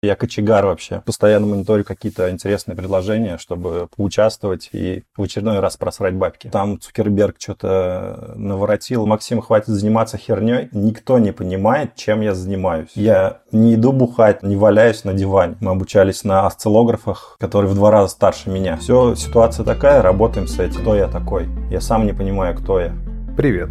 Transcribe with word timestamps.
Я 0.00 0.14
кочегар 0.14 0.64
вообще. 0.64 1.02
Постоянно 1.04 1.48
мониторю 1.48 1.84
какие-то 1.84 2.30
интересные 2.30 2.76
предложения, 2.76 3.36
чтобы 3.36 3.88
поучаствовать 3.96 4.70
и 4.72 5.02
в 5.16 5.22
очередной 5.22 5.58
раз 5.58 5.76
просрать 5.76 6.14
бабки. 6.14 6.48
Там 6.50 6.78
Цукерберг 6.78 7.34
что-то 7.36 8.32
наворотил. 8.36 9.06
Максим, 9.06 9.40
хватит 9.40 9.68
заниматься 9.68 10.16
херней. 10.16 10.68
Никто 10.70 11.18
не 11.18 11.32
понимает, 11.32 11.96
чем 11.96 12.20
я 12.20 12.34
занимаюсь. 12.34 12.90
Я 12.94 13.38
не 13.50 13.74
иду 13.74 13.90
бухать, 13.90 14.44
не 14.44 14.54
валяюсь 14.54 15.02
на 15.02 15.14
диване. 15.14 15.56
Мы 15.58 15.72
обучались 15.72 16.22
на 16.22 16.46
осциллографах, 16.46 17.34
которые 17.40 17.68
в 17.68 17.74
два 17.74 17.90
раза 17.90 18.12
старше 18.12 18.50
меня. 18.50 18.76
Все, 18.76 19.16
ситуация 19.16 19.64
такая, 19.64 20.00
работаем 20.00 20.46
с 20.46 20.60
этим. 20.60 20.80
Кто 20.82 20.94
я 20.94 21.08
такой? 21.08 21.48
Я 21.72 21.80
сам 21.80 22.06
не 22.06 22.12
понимаю, 22.12 22.56
кто 22.56 22.78
я. 22.78 22.94
Привет. 23.36 23.70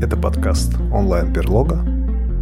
Это 0.00 0.16
подкаст 0.16 0.76
онлайн-берлога. 0.94 1.74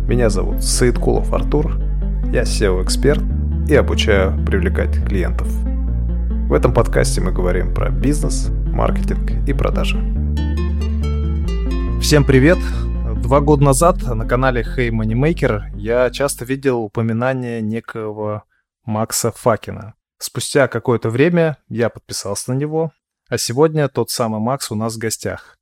Меня 0.07 0.29
зовут 0.29 0.63
Саидкулов 0.63 1.33
Артур. 1.33 1.88
Я 2.31 2.43
SEO-эксперт 2.43 3.23
и 3.71 3.75
обучаю 3.75 4.45
привлекать 4.45 5.03
клиентов. 5.07 5.49
В 5.49 6.53
этом 6.53 6.75
подкасте 6.75 7.23
мы 7.23 7.33
говорим 7.33 7.73
про 7.73 7.89
бизнес, 7.89 8.51
маркетинг 8.51 9.49
и 9.49 9.55
продажи. 9.55 9.97
Всем 12.03 12.25
привет! 12.27 12.59
Два 13.23 13.41
года 13.41 13.65
назад 13.65 14.03
на 14.03 14.29
канале 14.29 14.61
Hey 14.61 14.91
Moneymaker 14.91 15.75
я 15.75 16.11
часто 16.11 16.45
видел 16.45 16.83
упоминание 16.83 17.63
некого 17.63 18.45
Макса 18.85 19.33
Факина. 19.33 19.95
Спустя 20.19 20.69
какое-то 20.69 21.09
время 21.09 21.57
я 21.71 21.89
подписался 21.89 22.53
на 22.53 22.59
него, 22.59 22.93
а 23.31 23.39
сегодня 23.39 23.89
тот 23.89 24.11
самый 24.11 24.39
Макс 24.39 24.71
у 24.71 24.75
нас 24.75 24.97
в 24.97 24.99
гостях. 24.99 25.57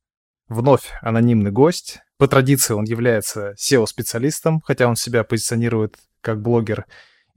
Вновь 0.49 0.91
анонимный 1.01 1.51
гость. 1.51 1.99
По 2.17 2.27
традиции 2.27 2.73
он 2.73 2.83
является 2.83 3.53
SEO-специалистом, 3.53 4.61
хотя 4.65 4.87
он 4.87 4.97
себя 4.97 5.23
позиционирует 5.23 5.95
как 6.27 6.41
блогер. 6.41 6.87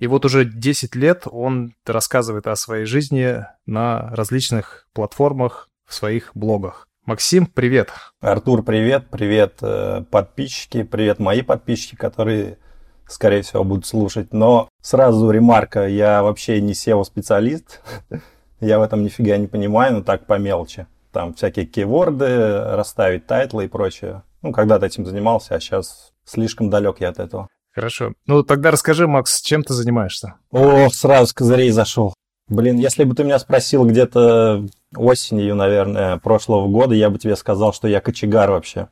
И 0.00 0.08
вот 0.08 0.24
уже 0.24 0.44
10 0.44 0.96
лет 0.96 1.22
он 1.30 1.74
рассказывает 1.86 2.48
о 2.48 2.56
своей 2.56 2.86
жизни 2.86 3.44
на 3.66 4.10
различных 4.16 4.88
платформах 4.92 5.68
в 5.87 5.95
своих 5.95 6.32
блогах. 6.34 6.88
Максим, 7.06 7.46
привет. 7.46 7.90
Артур, 8.20 8.65
привет. 8.65 9.06
Привет, 9.09 9.59
э, 9.62 10.02
подписчики. 10.10 10.82
Привет, 10.82 11.20
мои 11.20 11.42
подписчики, 11.42 11.95
которые, 11.95 12.59
скорее 13.06 13.42
всего, 13.42 13.62
будут 13.62 13.87
слушать. 13.87 14.32
Но 14.32 14.68
сразу 14.82 15.30
ремарка, 15.30 15.87
я 15.87 16.24
вообще 16.24 16.60
не 16.60 16.72
SEO-специалист. 16.72 17.80
я 18.60 18.80
в 18.80 18.82
этом 18.82 19.04
нифига 19.04 19.37
не 19.37 19.46
понимаю, 19.46 19.95
но 19.95 20.02
так 20.02 20.26
по 20.26 20.37
мелочи. 20.37 20.88
Там 21.12 21.34
всякие 21.34 21.65
кейворды, 21.65 22.74
расставить 22.74 23.28
тайтлы 23.28 23.66
и 23.66 23.68
прочее. 23.68 24.24
Ну, 24.43 24.50
когда-то 24.50 24.87
этим 24.87 25.06
занимался, 25.06 25.54
а 25.54 25.60
сейчас 25.60 26.12
слишком 26.24 26.70
далек 26.70 26.96
я 26.98 27.10
от 27.10 27.20
этого. 27.20 27.48
Хорошо. 27.73 28.13
Ну, 28.26 28.43
тогда 28.43 28.71
расскажи, 28.71 29.07
Макс, 29.07 29.40
чем 29.40 29.63
ты 29.63 29.74
занимаешься? 29.74 30.35
О, 30.51 30.88
сразу 30.90 31.29
с 31.29 31.32
козырей 31.32 31.71
зашел. 31.71 32.15
Блин, 32.49 32.79
если 32.79 33.04
бы 33.04 33.15
ты 33.15 33.23
меня 33.23 33.38
спросил 33.38 33.87
где-то 33.87 34.66
осенью, 34.96 35.54
наверное, 35.54 36.16
прошлого 36.18 36.66
года, 36.66 36.96
я 36.96 37.09
бы 37.09 37.18
тебе 37.18 37.37
сказал, 37.37 37.73
что 37.73 37.87
я 37.87 38.01
кочегар 38.01 38.51
вообще. 38.51 38.88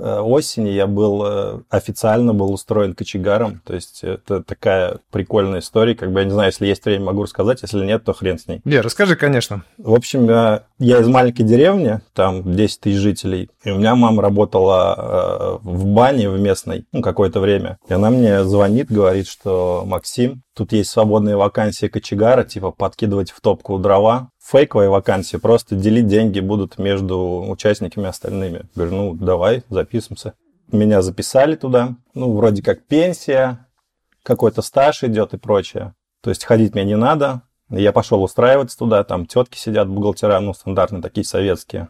Э, 0.00 0.20
осени 0.20 0.70
я 0.70 0.86
был 0.86 1.22
э, 1.24 1.60
официально 1.68 2.32
был 2.32 2.52
устроен 2.52 2.94
кочегаром. 2.94 3.60
То 3.64 3.74
есть 3.74 4.02
это 4.02 4.42
такая 4.42 4.98
прикольная 5.10 5.60
история. 5.60 5.94
Как 5.94 6.10
бы 6.12 6.20
я 6.20 6.24
не 6.24 6.30
знаю, 6.30 6.48
если 6.48 6.66
есть 6.66 6.84
время, 6.84 7.06
могу 7.06 7.24
рассказать. 7.24 7.62
Если 7.62 7.84
нет, 7.84 8.04
то 8.04 8.12
хрен 8.12 8.38
с 8.38 8.46
ней. 8.46 8.60
Не, 8.64 8.80
расскажи, 8.80 9.16
конечно. 9.16 9.64
В 9.78 9.94
общем, 9.94 10.26
я, 10.26 10.64
я 10.78 11.00
из 11.00 11.08
маленькой 11.08 11.42
деревни, 11.44 12.00
там 12.14 12.54
10 12.54 12.80
тысяч 12.80 12.98
жителей. 12.98 13.50
И 13.64 13.70
у 13.70 13.78
меня 13.78 13.94
мама 13.94 14.22
работала 14.22 15.58
э, 15.62 15.68
в 15.68 15.86
бане 15.86 16.30
в 16.30 16.40
местной 16.40 16.86
ну, 16.92 17.02
какое-то 17.02 17.40
время. 17.40 17.78
И 17.88 17.92
она 17.92 18.10
мне 18.10 18.44
звонит, 18.44 18.90
говорит, 18.90 19.28
что 19.28 19.84
Максим, 19.86 20.42
тут 20.54 20.72
есть 20.72 20.90
свободные 20.90 21.36
вакансии 21.36 21.86
кочегара, 21.86 22.44
типа 22.44 22.70
подкидывать 22.70 23.30
в 23.30 23.40
топку 23.40 23.78
дрова 23.78 24.30
фейковая 24.50 24.88
вакансия, 24.88 25.38
просто 25.38 25.76
делить 25.76 26.06
деньги 26.06 26.40
будут 26.40 26.78
между 26.78 27.46
участниками 27.48 28.08
остальными. 28.08 28.62
Говорю, 28.74 28.94
ну, 28.94 29.14
давай, 29.14 29.62
записываемся. 29.68 30.34
Меня 30.72 31.02
записали 31.02 31.56
туда, 31.56 31.96
ну, 32.14 32.34
вроде 32.34 32.62
как 32.62 32.84
пенсия, 32.84 33.66
какой-то 34.22 34.62
стаж 34.62 35.02
идет 35.04 35.34
и 35.34 35.38
прочее. 35.38 35.94
То 36.22 36.30
есть 36.30 36.44
ходить 36.44 36.74
мне 36.74 36.84
не 36.84 36.96
надо. 36.96 37.42
Я 37.70 37.92
пошел 37.92 38.22
устраиваться 38.22 38.76
туда, 38.76 39.04
там 39.04 39.26
тетки 39.26 39.56
сидят, 39.56 39.88
бухгалтера, 39.88 40.40
ну, 40.40 40.52
стандартные 40.52 41.02
такие 41.02 41.24
советские. 41.24 41.88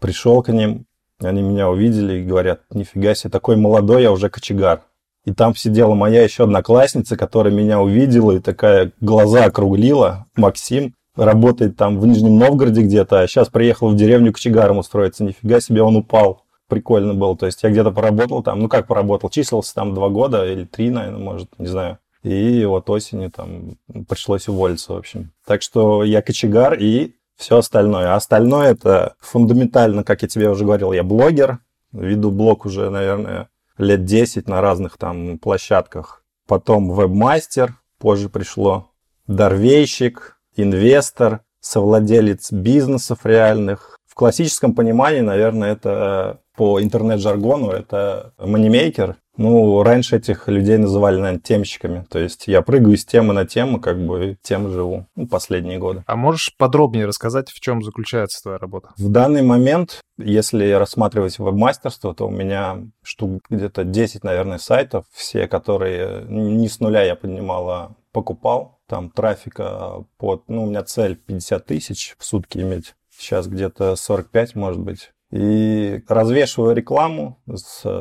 Пришел 0.00 0.42
к 0.42 0.48
ним, 0.52 0.86
они 1.20 1.42
меня 1.42 1.68
увидели 1.68 2.18
и 2.18 2.24
говорят, 2.24 2.62
нифига 2.70 3.14
себе, 3.14 3.30
такой 3.30 3.56
молодой, 3.56 4.02
я 4.02 4.10
уже 4.10 4.28
кочегар. 4.28 4.82
И 5.24 5.32
там 5.32 5.54
сидела 5.54 5.94
моя 5.94 6.22
еще 6.22 6.44
одноклассница, 6.44 7.16
которая 7.16 7.52
меня 7.52 7.80
увидела 7.80 8.32
и 8.32 8.40
такая 8.40 8.92
глаза 9.00 9.44
округлила, 9.44 10.26
Максим, 10.34 10.94
работает 11.24 11.76
там 11.76 11.98
в 11.98 12.06
Нижнем 12.06 12.38
Новгороде 12.38 12.82
где-то, 12.82 13.20
а 13.20 13.26
сейчас 13.26 13.48
приехал 13.48 13.90
в 13.90 13.96
деревню 13.96 14.32
кочегаром 14.32 14.78
устроиться. 14.78 15.24
Нифига 15.24 15.60
себе, 15.60 15.82
он 15.82 15.96
упал. 15.96 16.44
Прикольно 16.68 17.14
было. 17.14 17.36
То 17.36 17.46
есть 17.46 17.62
я 17.62 17.70
где-то 17.70 17.90
поработал 17.90 18.42
там, 18.42 18.60
ну 18.60 18.68
как 18.68 18.86
поработал, 18.86 19.28
числился 19.28 19.74
там 19.74 19.94
два 19.94 20.08
года 20.08 20.46
или 20.50 20.64
три, 20.64 20.90
наверное, 20.90 21.18
может, 21.18 21.48
не 21.58 21.66
знаю. 21.66 21.98
И 22.22 22.64
вот 22.64 22.88
осенью 22.90 23.30
там 23.30 23.76
пришлось 24.08 24.46
уволиться, 24.46 24.92
в 24.92 24.96
общем. 24.96 25.32
Так 25.46 25.62
что 25.62 26.04
я 26.04 26.22
кочегар 26.22 26.74
и 26.74 27.14
все 27.36 27.58
остальное. 27.58 28.12
А 28.12 28.16
остальное 28.16 28.72
это 28.72 29.14
фундаментально, 29.18 30.04
как 30.04 30.22
я 30.22 30.28
тебе 30.28 30.50
уже 30.50 30.64
говорил, 30.64 30.92
я 30.92 31.02
блогер. 31.02 31.58
Веду 31.92 32.30
блог 32.30 32.66
уже, 32.66 32.90
наверное, 32.90 33.48
лет 33.78 34.04
10 34.04 34.46
на 34.48 34.60
разных 34.60 34.96
там 34.98 35.38
площадках. 35.38 36.22
Потом 36.46 36.94
вебмастер, 36.94 37.76
позже 37.98 38.28
пришло. 38.28 38.90
Дорвейщик, 39.26 40.39
инвестор, 40.56 41.40
совладелец 41.60 42.52
бизнесов 42.52 43.24
реальных. 43.24 43.98
В 44.06 44.14
классическом 44.14 44.74
понимании, 44.74 45.20
наверное, 45.20 45.72
это 45.72 46.40
по 46.56 46.82
интернет-жаргону, 46.82 47.70
это 47.70 48.34
манимейкер. 48.38 49.16
Ну, 49.36 49.82
раньше 49.82 50.16
этих 50.16 50.48
людей 50.48 50.76
называли, 50.76 51.16
наверное, 51.16 51.40
темщиками. 51.40 52.04
То 52.10 52.18
есть 52.18 52.46
я 52.46 52.60
прыгаю 52.60 52.98
с 52.98 53.06
темы 53.06 53.32
на 53.32 53.46
тему, 53.46 53.80
как 53.80 53.98
бы 53.98 54.36
тем 54.42 54.68
живу 54.68 55.06
ну, 55.16 55.26
последние 55.26 55.78
годы. 55.78 56.04
А 56.06 56.16
можешь 56.16 56.54
подробнее 56.58 57.06
рассказать, 57.06 57.48
в 57.48 57.58
чем 57.60 57.82
заключается 57.82 58.42
твоя 58.42 58.58
работа? 58.58 58.90
В 58.98 59.08
данный 59.08 59.40
момент, 59.40 60.02
если 60.18 60.70
рассматривать 60.72 61.38
веб-мастерство, 61.38 62.12
то 62.12 62.26
у 62.26 62.30
меня 62.30 62.82
штук 63.02 63.40
где-то 63.48 63.84
10, 63.84 64.24
наверное, 64.24 64.58
сайтов. 64.58 65.06
Все, 65.14 65.48
которые 65.48 66.26
не 66.28 66.68
с 66.68 66.80
нуля 66.80 67.02
я 67.02 67.14
поднимал, 67.14 67.70
а 67.70 67.92
покупал 68.12 68.79
там 68.90 69.08
трафика 69.08 70.04
под, 70.18 70.48
ну, 70.48 70.64
у 70.64 70.66
меня 70.66 70.82
цель 70.82 71.14
50 71.14 71.64
тысяч 71.64 72.16
в 72.18 72.24
сутки 72.24 72.58
иметь, 72.58 72.96
сейчас 73.16 73.46
где-то 73.46 73.94
45, 73.94 74.56
может 74.56 74.80
быть. 74.80 75.12
И 75.30 76.02
развешиваю 76.08 76.74
рекламу, 76.74 77.40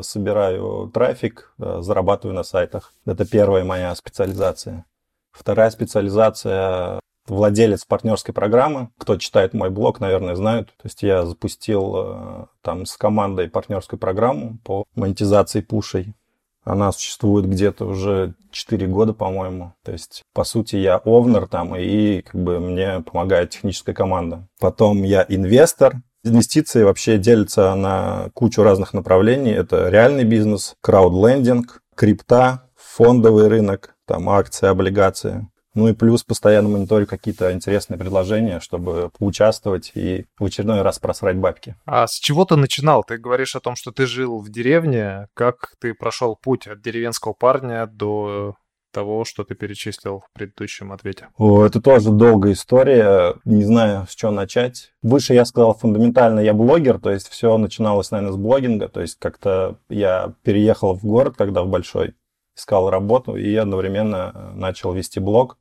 собираю 0.01 0.89
трафик, 0.91 1.53
э, 1.59 1.77
зарабатываю 1.81 2.35
на 2.35 2.41
сайтах. 2.41 2.91
Это 3.05 3.23
первая 3.23 3.63
моя 3.63 3.93
специализация. 3.93 4.85
Вторая 5.31 5.69
специализация 5.69 6.99
владелец 7.27 7.85
партнерской 7.85 8.33
программы. 8.33 8.89
Кто 8.97 9.15
читает 9.17 9.53
мой 9.53 9.69
блог, 9.69 9.99
наверное, 9.99 10.33
знают. 10.33 10.69
То 10.69 10.85
есть 10.85 11.03
я 11.03 11.23
запустил 11.27 11.93
э, 11.97 12.45
там 12.63 12.87
с 12.87 12.97
командой 12.97 13.47
партнерскую 13.47 13.99
программу 13.99 14.57
по 14.63 14.85
монетизации 14.95 15.61
пушей. 15.61 16.15
Она 16.63 16.91
существует 16.91 17.47
где-то 17.47 17.85
уже 17.85 18.35
4 18.51 18.87
года, 18.87 19.13
по-моему. 19.13 19.73
То 19.83 19.91
есть, 19.91 20.23
по 20.33 20.43
сути, 20.43 20.75
я 20.75 20.97
овнер 20.97 21.47
там, 21.47 21.75
и 21.75 22.21
как 22.21 22.41
бы 22.41 22.59
мне 22.59 23.01
помогает 23.01 23.51
техническая 23.51 23.95
команда. 23.95 24.47
Потом 24.59 25.03
я 25.03 25.25
инвестор. 25.27 25.95
Инвестиции 26.23 26.83
вообще 26.83 27.17
делятся 27.17 27.73
на 27.75 28.29
кучу 28.33 28.61
разных 28.61 28.93
направлений. 28.93 29.51
Это 29.51 29.87
реальный 29.89 30.25
бизнес, 30.25 30.75
краудлендинг, 30.81 31.81
крипта, 31.95 32.69
фондовый 32.75 33.47
рынок, 33.47 33.95
там 34.05 34.29
акции, 34.29 34.67
облигации. 34.67 35.47
Ну 35.79 35.87
и 35.87 35.93
плюс 35.93 36.25
постоянно 36.25 36.67
мониторю 36.67 37.07
какие-то 37.07 37.53
интересные 37.53 37.97
предложения, 37.97 38.59
чтобы 38.59 39.11
поучаствовать 39.17 39.93
и 39.95 40.25
в 40.37 40.43
очередной 40.43 40.81
раз 40.81 40.99
просрать 40.99 41.37
бабки. 41.37 41.77
А 41.85 42.05
с 42.05 42.19
чего 42.19 42.43
ты 42.43 42.57
начинал? 42.57 43.05
Ты 43.05 43.17
говоришь 43.17 43.55
о 43.55 43.61
том, 43.61 43.77
что 43.77 43.93
ты 43.93 44.05
жил 44.05 44.39
в 44.39 44.49
деревне. 44.49 45.29
Как 45.33 45.75
ты 45.79 45.93
прошел 45.93 46.35
путь 46.35 46.67
от 46.67 46.81
деревенского 46.81 47.31
парня 47.31 47.87
до 47.87 48.55
того, 48.91 49.23
что 49.23 49.45
ты 49.45 49.55
перечислил 49.55 50.19
в 50.19 50.33
предыдущем 50.33 50.91
ответе? 50.91 51.29
О, 51.37 51.63
это 51.63 51.79
тоже 51.79 52.09
долгая 52.11 52.51
история. 52.51 53.35
Не 53.45 53.63
знаю, 53.63 54.05
с 54.09 54.15
чего 54.15 54.31
начать. 54.31 54.91
Выше 55.01 55.33
я 55.33 55.45
сказал 55.45 55.75
фундаментально, 55.75 56.41
я 56.41 56.53
блогер, 56.53 56.99
то 56.99 57.09
есть 57.09 57.29
все 57.29 57.57
начиналось, 57.57 58.11
наверное, 58.11 58.33
с 58.33 58.37
блогинга. 58.37 58.89
То 58.89 58.99
есть 58.99 59.17
как-то 59.17 59.77
я 59.87 60.33
переехал 60.43 60.93
в 60.95 61.05
город, 61.05 61.35
когда 61.37 61.63
в 61.63 61.69
большой, 61.69 62.15
искал 62.57 62.89
работу 62.89 63.37
и 63.37 63.55
одновременно 63.55 64.51
начал 64.55 64.91
вести 64.91 65.21
блог 65.21 65.57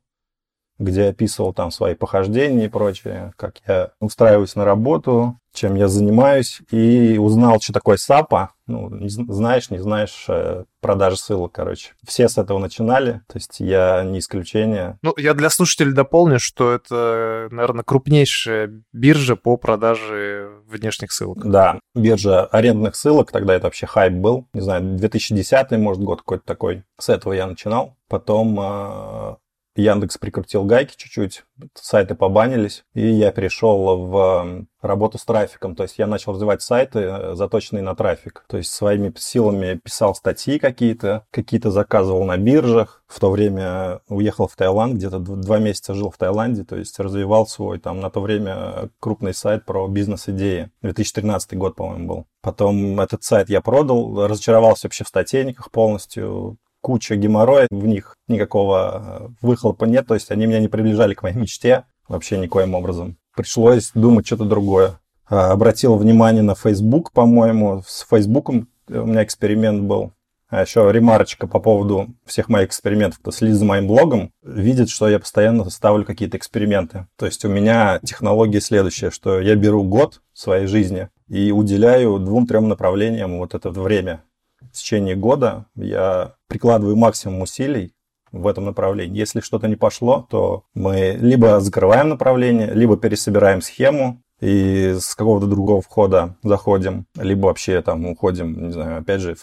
где 0.79 1.09
описывал 1.09 1.53
там 1.53 1.71
свои 1.71 1.93
похождения 1.93 2.65
и 2.65 2.69
прочее, 2.69 3.33
как 3.35 3.55
я 3.67 3.91
устраиваюсь 3.99 4.55
на 4.55 4.65
работу, 4.65 5.37
чем 5.53 5.75
я 5.75 5.87
занимаюсь, 5.87 6.61
и 6.71 7.17
узнал, 7.17 7.59
что 7.59 7.73
такое 7.73 7.97
САПа. 7.97 8.53
Ну, 8.67 8.89
не 8.89 9.09
знаешь, 9.09 9.71
не 9.71 9.79
знаешь 9.79 10.25
э, 10.27 10.63
продажи 10.79 11.17
ссылок, 11.17 11.51
короче. 11.51 11.93
Все 12.07 12.29
с 12.29 12.37
этого 12.37 12.59
начинали, 12.59 13.21
то 13.27 13.35
есть 13.35 13.59
я 13.59 14.03
не 14.03 14.19
исключение. 14.19 14.99
Ну, 15.01 15.13
я 15.17 15.33
для 15.33 15.49
слушателей 15.49 15.91
дополню, 15.91 16.39
что 16.39 16.71
это, 16.71 17.47
наверное, 17.51 17.83
крупнейшая 17.83 18.83
биржа 18.93 19.35
по 19.35 19.57
продаже 19.57 20.49
внешних 20.67 21.11
ссылок. 21.11 21.43
Да, 21.43 21.79
биржа 21.95 22.45
арендных 22.45 22.95
ссылок, 22.95 23.31
тогда 23.31 23.55
это 23.55 23.65
вообще 23.65 23.87
хайп 23.87 24.13
был. 24.13 24.47
Не 24.53 24.61
знаю, 24.61 24.83
2010, 24.97 25.71
может, 25.71 26.03
год 26.03 26.19
какой-то 26.19 26.45
такой. 26.45 26.83
С 26.99 27.09
этого 27.09 27.33
я 27.33 27.47
начинал. 27.47 27.97
Потом 28.07 28.59
э, 28.59 29.35
Яндекс 29.79 30.17
прикрутил 30.17 30.63
гайки 30.63 30.95
чуть-чуть, 30.95 31.43
сайты 31.73 32.15
побанились, 32.15 32.83
и 32.93 33.07
я 33.07 33.31
перешел 33.31 34.05
в 34.07 34.65
работу 34.81 35.17
с 35.17 35.25
трафиком. 35.25 35.75
То 35.75 35.83
есть 35.83 35.97
я 35.97 36.07
начал 36.07 36.33
развивать 36.33 36.61
сайты, 36.61 36.99
э, 36.99 37.35
заточенные 37.35 37.83
на 37.83 37.95
трафик. 37.95 38.45
То 38.47 38.57
есть 38.57 38.71
своими 38.71 39.13
силами 39.17 39.75
писал 39.75 40.15
статьи 40.15 40.59
какие-то, 40.59 41.25
какие-то 41.31 41.71
заказывал 41.71 42.23
на 42.23 42.37
биржах. 42.37 43.03
В 43.07 43.19
то 43.19 43.31
время 43.31 44.01
уехал 44.07 44.47
в 44.47 44.55
Таиланд, 44.55 44.95
где-то 44.95 45.19
два 45.19 45.59
месяца 45.59 45.93
жил 45.93 46.11
в 46.11 46.17
Таиланде, 46.17 46.63
то 46.63 46.75
есть 46.75 46.99
развивал 46.99 47.47
свой 47.47 47.79
там 47.79 47.99
на 47.99 48.09
то 48.09 48.21
время 48.21 48.89
крупный 48.99 49.33
сайт 49.33 49.65
про 49.65 49.87
бизнес-идеи. 49.87 50.69
2013 50.81 51.57
год, 51.57 51.75
по-моему, 51.75 52.07
был. 52.07 52.25
Потом 52.41 52.99
этот 53.01 53.23
сайт 53.23 53.49
я 53.49 53.61
продал, 53.61 54.27
разочаровался 54.27 54.87
вообще 54.87 55.03
в 55.03 55.07
статейниках 55.07 55.71
полностью, 55.71 56.57
куча 56.81 57.15
геморроя 57.15 57.67
в 57.69 57.85
них, 57.85 58.15
никакого 58.27 59.03
э, 59.21 59.27
выхлопа 59.41 59.85
нет, 59.85 60.07
то 60.07 60.13
есть 60.13 60.31
они 60.31 60.45
меня 60.45 60.59
не 60.59 60.67
приближали 60.67 61.13
к 61.13 61.23
моей 61.23 61.35
мечте 61.35 61.83
вообще 62.07 62.37
никоим 62.37 62.73
образом. 62.73 63.17
Пришлось 63.35 63.91
думать 63.93 64.25
что-то 64.25 64.45
другое. 64.45 64.99
А, 65.27 65.51
обратил 65.51 65.95
внимание 65.95 66.41
на 66.41 66.55
Facebook, 66.55 67.11
по-моему, 67.11 67.83
с 67.87 68.05
Фейсбуком 68.09 68.67
у 68.89 69.05
меня 69.05 69.23
эксперимент 69.23 69.83
был. 69.83 70.11
А 70.49 70.61
еще 70.61 70.89
ремарочка 70.91 71.45
по 71.45 71.59
поводу 71.59 72.07
всех 72.25 72.49
моих 72.49 72.69
экспериментов. 72.69 73.19
Кто 73.19 73.29
следит 73.29 73.57
за 73.57 73.65
моим 73.65 73.85
блогом, 73.85 74.31
видит, 74.41 74.89
что 74.89 75.07
я 75.07 75.19
постоянно 75.19 75.69
ставлю 75.69 76.05
какие-то 76.05 76.37
эксперименты. 76.37 77.05
То 77.17 77.27
есть 77.27 77.45
у 77.45 77.49
меня 77.49 77.99
технология 78.03 78.59
следующая, 78.59 79.11
что 79.11 79.39
я 79.39 79.55
беру 79.55 79.83
год 79.83 80.21
своей 80.33 80.65
жизни 80.65 81.09
и 81.27 81.51
уделяю 81.51 82.17
двум-трем 82.17 82.67
направлениям 82.67 83.37
вот 83.37 83.53
это 83.53 83.69
время 83.69 84.23
в 84.61 84.71
течение 84.71 85.15
года 85.15 85.65
я 85.75 86.33
прикладываю 86.49 86.97
максимум 86.97 87.41
усилий 87.41 87.93
в 88.31 88.47
этом 88.47 88.65
направлении. 88.65 89.17
Если 89.17 89.39
что-то 89.39 89.67
не 89.67 89.75
пошло, 89.75 90.27
то 90.29 90.63
мы 90.73 91.17
либо 91.19 91.61
закрываем 91.61 92.09
направление, 92.09 92.73
либо 92.73 92.97
пересобираем 92.97 93.61
схему 93.61 94.21
и 94.41 94.95
с 94.97 95.15
какого-то 95.15 95.47
другого 95.47 95.81
входа 95.81 96.35
заходим, 96.43 97.05
либо 97.15 97.47
вообще 97.47 97.81
там 97.81 98.05
уходим, 98.05 98.67
не 98.67 98.71
знаю, 98.71 98.99
опять 98.99 99.21
же, 99.21 99.35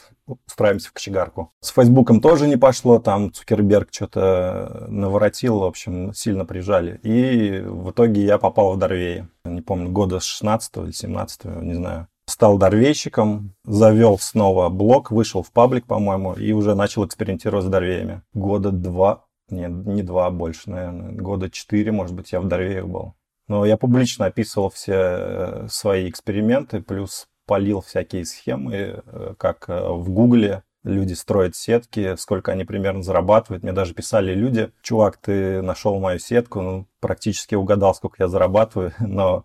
устраиваемся 0.46 0.88
в 0.88 0.92
кочегарку. 0.92 1.52
С 1.60 1.70
Фейсбуком 1.70 2.20
тоже 2.20 2.46
не 2.48 2.56
пошло, 2.56 2.98
там 2.98 3.32
Цукерберг 3.32 3.88
что-то 3.92 4.86
наворотил, 4.88 5.58
в 5.58 5.64
общем, 5.64 6.14
сильно 6.14 6.44
прижали. 6.46 6.98
И 7.02 7.60
в 7.60 7.90
итоге 7.90 8.24
я 8.24 8.38
попал 8.38 8.72
в 8.72 8.78
Дорвеи. 8.78 9.28
Не 9.44 9.60
помню, 9.60 9.90
года 9.90 10.18
с 10.18 10.24
16 10.24 10.76
или 10.78 10.92
17, 10.92 11.44
не 11.62 11.74
знаю 11.74 12.08
стал 12.26 12.58
дорвейщиком, 12.58 13.54
завел 13.64 14.18
снова 14.18 14.68
блог, 14.68 15.10
вышел 15.10 15.42
в 15.42 15.52
паблик, 15.52 15.86
по-моему, 15.86 16.34
и 16.34 16.52
уже 16.52 16.74
начал 16.74 17.06
экспериментировать 17.06 17.64
с 17.64 17.68
дорвеями. 17.68 18.22
Года 18.34 18.70
два, 18.70 19.24
нет, 19.48 19.70
не 19.70 20.02
два 20.02 20.30
больше, 20.30 20.70
наверное, 20.70 21.12
года 21.12 21.50
четыре, 21.50 21.92
может 21.92 22.14
быть, 22.14 22.32
я 22.32 22.40
в 22.40 22.48
дорвеях 22.48 22.86
был. 22.86 23.14
Но 23.48 23.64
я 23.64 23.76
публично 23.76 24.26
описывал 24.26 24.70
все 24.70 24.94
э, 24.94 25.66
свои 25.70 26.10
эксперименты, 26.10 26.82
плюс 26.82 27.28
полил 27.46 27.80
всякие 27.80 28.24
схемы, 28.24 29.02
э, 29.04 29.34
как 29.38 29.68
э, 29.68 29.88
в 29.88 30.10
Гугле 30.10 30.64
люди 30.82 31.14
строят 31.14 31.54
сетки, 31.54 32.16
сколько 32.16 32.52
они 32.52 32.64
примерно 32.64 33.02
зарабатывают. 33.02 33.62
Мне 33.62 33.72
даже 33.72 33.94
писали 33.94 34.34
люди, 34.34 34.72
чувак, 34.82 35.16
ты 35.18 35.62
нашел 35.62 35.98
мою 36.00 36.18
сетку, 36.18 36.60
ну, 36.60 36.86
практически 37.00 37.54
угадал, 37.54 37.94
сколько 37.94 38.16
я 38.24 38.28
зарабатываю, 38.28 38.92
но 38.98 39.44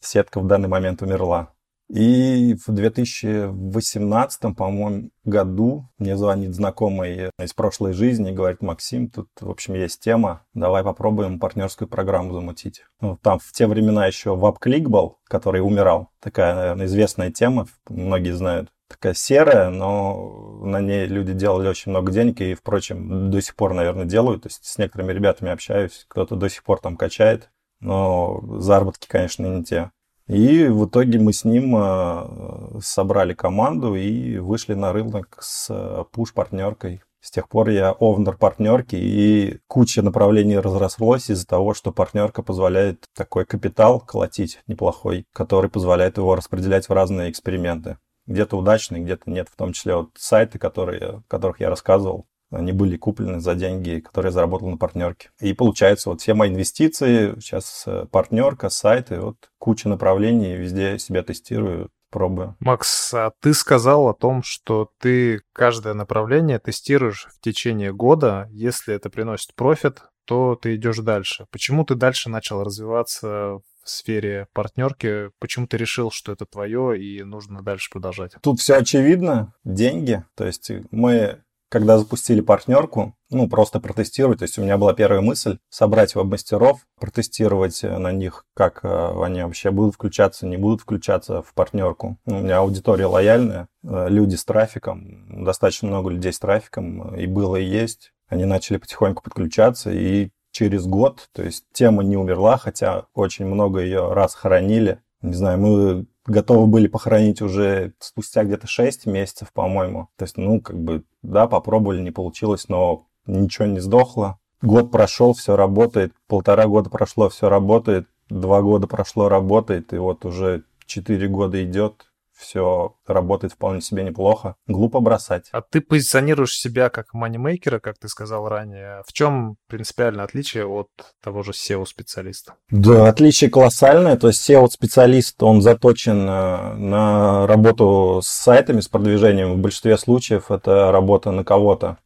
сетка 0.00 0.40
в 0.40 0.46
данный 0.46 0.68
момент 0.68 1.02
умерла. 1.02 1.52
И 1.92 2.56
в 2.66 2.72
2018, 2.72 4.56
по-моему, 4.56 5.10
году 5.24 5.90
мне 5.98 6.16
звонит 6.16 6.54
знакомый 6.54 7.28
из 7.38 7.52
прошлой 7.52 7.92
жизни 7.92 8.30
и 8.30 8.34
говорит, 8.34 8.62
Максим, 8.62 9.10
тут, 9.10 9.28
в 9.38 9.50
общем, 9.50 9.74
есть 9.74 10.00
тема, 10.00 10.46
давай 10.54 10.84
попробуем 10.84 11.38
партнерскую 11.38 11.88
программу 11.88 12.32
замутить. 12.32 12.86
Ну, 13.02 13.18
там 13.20 13.38
в 13.38 13.52
те 13.52 13.66
времена 13.66 14.06
еще 14.06 14.30
WebClick 14.30 14.88
был, 14.88 15.18
который 15.24 15.60
умирал. 15.60 16.08
Такая, 16.18 16.54
наверное, 16.54 16.86
известная 16.86 17.30
тема, 17.30 17.66
многие 17.90 18.34
знают. 18.34 18.70
Такая 18.88 19.12
серая, 19.12 19.68
но 19.68 20.60
на 20.64 20.80
ней 20.80 21.04
люди 21.04 21.34
делали 21.34 21.68
очень 21.68 21.90
много 21.90 22.10
денег 22.10 22.40
и, 22.40 22.54
впрочем, 22.54 23.30
до 23.30 23.42
сих 23.42 23.54
пор, 23.54 23.74
наверное, 23.74 24.06
делают. 24.06 24.44
То 24.44 24.48
есть 24.48 24.64
с 24.64 24.78
некоторыми 24.78 25.12
ребятами 25.12 25.52
общаюсь, 25.52 26.06
кто-то 26.08 26.36
до 26.36 26.48
сих 26.48 26.64
пор 26.64 26.80
там 26.80 26.96
качает, 26.96 27.50
но 27.80 28.42
заработки, 28.60 29.06
конечно, 29.06 29.44
не 29.44 29.62
те. 29.62 29.90
И 30.28 30.66
в 30.66 30.86
итоге 30.86 31.18
мы 31.18 31.32
с 31.32 31.44
ним 31.44 31.76
э, 31.76 32.80
собрали 32.80 33.34
команду 33.34 33.94
и 33.94 34.38
вышли 34.38 34.74
на 34.74 34.92
рынок 34.92 35.38
с 35.40 35.68
э, 35.68 36.04
пуш-партнеркой. 36.12 37.02
С 37.20 37.30
тех 37.30 37.48
пор 37.48 37.68
я 37.68 37.92
овнер 37.92 38.36
партнерки, 38.36 38.96
и 38.96 39.60
куча 39.68 40.02
направлений 40.02 40.58
разрослось 40.58 41.30
из-за 41.30 41.46
того, 41.46 41.72
что 41.72 41.92
партнерка 41.92 42.42
позволяет 42.42 43.04
такой 43.14 43.44
капитал 43.44 44.00
колотить 44.00 44.60
неплохой, 44.66 45.26
который 45.32 45.70
позволяет 45.70 46.16
его 46.18 46.34
распределять 46.34 46.88
в 46.88 46.92
разные 46.92 47.30
эксперименты. 47.30 47.98
Где-то 48.26 48.56
удачные, 48.56 49.02
где-то 49.02 49.30
нет, 49.30 49.48
в 49.48 49.56
том 49.56 49.72
числе 49.72 49.96
вот 49.96 50.10
сайты, 50.16 50.58
которые, 50.58 51.00
о 51.00 51.22
которых 51.28 51.60
я 51.60 51.70
рассказывал, 51.70 52.26
они 52.52 52.72
были 52.72 52.96
куплены 52.96 53.40
за 53.40 53.54
деньги, 53.54 54.00
которые 54.00 54.28
я 54.28 54.34
заработал 54.34 54.68
на 54.68 54.76
партнерке. 54.76 55.30
И 55.40 55.52
получается, 55.52 56.10
вот 56.10 56.20
все 56.20 56.34
мои 56.34 56.50
инвестиции, 56.50 57.34
сейчас 57.40 57.84
э, 57.86 58.06
партнерка, 58.10 58.68
сайты, 58.68 59.20
вот 59.20 59.36
куча 59.58 59.88
направлений, 59.88 60.56
везде 60.56 60.98
себя 60.98 61.22
тестирую, 61.22 61.90
пробую. 62.10 62.56
Макс, 62.60 63.12
а 63.14 63.32
ты 63.40 63.54
сказал 63.54 64.06
о 64.08 64.14
том, 64.14 64.42
что 64.44 64.90
ты 64.98 65.40
каждое 65.52 65.94
направление 65.94 66.58
тестируешь 66.58 67.26
в 67.34 67.40
течение 67.40 67.92
года. 67.92 68.48
Если 68.52 68.94
это 68.94 69.10
приносит 69.10 69.54
профит, 69.54 70.02
то 70.24 70.54
ты 70.54 70.76
идешь 70.76 70.98
дальше. 70.98 71.46
Почему 71.50 71.84
ты 71.84 71.96
дальше 71.96 72.28
начал 72.28 72.62
развиваться 72.62 73.58
в 73.58 73.62
сфере 73.84 74.46
партнерки? 74.52 75.30
Почему 75.40 75.66
ты 75.66 75.76
решил, 75.76 76.10
что 76.12 76.32
это 76.32 76.46
твое 76.46 77.02
и 77.02 77.22
нужно 77.24 77.62
дальше 77.62 77.90
продолжать? 77.90 78.34
Тут 78.42 78.60
все 78.60 78.76
очевидно. 78.76 79.54
Деньги. 79.64 80.22
То 80.36 80.46
есть 80.46 80.70
мы 80.90 81.42
когда 81.72 81.96
запустили 81.96 82.42
партнерку, 82.42 83.14
ну, 83.30 83.48
просто 83.48 83.80
протестировать. 83.80 84.40
То 84.40 84.42
есть 84.42 84.58
у 84.58 84.62
меня 84.62 84.76
была 84.76 84.92
первая 84.92 85.22
мысль 85.22 85.56
собрать 85.70 86.14
веб-мастеров, 86.14 86.80
протестировать 87.00 87.82
на 87.82 88.12
них, 88.12 88.44
как 88.54 88.80
э, 88.82 89.24
они 89.24 89.42
вообще 89.42 89.70
будут 89.70 89.94
включаться, 89.94 90.46
не 90.46 90.58
будут 90.58 90.82
включаться 90.82 91.40
в 91.40 91.54
партнерку. 91.54 92.18
Ну, 92.26 92.40
у 92.40 92.42
меня 92.42 92.58
аудитория 92.58 93.06
лояльная, 93.06 93.68
э, 93.84 94.06
люди 94.10 94.34
с 94.34 94.44
трафиком, 94.44 95.44
достаточно 95.46 95.88
много 95.88 96.10
людей 96.10 96.34
с 96.34 96.38
трафиком, 96.38 97.16
и 97.16 97.26
было, 97.26 97.56
и 97.56 97.64
есть. 97.64 98.12
Они 98.28 98.44
начали 98.44 98.76
потихоньку 98.76 99.22
подключаться, 99.22 99.90
и 99.90 100.28
через 100.50 100.84
год, 100.84 101.30
то 101.32 101.42
есть 101.42 101.64
тема 101.72 102.02
не 102.02 102.18
умерла, 102.18 102.58
хотя 102.58 103.06
очень 103.14 103.46
много 103.46 103.80
ее 103.80 104.12
раз 104.12 104.34
хоронили. 104.34 105.00
Не 105.22 105.34
знаю, 105.34 105.58
мы 105.58 106.06
готовы 106.26 106.66
были 106.66 106.86
похоронить 106.88 107.42
уже 107.42 107.94
спустя 107.98 108.44
где-то 108.44 108.66
6 108.66 109.06
месяцев, 109.06 109.52
по-моему. 109.52 110.08
То 110.16 110.24
есть, 110.24 110.36
ну, 110.36 110.60
как 110.60 110.78
бы, 110.78 111.04
да, 111.22 111.46
попробовали, 111.46 112.00
не 112.00 112.10
получилось, 112.10 112.68
но 112.68 113.06
ничего 113.26 113.66
не 113.66 113.80
сдохло. 113.80 114.38
Год 114.60 114.90
прошел, 114.90 115.32
все 115.32 115.56
работает, 115.56 116.12
полтора 116.28 116.66
года 116.66 116.90
прошло, 116.90 117.28
все 117.28 117.48
работает, 117.48 118.06
два 118.28 118.62
года 118.62 118.86
прошло, 118.86 119.28
работает, 119.28 119.92
и 119.92 119.96
вот 119.96 120.24
уже 120.24 120.64
четыре 120.86 121.26
года 121.26 121.62
идет, 121.64 122.11
все 122.42 122.96
работает 123.06 123.54
вполне 123.54 123.80
себе 123.80 124.02
неплохо. 124.02 124.56
Глупо 124.66 125.00
бросать. 125.00 125.48
А 125.52 125.62
ты 125.62 125.80
позиционируешь 125.80 126.58
себя 126.58 126.90
как 126.90 127.14
манимейкера, 127.14 127.78
как 127.78 127.98
ты 127.98 128.08
сказал 128.08 128.48
ранее. 128.48 129.02
В 129.06 129.12
чем 129.12 129.56
принципиальное 129.68 130.24
отличие 130.24 130.66
от 130.66 130.88
того 131.22 131.42
же 131.42 131.52
SEO-специалиста? 131.52 132.54
Да, 132.70 133.08
отличие 133.08 133.50
колоссальное. 133.50 134.16
То 134.16 134.28
есть 134.28 134.48
SEO-специалист, 134.48 135.42
он 135.42 135.62
заточен 135.62 136.28
э, 136.28 136.74
на 136.74 137.46
работу 137.46 138.20
с 138.22 138.28
сайтами, 138.28 138.80
с 138.80 138.88
продвижением. 138.88 139.54
В 139.54 139.58
большинстве 139.58 139.96
случаев 139.96 140.50
это 140.50 140.92
работа 140.92 141.30
на 141.30 141.44
кого-то. 141.44 141.98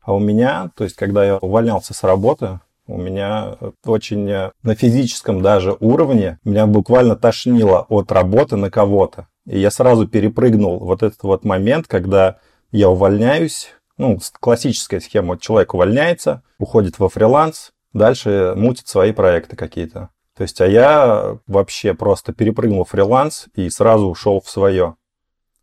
А 0.00 0.14
у 0.14 0.18
меня, 0.18 0.70
то 0.76 0.84
есть 0.84 0.96
когда 0.96 1.24
я 1.24 1.36
увольнялся 1.36 1.92
с 1.92 2.02
работы, 2.04 2.60
у 2.86 2.96
меня 2.96 3.56
очень 3.84 4.30
э, 4.30 4.52
на 4.62 4.74
физическом 4.74 5.42
даже 5.42 5.76
уровне 5.80 6.38
меня 6.44 6.66
буквально 6.66 7.16
тошнило 7.16 7.84
от 7.88 8.12
работы 8.12 8.56
на 8.56 8.70
кого-то. 8.70 9.26
И 9.46 9.58
я 9.58 9.70
сразу 9.70 10.06
перепрыгнул 10.06 10.78
вот 10.80 11.02
этот 11.02 11.22
вот 11.22 11.44
момент, 11.44 11.86
когда 11.86 12.38
я 12.72 12.90
увольняюсь, 12.90 13.70
ну, 13.96 14.18
классическая 14.40 15.00
схема, 15.00 15.38
человек 15.38 15.72
увольняется, 15.74 16.42
уходит 16.58 16.98
во 16.98 17.08
фриланс, 17.08 17.72
дальше 17.92 18.54
мутит 18.56 18.88
свои 18.88 19.12
проекты 19.12 19.56
какие-то. 19.56 20.10
То 20.36 20.42
есть, 20.42 20.60
а 20.60 20.66
я 20.66 21.38
вообще 21.46 21.94
просто 21.94 22.34
перепрыгнул 22.34 22.84
фриланс 22.84 23.46
и 23.54 23.70
сразу 23.70 24.06
ушел 24.08 24.40
в 24.40 24.50
свое. 24.50 24.96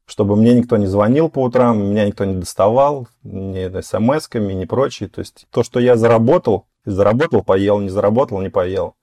Чтобы 0.05 0.35
мне 0.35 0.53
никто 0.53 0.77
не 0.77 0.87
звонил 0.87 1.29
по 1.29 1.43
утрам, 1.43 1.79
меня 1.79 2.05
никто 2.05 2.25
не 2.25 2.35
доставал, 2.35 3.07
ни 3.23 3.69
смс-ками, 3.81 4.53
ни 4.53 4.65
прочее. 4.65 5.09
То 5.09 5.19
есть, 5.19 5.45
то, 5.51 5.63
что 5.63 5.79
я 5.79 5.95
заработал, 5.95 6.65
заработал, 6.85 7.43
поел, 7.43 7.79
не 7.79 7.89
заработал, 7.89 8.41
не 8.41 8.49
поел. 8.49 8.95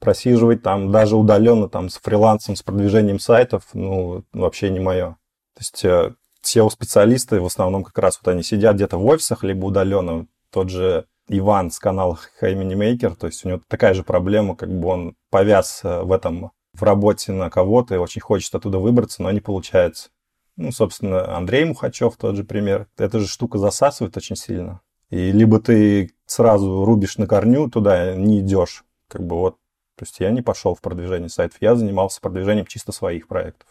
Просиживать 0.00 0.62
там 0.62 0.90
даже 0.90 1.16
удаленно 1.16 1.68
там 1.68 1.88
с 1.88 1.98
фрилансом, 1.98 2.56
с 2.56 2.62
продвижением 2.62 3.20
сайтов, 3.20 3.64
ну, 3.74 4.24
вообще 4.32 4.70
не 4.70 4.80
мое. 4.80 5.16
То 5.54 5.60
есть, 5.60 5.84
SEO-специалисты 6.42 7.40
в 7.40 7.46
основном 7.46 7.84
как 7.84 7.98
раз 7.98 8.18
вот 8.20 8.32
они 8.32 8.42
сидят 8.42 8.76
где-то 8.76 8.96
в 8.96 9.06
офисах, 9.06 9.44
либо 9.44 9.66
удаленно. 9.66 10.26
Тот 10.50 10.70
же 10.70 11.06
Иван 11.28 11.70
с 11.70 11.78
канала 11.78 12.18
Хаймини 12.38 12.74
Мейкер, 12.74 13.14
то 13.14 13.26
есть 13.26 13.44
у 13.44 13.48
него 13.48 13.60
такая 13.68 13.94
же 13.94 14.02
проблема, 14.02 14.56
как 14.56 14.70
бы 14.70 14.88
он 14.88 15.14
повяз 15.30 15.80
э, 15.84 16.02
в 16.02 16.10
этом 16.12 16.50
в 16.72 16.82
работе 16.82 17.32
на 17.32 17.50
кого-то 17.50 17.94
и 17.94 17.98
очень 17.98 18.20
хочет 18.20 18.54
оттуда 18.54 18.78
выбраться, 18.78 19.22
но 19.22 19.30
не 19.30 19.40
получается. 19.40 20.10
Ну, 20.56 20.72
собственно, 20.72 21.36
Андрей 21.36 21.64
Мухачев 21.64 22.16
тот 22.16 22.36
же 22.36 22.44
пример. 22.44 22.88
Эта 22.98 23.18
же 23.18 23.28
штука 23.28 23.58
засасывает 23.58 24.16
очень 24.16 24.36
сильно. 24.36 24.80
И 25.08 25.32
либо 25.32 25.60
ты 25.60 26.12
сразу 26.26 26.84
рубишь 26.84 27.16
на 27.16 27.26
корню, 27.26 27.68
туда 27.68 28.14
не 28.14 28.40
идешь. 28.40 28.84
Как 29.08 29.24
бы 29.24 29.36
вот. 29.36 29.56
То 30.00 30.04
есть 30.04 30.18
я 30.18 30.30
не 30.30 30.40
пошел 30.40 30.74
в 30.74 30.80
продвижение 30.80 31.28
сайтов, 31.28 31.58
я 31.60 31.76
занимался 31.76 32.22
продвижением 32.22 32.64
чисто 32.64 32.90
своих 32.90 33.28
проектов. 33.28 33.68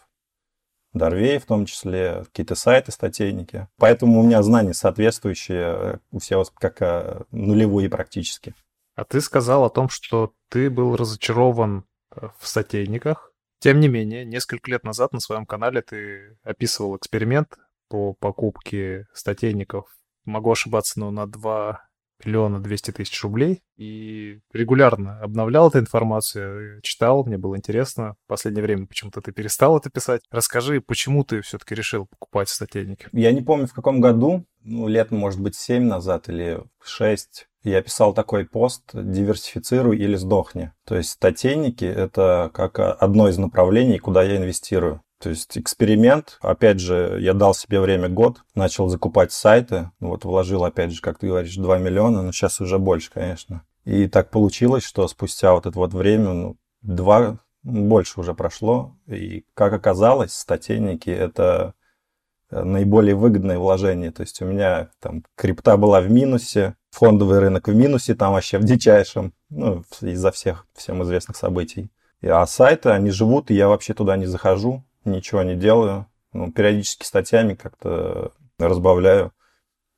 Дорвей 0.92 1.40
в 1.40 1.44
том 1.44 1.66
числе, 1.66 2.22
какие-то 2.26 2.54
сайты, 2.54 2.92
статейники. 2.92 3.66
Поэтому 3.78 4.20
у 4.20 4.22
меня 4.22 4.40
знания 4.44 4.72
соответствующие 4.72 5.58
э, 5.60 5.98
у 6.12 6.20
всего 6.20 6.44
как 6.54 6.82
э, 6.82 7.24
нулевые 7.32 7.88
практически. 7.90 8.54
А 8.94 9.04
ты 9.04 9.20
сказал 9.20 9.64
о 9.64 9.70
том, 9.70 9.88
что 9.88 10.32
ты 10.50 10.70
был 10.70 10.94
разочарован 10.94 11.84
э, 12.14 12.28
в 12.38 12.46
статейниках. 12.46 13.32
Тем 13.58 13.80
не 13.80 13.88
менее, 13.88 14.24
несколько 14.24 14.70
лет 14.70 14.84
назад 14.84 15.12
на 15.12 15.18
своем 15.18 15.46
канале 15.46 15.82
ты 15.82 16.38
описывал 16.44 16.96
эксперимент 16.96 17.58
по 17.88 18.14
покупке 18.14 19.08
статейников. 19.14 19.88
Могу 20.24 20.52
ошибаться, 20.52 21.00
но 21.00 21.10
на 21.10 21.26
2 21.26 21.89
миллиона 22.24 22.60
200 22.60 22.92
тысяч 22.92 23.22
рублей. 23.22 23.62
И 23.76 24.40
регулярно 24.52 25.20
обновлял 25.20 25.68
эту 25.68 25.78
информацию, 25.78 26.80
читал, 26.82 27.24
мне 27.24 27.38
было 27.38 27.56
интересно. 27.56 28.16
В 28.26 28.28
последнее 28.28 28.62
время 28.62 28.86
почему-то 28.86 29.20
ты 29.20 29.32
перестал 29.32 29.78
это 29.78 29.90
писать. 29.90 30.22
Расскажи, 30.30 30.80
почему 30.80 31.24
ты 31.24 31.40
все-таки 31.40 31.74
решил 31.74 32.06
покупать 32.06 32.48
статейники? 32.48 33.08
Я 33.12 33.32
не 33.32 33.42
помню, 33.42 33.66
в 33.66 33.74
каком 33.74 34.00
году, 34.00 34.44
ну, 34.62 34.88
лет, 34.88 35.10
может 35.10 35.40
быть, 35.40 35.56
7 35.56 35.84
назад 35.84 36.28
или 36.28 36.60
6, 36.82 37.46
я 37.62 37.82
писал 37.82 38.14
такой 38.14 38.46
пост 38.46 38.90
«Диверсифицируй 38.94 39.98
или 39.98 40.16
сдохни». 40.16 40.72
То 40.86 40.96
есть 40.96 41.10
статейники– 41.10 41.84
это 41.86 42.50
как 42.54 42.78
одно 42.78 43.28
из 43.28 43.36
направлений, 43.38 43.98
куда 43.98 44.22
я 44.22 44.36
инвестирую. 44.36 45.02
То 45.20 45.28
есть 45.28 45.58
эксперимент, 45.58 46.38
опять 46.40 46.80
же, 46.80 47.18
я 47.20 47.34
дал 47.34 47.54
себе 47.54 47.80
время 47.80 48.08
год, 48.08 48.42
начал 48.54 48.88
закупать 48.88 49.32
сайты, 49.32 49.90
вот 50.00 50.24
вложил, 50.24 50.64
опять 50.64 50.92
же, 50.92 51.02
как 51.02 51.18
ты 51.18 51.26
говоришь, 51.26 51.56
2 51.56 51.78
миллиона, 51.78 52.22
но 52.22 52.32
сейчас 52.32 52.58
уже 52.62 52.78
больше, 52.78 53.10
конечно. 53.12 53.62
И 53.84 54.08
так 54.08 54.30
получилось, 54.30 54.82
что 54.82 55.06
спустя 55.08 55.52
вот 55.52 55.66
это 55.66 55.78
вот 55.78 55.92
время, 55.92 56.32
ну, 56.32 56.56
два, 56.80 57.38
больше 57.62 58.18
уже 58.18 58.32
прошло, 58.32 58.96
и 59.06 59.44
как 59.52 59.74
оказалось, 59.74 60.32
статейники— 60.32 61.10
это 61.10 61.74
э, 62.50 62.62
наиболее 62.62 63.14
выгодное 63.14 63.58
вложение. 63.58 64.12
То 64.12 64.22
есть 64.22 64.40
у 64.40 64.46
меня 64.46 64.88
там 65.00 65.24
крипта 65.34 65.76
была 65.76 66.00
в 66.00 66.10
минусе, 66.10 66.76
фондовый 66.90 67.40
рынок 67.40 67.68
в 67.68 67.74
минусе, 67.74 68.14
там 68.14 68.32
вообще 68.32 68.56
в 68.56 68.64
дичайшем, 68.64 69.34
ну, 69.50 69.84
из-за 70.00 70.30
всех 70.30 70.66
всем 70.74 71.02
известных 71.02 71.36
событий. 71.36 71.90
А 72.22 72.46
сайты, 72.46 72.88
они 72.88 73.10
живут, 73.10 73.50
и 73.50 73.54
я 73.54 73.68
вообще 73.68 73.92
туда 73.92 74.16
не 74.16 74.26
захожу 74.26 74.82
ничего 75.04 75.42
не 75.42 75.56
делаю. 75.56 76.06
Ну, 76.32 76.52
периодически 76.52 77.04
статьями 77.04 77.54
как-то 77.54 78.32
разбавляю. 78.58 79.32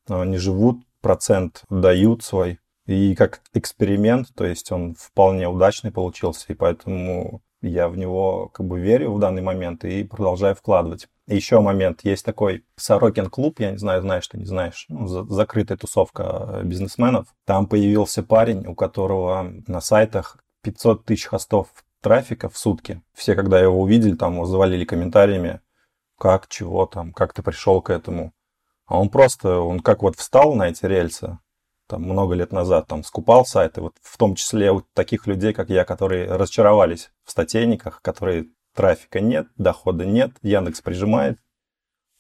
Они 0.09 0.39
живут, 0.39 0.83
процент 1.01 1.65
дают 1.69 2.23
свой. 2.25 2.59
И 2.87 3.15
как 3.15 3.43
эксперимент, 3.55 4.35
то 4.35 4.45
есть 4.45 4.73
он 4.73 4.95
вполне 4.95 5.49
удачный 5.49 5.93
получился, 5.93 6.47
и 6.49 6.55
поэтому 6.55 7.43
я 7.61 7.89
в 7.89 7.97
него 7.97 8.49
как 8.49 8.67
бы 8.67 8.81
верю 8.81 9.13
в 9.13 9.21
данный 9.21 9.43
момент 9.43 9.85
и 9.85 10.03
продолжаю 10.03 10.57
вкладывать. 10.57 11.09
Еще 11.29 11.61
момент, 11.61 12.01
есть 12.03 12.25
такой 12.25 12.65
Сорокин 12.77 13.31
клуб, 13.31 13.61
я 13.61 13.71
не 13.71 13.79
знаю, 13.79 14.03
знаешь 14.03 14.27
ты, 14.27 14.39
не 14.39 14.45
знаешь, 14.45 14.87
ну, 14.89 15.07
за, 15.07 15.25
закрытая 15.25 15.79
тусовка 15.79 16.61
бизнесменов. 16.65 17.29
Там 17.47 17.69
появился 17.69 18.25
парень, 18.25 18.67
у 18.67 18.75
которого 18.75 19.53
на 19.69 19.81
сайтах 19.81 20.39
500 20.63 21.05
тысяч 21.05 21.27
хостов 21.27 21.69
трафика 22.03 22.51
в 22.51 22.59
сутки. 22.59 23.03
Все, 23.15 23.35
когда 23.35 23.59
его 23.59 23.81
увидели, 23.81 24.15
там 24.15 24.45
завалили 24.45 24.85
комментариями, 24.85 25.61
как, 26.19 26.49
чего 26.49 26.85
там, 26.87 27.13
как 27.13 27.33
ты 27.33 27.43
пришел 27.43 27.81
к 27.81 27.91
этому. 27.91 28.33
А 28.87 29.01
он 29.01 29.09
просто, 29.09 29.61
он 29.61 29.81
как 29.81 30.03
вот 30.03 30.17
встал 30.17 30.55
на 30.55 30.69
эти 30.69 30.85
рельсы, 30.85 31.39
там 31.87 32.03
много 32.03 32.35
лет 32.35 32.53
назад, 32.53 32.87
там 32.89 33.05
скупал 33.05 33.47
сайты, 33.47 33.81
вот 33.81 33.95
в 34.03 34.19
том 34.19 34.35
числе 34.35 34.73
у 34.73 34.83
таких 34.93 35.27
людей, 35.27 35.53
как 35.53 35.71
я, 35.71 35.85
которые 35.85 36.31
разочаровались 36.31 37.11
в 37.25 37.31
статейниках, 37.31 38.03
которые 38.03 38.49
трафика 38.75 39.21
нет, 39.21 39.47
дохода 39.57 40.05
нет, 40.05 40.33
Яндекс 40.43 40.81
прижимает, 40.81 41.39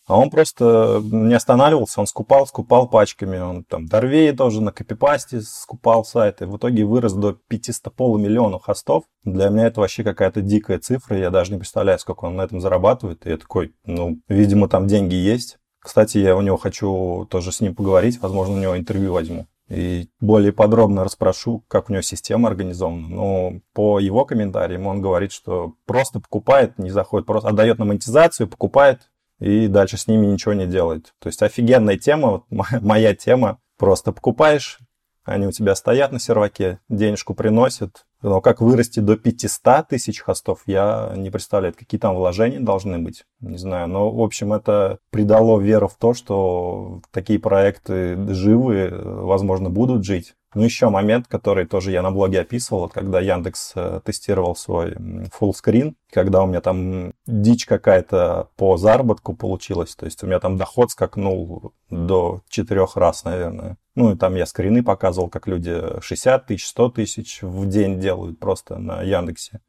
а 0.06 0.18
он 0.18 0.30
просто 0.30 1.00
не 1.04 1.35
останавливался, 1.35 2.00
он 2.00 2.06
скупал, 2.06 2.47
скупал 2.47 2.88
пачками. 2.88 3.38
Он 3.38 3.64
там 3.64 3.87
Дорвей 3.87 4.32
тоже 4.32 4.61
на 4.61 4.73
копипасте 4.73 5.40
скупал 5.40 6.04
сайты. 6.04 6.47
В 6.47 6.56
итоге 6.56 6.85
вырос 6.85 7.12
до 7.12 7.32
500 7.32 7.94
полумиллионов 7.94 8.64
хостов. 8.64 9.04
Для 9.25 9.49
меня 9.49 9.68
это 9.68 9.80
вообще 9.80 10.02
какая-то 10.02 10.42
дикая 10.42 10.80
цифра. 10.80 11.16
Я 11.16 11.30
даже 11.30 11.52
не 11.52 11.59
представляю, 11.59 11.99
сколько 12.00 12.25
он 12.25 12.37
на 12.37 12.42
этом 12.42 12.61
зарабатывает. 12.61 13.26
И 13.26 13.30
я 13.30 13.37
такой, 13.37 13.75
ну, 13.85 14.18
видимо, 14.28 14.68
там 14.68 14.88
деньги 14.88 15.14
есть. 15.14 15.59
Кстати, 15.78 16.18
я 16.18 16.37
у 16.37 16.42
него 16.42 16.56
хочу 16.56 17.26
тоже 17.30 17.52
с 17.52 17.61
ним 17.61 17.75
поговорить. 17.75 18.21
Возможно, 18.21 18.54
у 18.54 18.59
него 18.59 18.76
интервью 18.76 19.12
возьму. 19.12 19.47
И 19.68 20.09
более 20.21 20.52
подробно 20.52 21.04
расспрошу, 21.04 21.64
как 21.68 21.88
у 21.88 21.92
него 21.92 22.02
система 22.02 22.49
организована. 22.49 23.09
Но 23.09 23.52
по 23.73 24.00
его 24.00 24.25
комментариям 24.25 24.87
он 24.87 25.00
говорит, 25.00 25.32
что 25.32 25.75
просто 25.87 26.21
покупает, 26.21 26.78
не 26.78 26.90
заходит, 26.90 27.26
просто 27.26 27.49
отдает 27.49 27.78
на 27.78 27.85
монетизацию, 27.85 28.49
покупает, 28.49 29.12
и 29.42 29.66
дальше 29.66 29.96
с 29.96 30.06
ними 30.06 30.26
ничего 30.26 30.54
не 30.54 30.66
делает. 30.66 31.14
То 31.18 31.26
есть 31.26 31.42
офигенная 31.42 31.99
тема, 31.99 32.44
вот 32.49 32.66
моя 32.80 33.14
тема. 33.14 33.58
Просто 33.76 34.12
покупаешь, 34.12 34.78
они 35.25 35.46
у 35.46 35.52
тебя 35.52 35.75
стоят 35.75 36.12
на 36.12 36.20
серваке, 36.20 36.78
денежку 36.88 37.34
приносят. 37.34 38.04
Но 38.22 38.40
как 38.40 38.61
вырасти 38.61 39.00
до 39.00 39.16
500 39.16 39.88
тысяч 39.88 40.20
хостов, 40.20 40.62
я 40.66 41.12
не 41.16 41.30
представляю, 41.30 41.75
какие 41.75 42.00
там 42.00 42.14
вложения 42.14 42.61
должны 42.61 43.00
быть. 43.00 43.25
Не 43.40 43.58
знаю, 43.58 43.88
но, 43.88 44.12
в 44.12 44.20
общем, 44.20 44.52
это 44.52 44.99
придало 45.11 45.61
веру 45.61 45.88
в 45.88 45.96
то, 45.96 46.14
что 46.14 47.00
такие 47.11 47.40
проекты 47.40 48.16
живы, 48.32 48.90
возможно, 48.92 49.70
будут 49.70 50.04
жить. 50.04 50.34
Ну, 50.54 50.64
еще 50.64 50.90
момент, 50.90 51.28
который 51.28 51.66
тоже 51.66 51.92
я 51.92 52.02
на 52.02 52.11
блоге 52.11 52.40
описывал, 52.40 52.88
когда 52.88 53.21
Яндекс 53.21 53.73
э, 53.75 54.00
тестировал 54.04 54.54
свой 54.54 54.92
full 54.92 55.52
screen, 55.52 55.94
когда 56.11 56.42
у 56.42 56.47
меня 56.47 56.61
там 56.61 57.14
дичь 57.26 57.64
какая-то 57.64 58.50
по 58.56 58.76
заработку 58.76 59.35
получилась, 59.35 59.97
то 59.97 60.04
есть 60.04 60.23
у 60.23 60.26
меня 60.26 60.40
там 60.40 60.59
доход 60.59 60.90
скакнул 60.90 61.73
до 61.88 62.42
четырех 62.49 62.97
раз, 62.97 63.25
наверное. 63.25 63.78
Ну, 63.94 64.12
и 64.12 64.16
там 64.16 64.35
я 64.35 64.47
скрины 64.47 64.82
показывал, 64.82 65.28
как 65.28 65.47
люди 65.47 66.00
60 66.00 66.47
тысяч, 66.47 66.66
100 66.68 66.90
тысяч 66.90 67.42
в 67.42 67.66
день 67.66 67.99
делают 67.99 68.38
просто 68.38 68.78
на 68.78 69.02
Яндексе. 69.02 69.61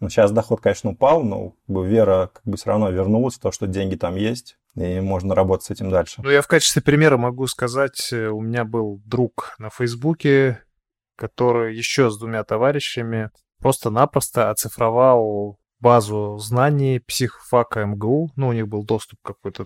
Ну, 0.00 0.08
сейчас 0.08 0.30
доход, 0.30 0.60
конечно, 0.60 0.90
упал, 0.90 1.24
но 1.24 1.50
как 1.50 1.66
бы 1.66 1.86
вера 1.86 2.30
как 2.32 2.44
бы 2.44 2.56
все 2.56 2.70
равно 2.70 2.90
вернулась 2.90 3.38
то, 3.38 3.50
что 3.50 3.66
деньги 3.66 3.96
там 3.96 4.14
есть, 4.14 4.56
и 4.76 5.00
можно 5.00 5.34
работать 5.34 5.66
с 5.66 5.70
этим 5.70 5.90
дальше. 5.90 6.20
Ну, 6.22 6.30
я 6.30 6.40
в 6.40 6.46
качестве 6.46 6.82
примера 6.82 7.16
могу 7.16 7.46
сказать, 7.46 8.12
э, 8.12 8.28
у 8.28 8.40
меня 8.40 8.64
был 8.64 9.00
друг 9.04 9.56
на 9.58 9.70
Фейсбуке, 9.70 10.62
который 11.16 11.76
еще 11.76 12.10
с 12.10 12.18
двумя 12.18 12.44
товарищами 12.44 13.30
просто-напросто 13.58 14.50
оцифровал 14.50 15.58
базу 15.80 16.38
знаний 16.38 17.00
психфака 17.00 17.84
МГУ. 17.84 18.30
Ну, 18.36 18.48
у 18.48 18.52
них 18.52 18.68
был 18.68 18.84
доступ 18.84 19.18
какой-то, 19.22 19.64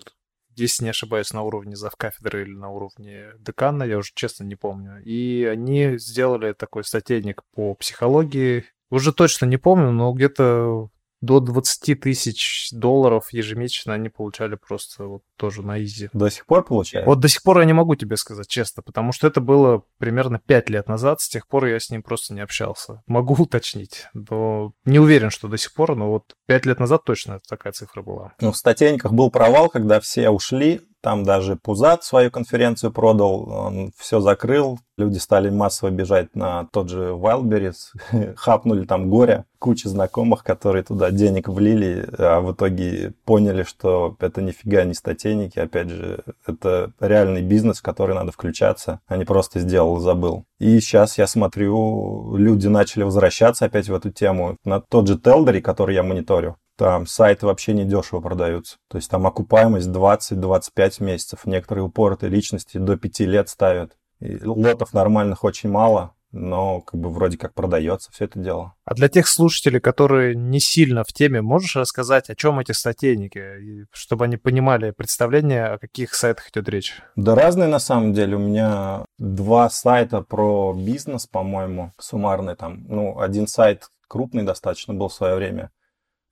если 0.55 0.85
не 0.85 0.89
ошибаюсь, 0.89 1.31
на 1.33 1.43
уровне 1.43 1.75
завкафедры 1.75 2.43
или 2.43 2.55
на 2.55 2.69
уровне 2.69 3.31
декана, 3.39 3.83
я 3.83 3.97
уже 3.97 4.11
честно 4.15 4.43
не 4.43 4.55
помню. 4.55 5.01
И 5.03 5.43
они 5.45 5.97
сделали 5.97 6.53
такой 6.53 6.83
статейник 6.83 7.43
по 7.53 7.75
психологии. 7.75 8.65
Уже 8.93 9.11
точно 9.11 9.47
не 9.47 9.57
помню, 9.57 9.89
но 9.89 10.13
где-то 10.13 10.89
до 11.19 11.39
20 11.39 11.99
тысяч 11.99 12.67
долларов 12.71 13.33
ежемесячно 13.33 13.95
они 13.95 14.09
получали 14.09 14.53
просто 14.53 15.05
вот 15.05 15.23
тоже 15.35 15.63
на 15.63 15.81
изи. 15.83 16.11
До 16.13 16.29
сих 16.29 16.45
пор 16.45 16.63
получают? 16.63 17.07
Вот 17.07 17.19
до 17.19 17.27
сих 17.27 17.41
пор 17.41 17.57
я 17.57 17.65
не 17.65 17.73
могу 17.73 17.95
тебе 17.95 18.17
сказать 18.17 18.47
честно, 18.47 18.83
потому 18.83 19.11
что 19.11 19.25
это 19.25 19.41
было 19.41 19.81
примерно 19.97 20.37
5 20.37 20.69
лет 20.69 20.87
назад, 20.87 21.21
с 21.21 21.27
тех 21.27 21.47
пор 21.47 21.65
я 21.65 21.79
с 21.79 21.89
ним 21.89 22.03
просто 22.03 22.35
не 22.35 22.41
общался. 22.41 23.01
Могу 23.07 23.33
уточнить, 23.33 24.05
но 24.13 24.73
не 24.85 24.99
уверен, 24.99 25.31
что 25.31 25.47
до 25.47 25.57
сих 25.57 25.73
пор, 25.73 25.95
но 25.95 26.11
вот 26.11 26.35
5 26.45 26.67
лет 26.67 26.79
назад 26.79 27.03
точно 27.03 27.39
такая 27.49 27.73
цифра 27.73 28.03
была. 28.03 28.33
Ну, 28.41 28.51
в 28.51 28.57
статейниках 28.57 29.11
был 29.11 29.31
провал, 29.31 29.69
когда 29.69 29.99
все 30.01 30.29
ушли, 30.29 30.81
Там 31.03 31.25
даже 31.25 31.57
Пузат 31.57 32.05
свою 32.05 32.31
конференцию 32.31 32.93
продал, 32.93 33.49
он 33.49 33.91
все 33.97 34.21
закрыл, 34.21 34.79
люди 34.97 35.17
стали 35.17 35.49
массово 35.49 35.89
бежать 35.89 36.33
на 36.33 36.69
тот 36.71 36.87
же 36.87 37.09
Wildberries, 37.09 38.35
хапнули 38.37 38.85
там 38.85 39.09
горе, 39.09 39.43
куча 39.59 39.89
знакомых, 39.89 40.45
которые 40.45 40.83
туда 40.83 41.11
денег 41.11 41.49
влили, 41.49 42.07
а 42.17 42.39
в 42.39 42.53
итоге 42.53 43.13
поняли, 43.25 43.63
что 43.63 44.15
это 44.21 44.41
нифига 44.41 44.85
не 44.85 44.93
статейники, 44.93 45.59
опять 45.59 45.89
же, 45.89 46.23
это 46.47 46.93
реальный 47.01 47.41
бизнес, 47.41 47.79
в 47.79 47.83
который 47.83 48.15
надо 48.15 48.31
включаться, 48.31 49.01
а 49.05 49.17
не 49.17 49.25
просто 49.25 49.59
сделал 49.59 49.97
и 49.97 50.01
забыл. 50.01 50.45
И 50.59 50.79
сейчас 50.79 51.17
я 51.17 51.27
смотрю, 51.27 52.37
люди 52.37 52.67
начали 52.67 53.03
возвращаться 53.03 53.65
опять 53.65 53.89
в 53.89 53.93
эту 53.93 54.09
тему. 54.09 54.55
На 54.63 54.79
тот 54.79 55.09
же 55.09 55.19
Телдери, 55.19 55.59
который 55.59 55.95
я 55.95 56.03
мониторю, 56.03 56.55
там 56.77 57.05
сайты 57.05 57.45
вообще 57.45 57.73
не 57.73 57.85
дешево 57.85 58.19
продаются. 58.19 58.77
То 58.89 58.97
есть 58.97 59.09
там 59.09 59.27
окупаемость 59.27 59.89
20-25 59.89 61.03
месяцев. 61.03 61.45
Некоторые 61.45 61.85
упоротые 61.85 62.29
личности 62.29 62.77
до 62.77 62.97
5 62.97 63.19
лет 63.21 63.49
ставят. 63.49 63.97
И 64.19 64.43
лотов 64.43 64.93
нормальных 64.93 65.43
очень 65.43 65.69
мало, 65.69 66.13
но 66.31 66.81
как 66.81 66.99
бы 66.99 67.09
вроде 67.09 67.37
как 67.37 67.53
продается 67.53 68.11
все 68.11 68.25
это 68.25 68.39
дело. 68.39 68.73
А 68.85 68.95
для 68.95 69.07
тех 69.07 69.27
слушателей, 69.27 69.79
которые 69.79 70.35
не 70.35 70.59
сильно 70.59 71.03
в 71.03 71.13
теме, 71.13 71.41
можешь 71.41 71.75
рассказать, 71.75 72.29
о 72.29 72.35
чем 72.35 72.59
эти 72.59 72.71
статейники, 72.71 73.85
чтобы 73.91 74.25
они 74.25 74.37
понимали 74.37 74.91
представление, 74.91 75.65
о 75.65 75.77
каких 75.77 76.15
сайтах 76.15 76.49
идет 76.49 76.69
речь? 76.69 77.01
Да 77.15 77.35
разные 77.35 77.67
на 77.67 77.79
самом 77.79 78.13
деле. 78.13 78.35
У 78.35 78.39
меня 78.39 79.05
два 79.17 79.69
сайта 79.69 80.21
про 80.21 80.73
бизнес, 80.73 81.27
по-моему, 81.27 81.91
суммарный 81.99 82.55
там. 82.55 82.85
Ну, 82.87 83.19
один 83.19 83.47
сайт 83.47 83.89
крупный 84.07 84.43
достаточно 84.43 84.93
был 84.93 85.09
в 85.09 85.13
свое 85.13 85.35
время. 85.35 85.69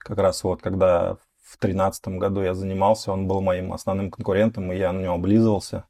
Как 0.04 0.18
раз 0.18 0.44
вот 0.44 0.62
когда 0.62 1.18
в 1.44 1.58
тринадцатом 1.58 2.18
году 2.18 2.42
я 2.42 2.54
занимался, 2.54 3.12
он 3.12 3.28
был 3.28 3.42
моим 3.42 3.74
основным 3.74 4.10
конкурентом, 4.10 4.72
и 4.72 4.78
я 4.78 4.92
на 4.92 5.02
него 5.02 5.16
облизывался. 5.16 5.86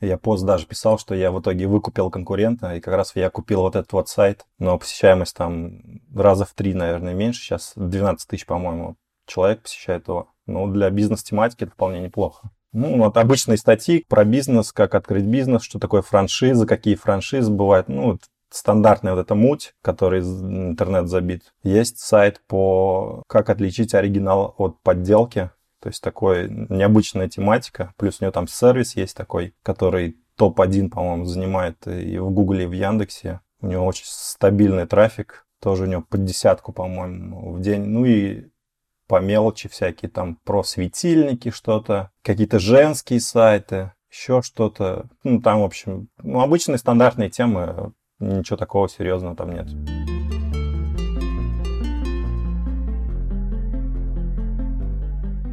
Я 0.00 0.18
пост 0.18 0.44
даже 0.44 0.66
писал, 0.66 0.98
что 0.98 1.14
я 1.14 1.30
в 1.30 1.40
итоге 1.40 1.66
выкупил 1.66 2.10
конкурента, 2.10 2.74
и 2.74 2.80
как 2.80 2.94
раз 2.94 3.12
я 3.14 3.30
купил 3.30 3.62
вот 3.62 3.76
этот 3.76 3.92
вот 3.92 4.08
сайт, 4.08 4.44
но 4.58 4.78
посещаемость 4.78 5.34
там 5.34 5.80
раза 6.14 6.44
в 6.44 6.52
три, 6.52 6.74
наверное, 6.74 7.14
меньше. 7.14 7.40
Сейчас 7.40 7.72
12 7.76 8.28
тысяч, 8.28 8.44
по-моему, 8.44 8.96
человек 9.26 9.62
посещает 9.62 10.06
его. 10.08 10.28
Ну, 10.46 10.70
для 10.70 10.90
бизнес-тематики 10.90 11.64
это 11.64 11.72
вполне 11.72 12.00
неплохо. 12.00 12.50
Ну, 12.72 12.98
вот 12.98 13.16
обычные 13.16 13.56
статьи 13.56 14.04
про 14.06 14.24
бизнес, 14.24 14.70
как 14.70 14.94
открыть 14.94 15.24
бизнес, 15.24 15.62
что 15.62 15.78
такое 15.78 16.02
франшиза, 16.02 16.66
какие 16.66 16.94
франшизы 16.94 17.50
бывают. 17.50 17.88
Ну, 17.88 18.12
вот 18.12 18.20
стандартная 18.50 19.14
вот 19.14 19.20
эта 19.20 19.34
муть, 19.34 19.74
который 19.82 20.20
интернет 20.20 21.08
забит. 21.08 21.52
Есть 21.62 21.98
сайт 21.98 22.40
по 22.46 23.22
как 23.26 23.50
отличить 23.50 23.94
оригинал 23.94 24.54
от 24.58 24.80
подделки. 24.82 25.50
То 25.80 25.88
есть 25.88 26.02
такой 26.02 26.48
необычная 26.48 27.28
тематика. 27.28 27.92
Плюс 27.96 28.20
у 28.20 28.24
него 28.24 28.32
там 28.32 28.48
сервис 28.48 28.96
есть 28.96 29.16
такой, 29.16 29.54
который 29.62 30.16
топ-1, 30.36 30.90
по-моему, 30.90 31.24
занимает 31.24 31.86
и 31.86 32.18
в 32.18 32.30
Гугле, 32.30 32.64
и 32.64 32.66
в 32.66 32.72
Яндексе. 32.72 33.40
У 33.60 33.66
него 33.66 33.86
очень 33.86 34.06
стабильный 34.06 34.86
трафик. 34.86 35.46
Тоже 35.60 35.84
у 35.84 35.86
него 35.86 36.02
под 36.02 36.24
десятку, 36.24 36.72
по-моему, 36.72 37.52
в 37.52 37.60
день. 37.60 37.84
Ну 37.84 38.04
и 38.04 38.46
по 39.06 39.20
мелочи 39.20 39.68
всякие 39.68 40.10
там 40.10 40.36
про 40.44 40.62
светильники 40.62 41.50
что-то, 41.50 42.10
какие-то 42.22 42.58
женские 42.58 43.20
сайты, 43.20 43.92
еще 44.10 44.42
что-то. 44.42 45.08
Ну, 45.22 45.40
там, 45.40 45.60
в 45.60 45.64
общем, 45.64 46.08
ну, 46.22 46.40
обычные 46.40 46.78
стандартные 46.78 47.30
темы, 47.30 47.92
ничего 48.18 48.56
такого 48.56 48.88
серьезного 48.88 49.36
там 49.36 49.52
нет. 49.52 49.68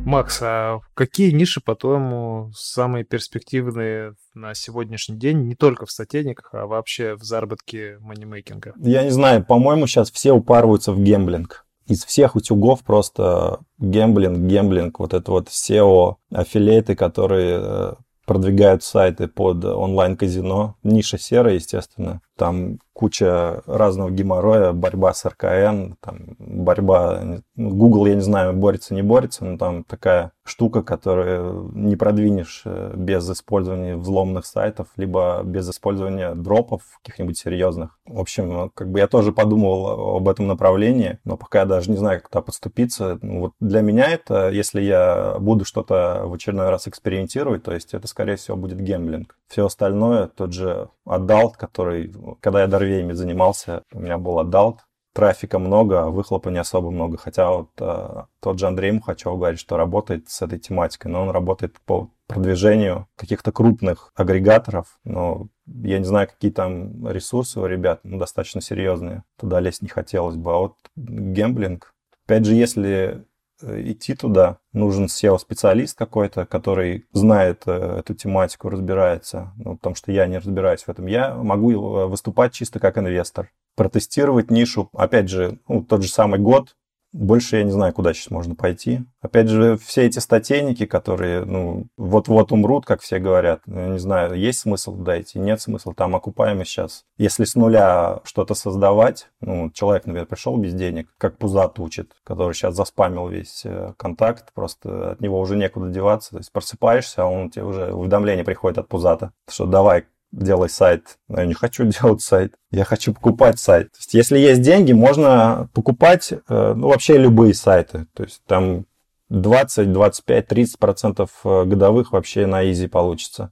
Макс, 0.05 0.39
а 0.41 0.81
какие 0.95 1.31
ниши, 1.31 1.61
по-твоему, 1.61 2.51
самые 2.53 3.05
перспективные 3.05 4.15
на 4.33 4.53
сегодняшний 4.53 5.15
день, 5.15 5.47
не 5.47 5.55
только 5.55 5.85
в 5.85 5.91
статейниках, 5.91 6.49
а 6.53 6.67
вообще 6.67 7.15
в 7.15 7.23
заработке 7.23 7.97
манимейкинга? 8.01 8.73
Я 8.77 9.03
не 9.03 9.11
знаю, 9.11 9.45
по-моему, 9.45 9.87
сейчас 9.87 10.11
все 10.11 10.33
упарываются 10.33 10.91
в 10.91 11.01
гемблинг. 11.01 11.65
Из 11.87 12.03
всех 12.03 12.35
утюгов 12.35 12.83
просто 12.83 13.59
гемблинг, 13.79 14.37
гемблинг, 14.37 14.99
вот 14.99 15.13
это 15.13 15.31
вот 15.31 15.47
SEO, 15.47 16.15
аффилиаты, 16.31 16.95
которые 16.95 17.59
э, 17.61 17.93
продвигают 18.25 18.83
сайты 18.83 19.27
под 19.27 19.65
онлайн-казино. 19.65 20.75
Ниша 20.83 21.17
серая, 21.17 21.55
естественно. 21.55 22.21
Там 22.37 22.79
куча 22.93 23.63
разного 23.65 24.11
геморроя, 24.11 24.71
борьба 24.71 25.13
с 25.13 25.25
РКН, 25.25 25.95
там, 25.99 26.35
борьба... 26.37 27.41
Google, 27.55 28.05
я 28.05 28.15
не 28.15 28.21
знаю, 28.21 28.53
борется, 28.53 28.93
не 28.93 29.01
борется, 29.01 29.45
но 29.45 29.57
там 29.57 29.83
такая 29.83 30.31
штука, 30.43 30.83
которую 30.83 31.71
не 31.73 31.95
продвинешь 31.95 32.63
э, 32.65 32.93
без 32.95 33.29
использования 33.29 33.95
взломанных 33.95 34.45
сайтов, 34.45 34.87
либо 34.97 35.41
без 35.43 35.69
использования 35.69 36.35
дропов 36.35 36.81
каких-нибудь 37.03 37.37
серьезных. 37.37 37.97
В 38.05 38.19
общем, 38.19 38.69
как 38.73 38.91
бы 38.91 38.99
я 38.99 39.07
тоже 39.07 39.31
подумывал 39.31 40.17
об 40.17 40.27
этом 40.27 40.47
направлении, 40.47 41.19
но 41.23 41.37
пока 41.37 41.59
я 41.59 41.65
даже 41.65 41.89
не 41.89 41.97
знаю, 41.97 42.19
как 42.19 42.29
туда 42.29 42.41
подступиться. 42.41 43.17
Ну, 43.21 43.39
вот 43.39 43.53
для 43.59 43.81
меня 43.81 44.07
это, 44.07 44.49
если 44.49 44.81
я 44.81 45.37
буду 45.39 45.65
что-то 45.65 46.23
в 46.25 46.33
очередной 46.33 46.69
раз 46.69 46.87
экспериментировать, 46.87 47.63
то 47.63 47.73
есть 47.73 47.93
это, 47.93 48.07
скорее 48.07 48.35
всего, 48.35 48.57
будет 48.57 48.79
гемблинг. 48.79 49.37
Все 49.47 49.65
остальное, 49.65 50.27
тот 50.27 50.51
же 50.51 50.89
Adult, 51.07 51.53
который, 51.57 52.11
когда 52.39 52.61
я 52.61 52.67
Дорвеями 52.67 53.13
занимался, 53.13 53.83
у 53.93 53.99
меня 53.99 54.17
был 54.17 54.39
Adult, 54.39 54.79
трафика 55.13 55.59
много, 55.59 56.03
а 56.03 56.09
выхлопа 56.09 56.49
не 56.49 56.57
особо 56.57 56.91
много. 56.91 57.17
Хотя 57.17 57.51
вот 57.51 57.69
э, 57.79 58.23
тот 58.41 58.59
же 58.59 58.67
Андрей 58.67 58.91
Мухачев 58.91 59.33
говорит, 59.33 59.59
что 59.59 59.77
работает 59.77 60.29
с 60.29 60.41
этой 60.41 60.59
тематикой, 60.59 61.11
но 61.11 61.21
он 61.21 61.29
работает 61.29 61.79
по 61.85 62.09
продвижению 62.27 63.07
каких-то 63.15 63.51
крупных 63.51 64.11
агрегаторов, 64.15 64.99
но 65.03 65.49
я 65.67 65.99
не 65.99 66.05
знаю, 66.05 66.27
какие 66.27 66.51
там 66.51 67.07
ресурсы 67.07 67.59
у 67.59 67.65
ребят, 67.65 68.01
ну, 68.03 68.17
достаточно 68.17 68.59
серьезные. 68.59 69.23
Туда 69.39 69.59
лезть 69.59 69.81
не 69.81 69.89
хотелось 69.89 70.35
бы. 70.35 70.51
А 70.51 70.57
вот 70.57 70.75
гемблинг, 70.95 71.93
опять 72.25 72.45
же, 72.45 72.55
если 72.55 73.25
идти 73.67 74.15
туда. 74.15 74.57
Нужен 74.71 75.05
SEO-специалист 75.05 75.97
какой-то, 75.97 76.45
который 76.45 77.05
знает 77.13 77.63
э, 77.65 77.99
эту 77.99 78.13
тематику, 78.13 78.69
разбирается. 78.69 79.53
Ну, 79.57 79.77
потому 79.77 79.95
что 79.95 80.11
я 80.11 80.27
не 80.27 80.37
разбираюсь 80.37 80.83
в 80.83 80.89
этом. 80.89 81.05
Я 81.07 81.35
могу 81.35 81.71
э, 81.71 82.05
выступать 82.07 82.53
чисто 82.53 82.79
как 82.79 82.97
инвестор. 82.97 83.51
Протестировать 83.75 84.51
нишу. 84.51 84.89
Опять 84.93 85.29
же, 85.29 85.59
ну, 85.67 85.83
тот 85.83 86.03
же 86.03 86.09
самый 86.09 86.39
год 86.39 86.75
больше 87.13 87.57
я 87.57 87.63
не 87.63 87.71
знаю, 87.71 87.93
куда 87.93 88.13
сейчас 88.13 88.31
можно 88.31 88.55
пойти. 88.55 89.01
Опять 89.21 89.47
же, 89.47 89.77
все 89.77 90.05
эти 90.05 90.19
статейники, 90.19 90.85
которые, 90.85 91.45
ну, 91.45 91.85
вот-вот 91.95 92.51
умрут, 92.51 92.85
как 92.85 93.01
все 93.01 93.19
говорят, 93.19 93.61
ну, 93.67 93.79
я 93.79 93.87
не 93.87 93.99
знаю, 93.99 94.33
есть 94.33 94.59
смысл 94.59 94.97
туда 94.97 95.21
идти, 95.21 95.39
нет 95.39 95.61
смысла, 95.61 95.93
там 95.93 96.15
окупаемость 96.15 96.71
сейчас. 96.71 97.05
Если 97.17 97.45
с 97.45 97.55
нуля 97.55 98.19
что-то 98.23 98.55
создавать, 98.55 99.29
ну, 99.41 99.69
человек, 99.71 100.05
например, 100.05 100.25
пришел 100.25 100.57
без 100.57 100.73
денег, 100.73 101.07
как 101.17 101.37
Пузат 101.37 101.79
учит, 101.79 102.11
который 102.23 102.53
сейчас 102.53 102.75
заспамил 102.75 103.27
весь 103.27 103.61
э, 103.63 103.93
контакт, 103.97 104.51
просто 104.53 105.11
от 105.11 105.21
него 105.21 105.39
уже 105.39 105.55
некуда 105.55 105.89
деваться, 105.89 106.31
то 106.31 106.37
есть 106.37 106.51
просыпаешься, 106.51 107.23
а 107.23 107.25
он 107.25 107.51
тебе 107.51 107.63
уже 107.63 107.93
уведомление 107.93 108.43
приходит 108.43 108.79
от 108.79 108.87
Пузата, 108.87 109.31
что 109.47 109.65
давай, 109.65 110.05
делай 110.33 110.67
сайт. 110.67 111.17
Но 111.29 111.39
я 111.39 111.45
не 111.45 111.53
хочу 111.53 111.85
делать 112.01 112.21
сайт. 112.21 112.55
Я 112.71 112.83
хочу 112.83 113.13
покупать 113.13 113.59
сайт. 113.59 113.91
То 113.91 113.99
есть, 113.99 114.13
если 114.13 114.37
есть 114.37 114.61
деньги, 114.61 114.91
можно 114.91 115.69
покупать 115.73 116.33
э, 116.33 116.73
ну, 116.75 116.87
вообще 116.87 117.17
любые 117.17 117.53
сайты. 117.53 118.07
То 118.13 118.23
есть 118.23 118.41
там 118.47 118.85
20, 119.29 119.93
25, 119.93 120.47
30 120.47 120.79
процентов 120.79 121.29
э, 121.45 121.63
годовых 121.65 122.11
вообще 122.11 122.45
на 122.45 122.69
изи 122.69 122.87
получится. 122.87 123.51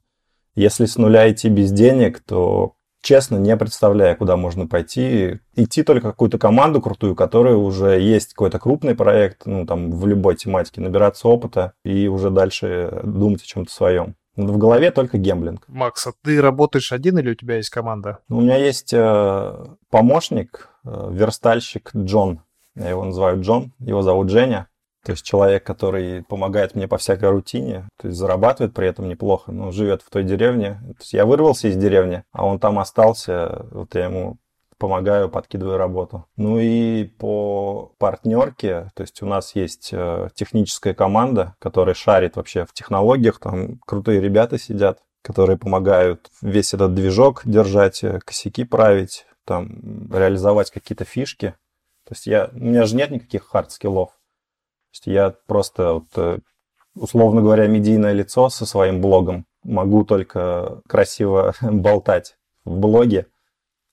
Если 0.54 0.84
с 0.84 0.98
нуля 0.98 1.30
идти 1.30 1.48
без 1.48 1.72
денег, 1.72 2.20
то 2.20 2.74
честно 3.00 3.36
не 3.36 3.56
представляю, 3.56 4.16
куда 4.16 4.36
можно 4.36 4.66
пойти. 4.66 5.40
Идти 5.54 5.82
только 5.82 6.10
какую-то 6.10 6.38
команду 6.38 6.80
крутую, 6.80 7.16
которая 7.16 7.54
уже 7.54 7.98
есть 8.00 8.34
какой-то 8.34 8.58
крупный 8.58 8.94
проект, 8.94 9.46
ну, 9.46 9.66
там, 9.66 9.90
в 9.90 10.06
любой 10.06 10.36
тематике, 10.36 10.80
набираться 10.80 11.28
опыта 11.28 11.72
и 11.84 12.06
уже 12.06 12.30
дальше 12.30 13.00
думать 13.02 13.42
о 13.42 13.46
чем-то 13.46 13.72
своем. 13.72 14.14
В 14.36 14.56
голове 14.56 14.90
только 14.90 15.18
гемблинг. 15.18 15.64
Макс, 15.68 16.06
а 16.06 16.12
ты 16.22 16.40
работаешь 16.40 16.92
один 16.92 17.18
или 17.18 17.30
у 17.30 17.34
тебя 17.34 17.56
есть 17.56 17.70
команда? 17.70 18.20
У 18.28 18.40
меня 18.40 18.56
есть 18.56 18.92
э, 18.94 19.66
помощник, 19.90 20.70
э, 20.84 21.08
верстальщик 21.12 21.90
Джон. 21.94 22.40
Я 22.74 22.90
его 22.90 23.04
называю 23.04 23.42
Джон, 23.42 23.72
его 23.78 24.00
зовут 24.00 24.30
Женя. 24.30 24.68
То 25.04 25.12
есть 25.12 25.24
человек, 25.24 25.64
который 25.64 26.22
помогает 26.22 26.76
мне 26.76 26.86
по 26.86 26.96
всякой 26.96 27.30
рутине, 27.30 27.88
то 28.00 28.06
есть 28.06 28.18
зарабатывает 28.18 28.72
при 28.72 28.86
этом 28.86 29.08
неплохо, 29.08 29.50
но 29.50 29.72
живет 29.72 30.00
в 30.00 30.10
той 30.10 30.22
деревне. 30.22 30.80
То 30.80 30.96
есть 31.00 31.12
я 31.12 31.26
вырвался 31.26 31.68
из 31.68 31.76
деревни, 31.76 32.22
а 32.30 32.46
он 32.46 32.60
там 32.60 32.78
остался. 32.78 33.66
Вот 33.72 33.94
я 33.96 34.04
ему 34.04 34.38
помогаю, 34.82 35.28
подкидываю 35.28 35.78
работу. 35.78 36.26
Ну 36.36 36.58
и 36.58 37.04
по 37.04 37.92
партнерке, 37.98 38.90
то 38.96 39.02
есть 39.02 39.22
у 39.22 39.26
нас 39.26 39.54
есть 39.54 39.90
э, 39.92 40.28
техническая 40.34 40.92
команда, 40.92 41.54
которая 41.60 41.94
шарит 41.94 42.34
вообще 42.34 42.66
в 42.66 42.72
технологиях, 42.72 43.38
там 43.38 43.78
крутые 43.86 44.20
ребята 44.20 44.58
сидят, 44.58 44.98
которые 45.22 45.56
помогают 45.56 46.30
весь 46.40 46.74
этот 46.74 46.94
движок 46.94 47.42
держать, 47.44 48.02
э, 48.02 48.18
косяки 48.24 48.64
править, 48.64 49.24
там 49.44 50.10
реализовать 50.12 50.72
какие-то 50.72 51.04
фишки. 51.04 51.54
То 52.04 52.14
есть 52.14 52.26
я, 52.26 52.50
у 52.52 52.58
меня 52.58 52.84
же 52.84 52.96
нет 52.96 53.12
никаких 53.12 53.48
хард-скиллов. 53.54 54.08
То 54.08 54.94
есть 54.94 55.06
я 55.06 55.32
просто 55.46 55.92
вот, 55.92 56.08
э, 56.16 56.38
условно 56.96 57.40
говоря, 57.40 57.68
медийное 57.68 58.14
лицо 58.14 58.48
со 58.48 58.66
своим 58.66 59.00
блогом. 59.00 59.46
Могу 59.62 60.04
только 60.04 60.82
красиво 60.88 61.54
болтать 61.62 62.36
в 62.64 62.76
блоге. 62.80 63.28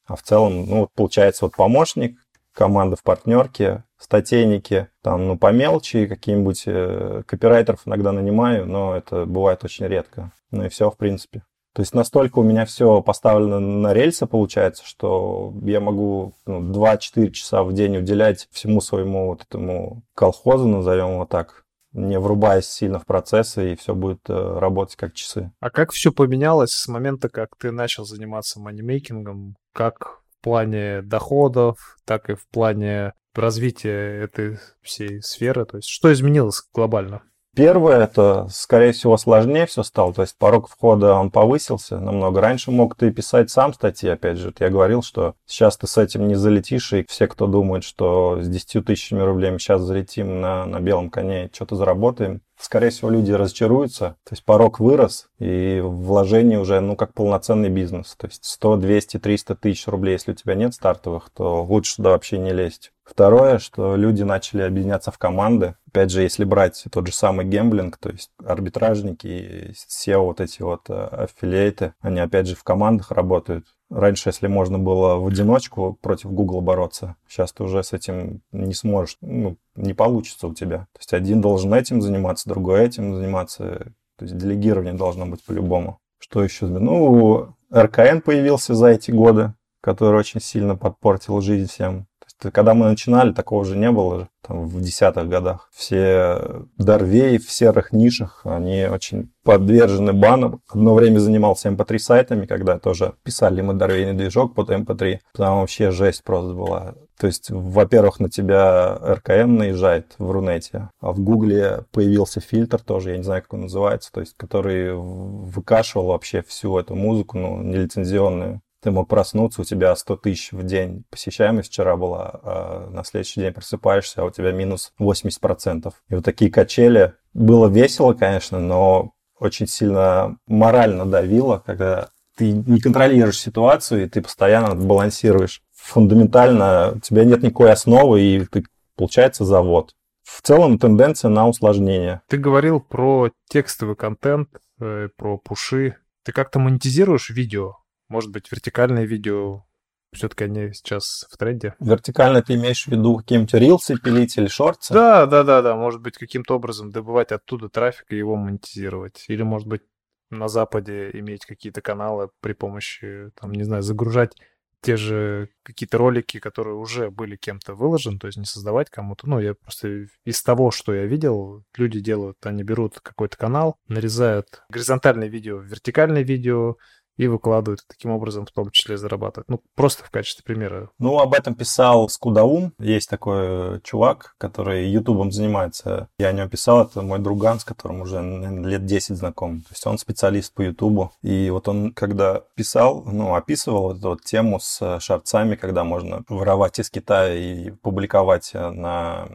А 0.09 0.15
в 0.15 0.23
целом, 0.23 0.65
ну, 0.65 0.79
вот 0.81 0.89
получается, 0.93 1.45
вот 1.45 1.55
помощник, 1.55 2.17
команда 2.51 2.95
в 2.95 3.03
партнерке, 3.03 3.83
статейники, 3.97 4.89
там, 5.01 5.27
ну, 5.27 5.37
по 5.37 5.51
мелочи, 5.51 6.07
какие-нибудь 6.07 6.63
э, 6.65 7.23
копирайтеров 7.25 7.81
иногда 7.85 8.11
нанимаю, 8.11 8.65
но 8.65 8.95
это 8.95 9.25
бывает 9.25 9.63
очень 9.63 9.85
редко. 9.85 10.31
Ну 10.51 10.65
и 10.65 10.69
все, 10.69 10.89
в 10.89 10.97
принципе. 10.97 11.43
То 11.73 11.81
есть 11.81 11.93
настолько 11.93 12.39
у 12.39 12.43
меня 12.43 12.65
все 12.65 13.01
поставлено 13.01 13.59
на 13.59 13.93
рельсы, 13.93 14.25
получается, 14.25 14.83
что 14.85 15.53
я 15.61 15.79
могу 15.79 16.33
ну, 16.45 16.59
2-4 16.59 17.29
часа 17.29 17.63
в 17.63 17.73
день 17.73 17.97
уделять 17.97 18.47
всему 18.51 18.81
своему 18.81 19.27
вот 19.27 19.43
этому 19.43 20.01
колхозу, 20.15 20.67
назовем 20.67 21.13
его 21.13 21.25
так, 21.25 21.63
не 21.93 22.19
врубаясь 22.19 22.67
сильно 22.67 22.99
в 22.99 23.05
процессы, 23.05 23.73
и 23.73 23.75
все 23.75 23.93
будет 23.93 24.21
э, 24.27 24.59
работать 24.59 24.95
как 24.95 25.13
часы. 25.13 25.51
А 25.59 25.69
как 25.69 25.91
все 25.91 26.11
поменялось 26.11 26.71
с 26.71 26.87
момента, 26.87 27.29
как 27.29 27.55
ты 27.57 27.71
начал 27.71 28.05
заниматься 28.05 28.59
манимейкингом? 28.59 29.55
Как 29.73 30.19
в 30.39 30.43
плане 30.43 31.01
доходов, 31.01 31.97
так 32.05 32.29
и 32.29 32.35
в 32.35 32.47
плане 32.47 33.13
развития 33.33 34.23
этой 34.23 34.59
всей 34.81 35.21
сферы? 35.21 35.65
То 35.65 35.77
есть 35.77 35.89
что 35.89 36.11
изменилось 36.11 36.61
глобально? 36.73 37.23
Первое, 37.55 38.03
это, 38.03 38.47
скорее 38.51 38.91
всего, 38.93 39.17
сложнее 39.17 39.65
все 39.65 39.83
стало. 39.83 40.13
То 40.13 40.21
есть 40.21 40.37
порог 40.37 40.69
входа, 40.69 41.15
он 41.15 41.31
повысился 41.31 41.99
намного. 41.99 42.39
Раньше 42.39 42.71
мог 42.71 42.95
ты 42.95 43.11
писать 43.11 43.49
сам 43.49 43.73
статьи, 43.73 44.07
опять 44.07 44.37
же. 44.37 44.53
Я 44.59 44.69
говорил, 44.69 45.01
что 45.01 45.33
сейчас 45.45 45.75
ты 45.75 45.87
с 45.87 45.97
этим 45.97 46.27
не 46.27 46.35
залетишь, 46.35 46.93
и 46.93 47.05
все, 47.09 47.27
кто 47.27 47.47
думает, 47.47 47.83
что 47.83 48.41
с 48.41 48.47
10 48.47 48.85
тысячами 48.85 49.21
рублей 49.21 49.51
сейчас 49.59 49.81
залетим 49.81 50.39
на, 50.39 50.65
на 50.65 50.79
белом 50.79 51.09
коне, 51.09 51.49
что-то 51.51 51.75
заработаем, 51.75 52.41
скорее 52.59 52.89
всего, 52.89 53.09
люди 53.09 53.31
разочаруются. 53.31 54.17
То 54.23 54.33
есть 54.33 54.43
порог 54.43 54.79
вырос, 54.79 55.27
и 55.39 55.81
вложение 55.83 56.59
уже, 56.59 56.79
ну, 56.79 56.95
как 56.95 57.13
полноценный 57.13 57.69
бизнес. 57.69 58.15
То 58.15 58.27
есть 58.27 58.45
100, 58.45 58.77
200, 58.77 59.19
300 59.19 59.55
тысяч 59.55 59.87
рублей, 59.87 60.13
если 60.13 60.31
у 60.31 60.35
тебя 60.35 60.55
нет 60.55 60.73
стартовых, 60.73 61.29
то 61.29 61.63
лучше 61.63 61.97
туда 61.97 62.11
вообще 62.11 62.37
не 62.37 62.51
лезть. 62.51 62.91
Второе, 63.03 63.57
что 63.57 63.95
люди 63.95 64.21
начали 64.21 64.61
объединяться 64.61 65.09
в 65.09 65.17
команды. 65.17 65.75
Опять 65.87 66.11
же, 66.11 66.21
если 66.21 66.43
брать 66.43 66.83
тот 66.91 67.07
же 67.07 67.13
самый 67.13 67.45
гемблинг, 67.45 67.97
то 67.97 68.09
есть 68.09 68.29
арбитражники 68.45 69.27
и 69.27 69.71
SEO, 69.71 70.19
вот 70.19 70.41
эти 70.41 70.61
вот 70.61 70.81
э, 70.89 70.93
аффилиейты, 70.93 71.93
они 72.01 72.19
опять 72.19 72.45
же 72.45 72.55
в 72.55 72.63
командах 72.63 73.11
работают. 73.11 73.65
Раньше, 73.89 74.29
если 74.29 74.47
можно 74.47 74.77
было 74.77 75.15
в 75.15 75.27
одиночку 75.27 75.97
против 76.01 76.31
Google 76.31 76.61
бороться, 76.61 77.15
сейчас 77.27 77.51
ты 77.51 77.63
уже 77.63 77.83
с 77.83 77.91
этим 77.91 78.41
не 78.51 78.73
сможешь, 78.73 79.17
ну, 79.21 79.57
не 79.75 79.93
получится 79.93 80.47
у 80.47 80.53
тебя. 80.53 80.79
То 80.93 80.99
есть 80.99 81.13
один 81.13 81.41
должен 81.41 81.73
этим 81.73 82.01
заниматься, 82.01 82.47
другой 82.47 82.85
этим 82.85 83.15
заниматься. 83.15 83.93
То 84.17 84.25
есть 84.25 84.37
делегирование 84.37 84.93
должно 84.93 85.25
быть 85.25 85.43
по-любому. 85.43 85.99
Что 86.19 86.43
еще? 86.43 86.67
Ну, 86.67 87.55
РКН 87.73 88.19
появился 88.23 88.75
за 88.75 88.87
эти 88.87 89.09
годы, 89.09 89.53
который 89.81 90.19
очень 90.19 90.41
сильно 90.41 90.75
подпортил 90.75 91.41
жизнь 91.41 91.67
всем. 91.71 92.05
Когда 92.41 92.73
мы 92.73 92.85
начинали, 92.87 93.33
такого 93.33 93.65
же 93.65 93.75
не 93.75 93.91
было 93.91 94.29
там, 94.41 94.67
в 94.67 94.81
десятых 94.81 95.27
годах. 95.27 95.69
Все 95.73 96.63
дорвей 96.77 97.37
в 97.37 97.51
серых 97.51 97.91
нишах, 97.91 98.41
они 98.45 98.85
очень 98.85 99.31
подвержены 99.43 100.13
банам. 100.13 100.61
Одно 100.69 100.93
время 100.93 101.19
занимался 101.19 101.69
MP3 101.69 101.91
эм 101.93 101.99
сайтами, 101.99 102.45
когда 102.45 102.79
тоже 102.79 103.13
писали 103.23 103.61
мы 103.61 103.73
дорвейный 103.73 104.13
движок 104.13 104.55
под 104.55 104.69
MP3. 104.69 105.11
Эм 105.13 105.19
там 105.33 105.59
вообще 105.59 105.91
жесть 105.91 106.23
просто 106.23 106.53
была. 106.53 106.95
То 107.19 107.27
есть, 107.27 107.51
во-первых, 107.51 108.21
на 108.21 108.29
тебя 108.29 108.95
РКМ 108.95 109.57
наезжает 109.57 110.15
в 110.17 110.31
Рунете, 110.31 110.89
а 111.01 111.11
в 111.11 111.19
Гугле 111.19 111.83
появился 111.91 112.39
фильтр 112.39 112.79
тоже, 112.79 113.11
я 113.11 113.17
не 113.17 113.23
знаю, 113.23 113.41
как 113.41 113.53
он 113.53 113.61
называется, 113.63 114.09
то 114.13 114.21
есть, 114.21 114.35
который 114.37 114.93
выкашивал 114.93 116.07
вообще 116.07 116.41
всю 116.43 116.79
эту 116.79 116.95
музыку, 116.95 117.37
ну, 117.37 117.61
нелицензионную 117.61 118.61
ты 118.81 118.91
мог 118.91 119.07
проснуться, 119.07 119.61
у 119.61 119.63
тебя 119.63 119.95
100 119.95 120.15
тысяч 120.17 120.51
в 120.51 120.63
день 120.63 121.03
посещаемость 121.09 121.69
вчера 121.69 121.95
была, 121.95 122.39
а 122.43 122.89
на 122.89 123.03
следующий 123.03 123.41
день 123.41 123.53
просыпаешься, 123.53 124.21
а 124.21 124.25
у 124.25 124.31
тебя 124.31 124.51
минус 124.51 124.93
80%. 124.99 125.93
И 126.09 126.15
вот 126.15 126.23
такие 126.23 126.51
качели. 126.51 127.13
Было 127.33 127.67
весело, 127.67 128.13
конечно, 128.13 128.59
но 128.59 129.13
очень 129.39 129.67
сильно 129.67 130.37
морально 130.47 131.05
давило, 131.05 131.61
когда 131.65 132.09
ты 132.35 132.51
не 132.51 132.79
контролируешь 132.79 133.39
ситуацию, 133.39 134.03
и 134.03 134.09
ты 134.09 134.21
постоянно 134.21 134.75
балансируешь. 134.75 135.61
Фундаментально 135.75 136.93
у 136.95 136.99
тебя 136.99 137.25
нет 137.25 137.43
никакой 137.43 137.71
основы, 137.71 138.21
и 138.21 138.45
ты, 138.45 138.63
получается 138.95 139.43
завод. 139.43 139.93
В 140.23 140.41
целом 140.41 140.77
тенденция 140.77 141.29
на 141.29 141.47
усложнение. 141.47 142.21
Ты 142.27 142.37
говорил 142.37 142.79
про 142.79 143.31
текстовый 143.49 143.95
контент, 143.95 144.49
э, 144.79 145.09
про 145.17 145.37
пуши. 145.37 145.97
Ты 146.23 146.31
как-то 146.31 146.59
монетизируешь 146.59 147.29
видео? 147.29 147.77
Может 148.09 148.31
быть, 148.31 148.51
вертикальное 148.51 149.05
видео 149.05 149.63
все-таки 150.11 150.45
они 150.45 150.73
сейчас 150.73 151.27
в 151.29 151.37
тренде. 151.37 151.75
Вертикально 151.79 152.41
ты 152.41 152.55
имеешь 152.55 152.85
в 152.85 152.87
виду 152.87 153.17
какие-нибудь 153.17 153.53
рилсы 153.53 153.95
пилить 153.97 154.37
или 154.37 154.47
шорты? 154.47 154.93
Да, 154.93 155.25
да, 155.27 155.43
да, 155.43 155.61
да. 155.61 155.75
Может 155.75 156.01
быть, 156.01 156.17
каким-то 156.17 156.55
образом 156.55 156.91
добывать 156.91 157.31
оттуда 157.31 157.69
трафик 157.69 158.11
и 158.11 158.17
его 158.17 158.35
монетизировать. 158.35 159.25
Или, 159.27 159.43
может 159.43 159.67
быть, 159.67 159.83
на 160.31 160.47
Западе 160.47 161.11
иметь 161.13 161.45
какие-то 161.45 161.81
каналы 161.81 162.29
при 162.41 162.53
помощи, 162.53 163.31
там, 163.39 163.51
не 163.51 163.63
знаю, 163.63 163.83
загружать 163.83 164.35
те 164.81 164.95
же 164.95 165.49
какие-то 165.63 165.97
ролики, 165.97 166.39
которые 166.39 166.75
уже 166.75 167.11
были 167.11 167.35
кем-то 167.35 167.75
выложены, 167.75 168.17
то 168.17 168.27
есть 168.27 168.37
не 168.37 168.45
создавать 168.45 168.89
кому-то. 168.89 169.27
Ну, 169.27 169.39
я 169.39 169.53
просто 169.53 170.07
из 170.23 170.41
того, 170.41 170.71
что 170.71 170.93
я 170.93 171.05
видел, 171.05 171.65
люди 171.75 171.99
делают, 171.99 172.37
они 172.45 172.63
берут 172.63 172.99
какой-то 173.01 173.37
канал, 173.37 173.75
нарезают 173.87 174.63
горизонтальное 174.69 175.27
видео, 175.27 175.59
вертикальное 175.59 176.23
видео, 176.23 176.77
и 177.19 177.27
выкладывают, 177.27 177.83
таким 177.87 178.11
образом 178.11 178.45
в 178.45 178.51
том 178.51 178.71
числе 178.71 178.97
зарабатывают. 178.97 179.49
Ну, 179.49 179.61
просто 179.75 180.03
в 180.03 180.09
качестве 180.09 180.43
примера. 180.43 180.89
Ну, 180.99 181.19
об 181.19 181.33
этом 181.33 181.53
писал 181.53 182.07
Скудаум. 182.09 182.73
Есть 182.79 183.09
такой 183.09 183.81
чувак, 183.81 184.35
который 184.37 184.89
ютубом 184.89 185.31
занимается. 185.31 186.07
Я 186.17 186.29
о 186.29 186.31
нем 186.31 186.49
писал, 186.49 186.85
это 186.85 187.01
мой 187.01 187.19
друган, 187.19 187.59
с 187.59 187.65
которым 187.65 188.01
уже 188.01 188.21
лет 188.21 188.85
10 188.85 189.17
знаком. 189.17 189.61
То 189.61 189.71
есть 189.71 189.85
он 189.85 189.97
специалист 189.97 190.53
по 190.53 190.61
ютубу. 190.61 191.11
И 191.21 191.49
вот 191.49 191.67
он, 191.67 191.91
когда 191.91 192.41
писал, 192.55 193.03
ну, 193.05 193.35
описывал 193.35 193.81
вот 193.81 193.97
эту 193.97 194.09
вот 194.09 194.23
тему 194.23 194.59
с 194.61 194.99
шарцами, 194.99 195.55
когда 195.55 195.83
можно 195.83 196.23
воровать 196.29 196.79
из 196.79 196.89
Китая 196.89 197.35
и 197.35 197.71
публиковать 197.71 198.51
на 198.53 198.79
на 198.79 199.27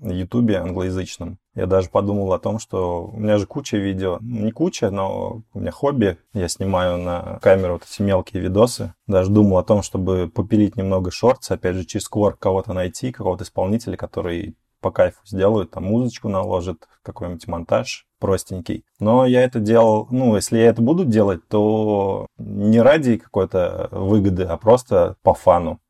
Ютубе 0.00 0.58
англоязычном. 0.58 1.38
Я 1.54 1.66
даже 1.66 1.90
подумал 1.90 2.32
о 2.32 2.38
том, 2.38 2.58
что 2.58 3.06
у 3.06 3.18
меня 3.18 3.38
же 3.38 3.46
куча 3.46 3.76
видео. 3.76 4.18
Не 4.20 4.52
куча, 4.52 4.90
но 4.90 5.42
у 5.52 5.58
меня 5.58 5.72
хобби. 5.72 6.18
Я 6.32 6.48
снимаю 6.48 6.98
на 6.98 7.38
камеру 7.42 7.74
вот 7.74 7.84
эти 7.90 8.02
мелкие 8.02 8.42
видосы. 8.42 8.94
Даже 9.06 9.30
думал 9.30 9.58
о 9.58 9.64
том, 9.64 9.82
чтобы 9.82 10.30
попилить 10.32 10.76
немного 10.76 11.10
шортс, 11.10 11.50
опять 11.50 11.76
же, 11.76 11.84
через 11.84 12.08
Quark 12.10 12.36
кого-то 12.38 12.72
найти, 12.72 13.12
какого-то 13.12 13.44
исполнителя, 13.44 13.96
который 13.96 14.56
по 14.80 14.90
кайфу 14.90 15.20
сделает, 15.24 15.72
там 15.72 15.84
музычку 15.84 16.28
наложит, 16.28 16.86
какой-нибудь 17.02 17.48
монтаж 17.48 18.06
простенький. 18.20 18.84
Но 19.00 19.26
я 19.26 19.42
это 19.42 19.60
делал, 19.60 20.08
ну, 20.10 20.36
если 20.36 20.58
я 20.58 20.66
это 20.66 20.82
буду 20.82 21.04
делать, 21.04 21.46
то 21.48 22.26
не 22.38 22.80
ради 22.80 23.16
какой-то 23.16 23.88
выгоды, 23.90 24.44
а 24.44 24.56
просто 24.56 25.16
по 25.22 25.34
фану. 25.34 25.80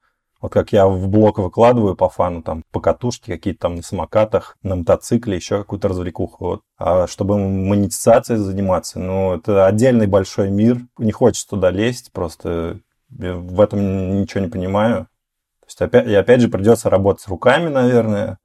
Вот 0.40 0.52
как 0.52 0.72
я 0.72 0.86
в 0.86 1.08
блог 1.08 1.38
выкладываю 1.38 1.96
по 1.96 2.08
фану, 2.08 2.42
там, 2.42 2.62
по 2.70 2.80
катушке, 2.80 3.34
какие-то 3.34 3.60
там 3.60 3.74
на 3.76 3.82
самокатах, 3.82 4.56
на 4.62 4.76
мотоцикле, 4.76 5.36
еще 5.36 5.58
какую-то 5.58 5.88
развлекуху. 5.88 6.44
Вот. 6.44 6.60
А 6.76 7.08
чтобы 7.08 7.38
монетизацией 7.38 8.38
заниматься, 8.38 9.00
ну, 9.00 9.34
это 9.34 9.66
отдельный 9.66 10.06
большой 10.06 10.50
мир. 10.50 10.78
Не 10.96 11.10
хочется 11.10 11.48
туда 11.48 11.70
лезть, 11.70 12.12
просто 12.12 12.80
в 13.10 13.60
этом 13.60 14.20
ничего 14.20 14.44
не 14.44 14.50
понимаю. 14.50 15.08
То 15.60 15.66
есть, 15.66 15.82
опять, 15.82 16.06
и 16.06 16.14
опять 16.14 16.40
же, 16.40 16.48
придется 16.48 16.88
работать 16.88 17.26
руками, 17.26 17.68
наверное, 17.68 18.38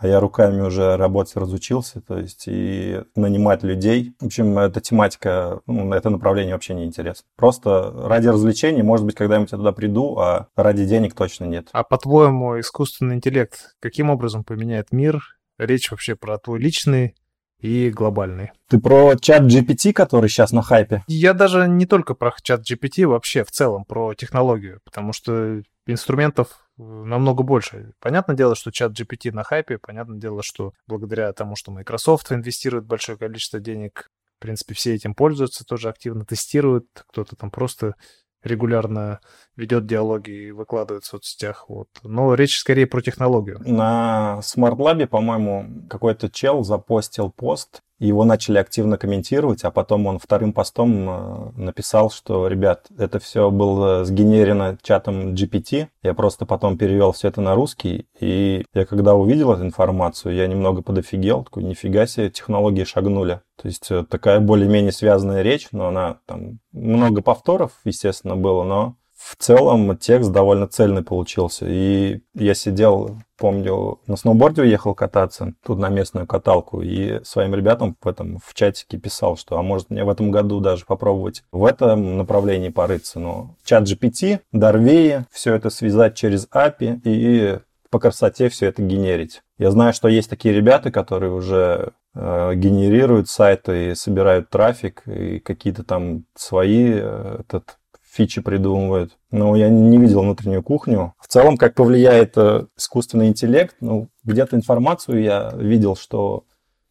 а 0.00 0.06
я 0.06 0.18
руками 0.18 0.62
уже 0.62 0.96
работать 0.96 1.36
разучился, 1.36 2.00
то 2.00 2.18
есть 2.18 2.44
и 2.46 3.02
нанимать 3.14 3.62
людей. 3.62 4.14
В 4.18 4.26
общем, 4.26 4.58
эта 4.58 4.80
тематика, 4.80 5.60
ну, 5.66 5.92
это 5.92 6.08
направление 6.08 6.54
вообще 6.54 6.74
не 6.74 6.86
интересно. 6.86 7.26
Просто 7.36 7.92
ради 8.06 8.28
развлечений, 8.28 8.82
может 8.82 9.04
быть, 9.04 9.14
когда-нибудь 9.14 9.52
я 9.52 9.58
туда 9.58 9.72
приду, 9.72 10.16
а 10.18 10.48
ради 10.56 10.86
денег 10.86 11.14
точно 11.14 11.44
нет. 11.44 11.68
А 11.72 11.84
по-твоему, 11.84 12.58
искусственный 12.58 13.16
интеллект 13.16 13.74
каким 13.78 14.08
образом 14.08 14.42
поменяет 14.42 14.90
мир? 14.90 15.20
Речь 15.58 15.90
вообще 15.90 16.16
про 16.16 16.38
твой 16.38 16.58
личный 16.58 17.14
и 17.58 17.90
глобальный. 17.90 18.52
Ты 18.70 18.80
про 18.80 19.16
чат 19.16 19.42
GPT, 19.42 19.92
который 19.92 20.30
сейчас 20.30 20.52
на 20.52 20.62
хайпе? 20.62 21.04
Я 21.08 21.34
даже 21.34 21.68
не 21.68 21.84
только 21.84 22.14
про 22.14 22.32
чат 22.42 22.62
GPT, 22.62 23.06
вообще 23.06 23.44
в 23.44 23.50
целом 23.50 23.84
про 23.84 24.14
технологию, 24.14 24.80
потому 24.82 25.12
что 25.12 25.60
инструментов 25.86 26.69
намного 26.80 27.42
больше. 27.42 27.92
Понятное 28.00 28.36
дело, 28.36 28.54
что 28.54 28.70
чат 28.70 28.92
GPT 28.92 29.32
на 29.32 29.42
хайпе, 29.42 29.78
понятное 29.78 30.18
дело, 30.18 30.42
что 30.42 30.72
благодаря 30.86 31.32
тому, 31.32 31.56
что 31.56 31.70
Microsoft 31.72 32.32
инвестирует 32.32 32.86
большое 32.86 33.18
количество 33.18 33.60
денег, 33.60 34.10
в 34.38 34.42
принципе, 34.42 34.74
все 34.74 34.94
этим 34.94 35.14
пользуются, 35.14 35.64
тоже 35.64 35.88
активно 35.88 36.24
тестируют, 36.24 36.86
кто-то 37.08 37.36
там 37.36 37.50
просто 37.50 37.94
регулярно 38.42 39.20
ведет 39.56 39.86
диалоги 39.86 40.30
и 40.30 40.50
выкладывает 40.50 41.04
в 41.04 41.08
соцсетях. 41.08 41.68
Вот. 41.68 41.88
Но 42.02 42.34
речь 42.34 42.58
скорее 42.58 42.86
про 42.86 43.02
технологию. 43.02 43.60
На 43.60 44.40
Smart 44.40 44.76
Lab, 44.76 45.06
по-моему, 45.06 45.86
какой-то 45.88 46.30
чел 46.30 46.64
запостил 46.64 47.30
пост 47.30 47.82
его 48.06 48.24
начали 48.24 48.58
активно 48.58 48.96
комментировать, 48.96 49.64
а 49.64 49.70
потом 49.70 50.06
он 50.06 50.18
вторым 50.18 50.52
постом 50.52 51.08
э, 51.08 51.50
написал, 51.56 52.10
что, 52.10 52.48
ребят, 52.48 52.86
это 52.96 53.18
все 53.18 53.50
было 53.50 54.04
сгенерено 54.04 54.78
чатом 54.82 55.34
GPT, 55.34 55.88
я 56.02 56.14
просто 56.14 56.46
потом 56.46 56.78
перевел 56.78 57.12
все 57.12 57.28
это 57.28 57.40
на 57.40 57.54
русский, 57.54 58.06
и 58.18 58.64
я 58.74 58.86
когда 58.86 59.14
увидел 59.14 59.52
эту 59.52 59.64
информацию, 59.64 60.34
я 60.34 60.46
немного 60.46 60.82
подофигел, 60.82 61.44
такой, 61.44 61.64
нифига 61.64 62.06
себе, 62.06 62.30
технологии 62.30 62.84
шагнули. 62.84 63.40
То 63.60 63.68
есть 63.68 63.90
э, 63.90 64.04
такая 64.08 64.40
более-менее 64.40 64.92
связанная 64.92 65.42
речь, 65.42 65.68
но 65.72 65.88
она 65.88 66.20
там 66.26 66.60
много 66.72 67.20
повторов, 67.20 67.72
естественно, 67.84 68.36
было, 68.36 68.64
но 68.64 68.96
в 69.20 69.36
целом 69.36 69.98
текст 69.98 70.32
довольно 70.32 70.66
цельный 70.66 71.02
получился. 71.02 71.66
И 71.68 72.22
я 72.34 72.54
сидел, 72.54 73.18
помню, 73.36 74.00
на 74.06 74.16
сноуборде 74.16 74.62
уехал 74.62 74.94
кататься, 74.94 75.52
тут 75.64 75.78
на 75.78 75.90
местную 75.90 76.26
каталку, 76.26 76.80
и 76.80 77.22
своим 77.22 77.54
ребятам 77.54 77.96
в 78.00 78.08
этом 78.08 78.38
в 78.42 78.54
чатике 78.54 78.96
писал, 78.96 79.36
что 79.36 79.58
а 79.58 79.62
может 79.62 79.90
мне 79.90 80.04
в 80.04 80.08
этом 80.08 80.30
году 80.30 80.60
даже 80.60 80.86
попробовать 80.86 81.44
в 81.52 81.66
этом 81.66 82.16
направлении 82.16 82.70
порыться. 82.70 83.20
Но 83.20 83.56
чат 83.62 83.84
GPT, 83.84 84.40
Дарвеи, 84.52 85.26
все 85.30 85.54
это 85.54 85.68
связать 85.68 86.14
через 86.16 86.48
API 86.48 87.00
и 87.04 87.58
по 87.90 87.98
красоте 87.98 88.48
все 88.48 88.66
это 88.66 88.80
генерить. 88.82 89.42
Я 89.58 89.70
знаю, 89.70 89.92
что 89.92 90.08
есть 90.08 90.30
такие 90.30 90.54
ребята, 90.54 90.90
которые 90.90 91.32
уже 91.32 91.92
э, 92.14 92.54
генерируют 92.54 93.28
сайты 93.28 93.90
и 93.90 93.94
собирают 93.94 94.48
трафик 94.48 95.02
и 95.06 95.40
какие-то 95.40 95.84
там 95.84 96.24
свои 96.34 96.92
э, 96.94 97.40
этот 97.40 97.79
фичи 98.10 98.40
придумывают. 98.40 99.16
Но 99.30 99.54
я 99.56 99.68
не 99.68 99.98
видел 99.98 100.22
внутреннюю 100.22 100.62
кухню. 100.62 101.14
В 101.20 101.28
целом, 101.28 101.56
как 101.56 101.74
повлияет 101.74 102.36
э, 102.36 102.66
искусственный 102.76 103.28
интеллект, 103.28 103.76
ну, 103.80 104.08
где-то 104.24 104.56
информацию 104.56 105.22
я 105.22 105.52
видел, 105.56 105.96
что 105.96 106.44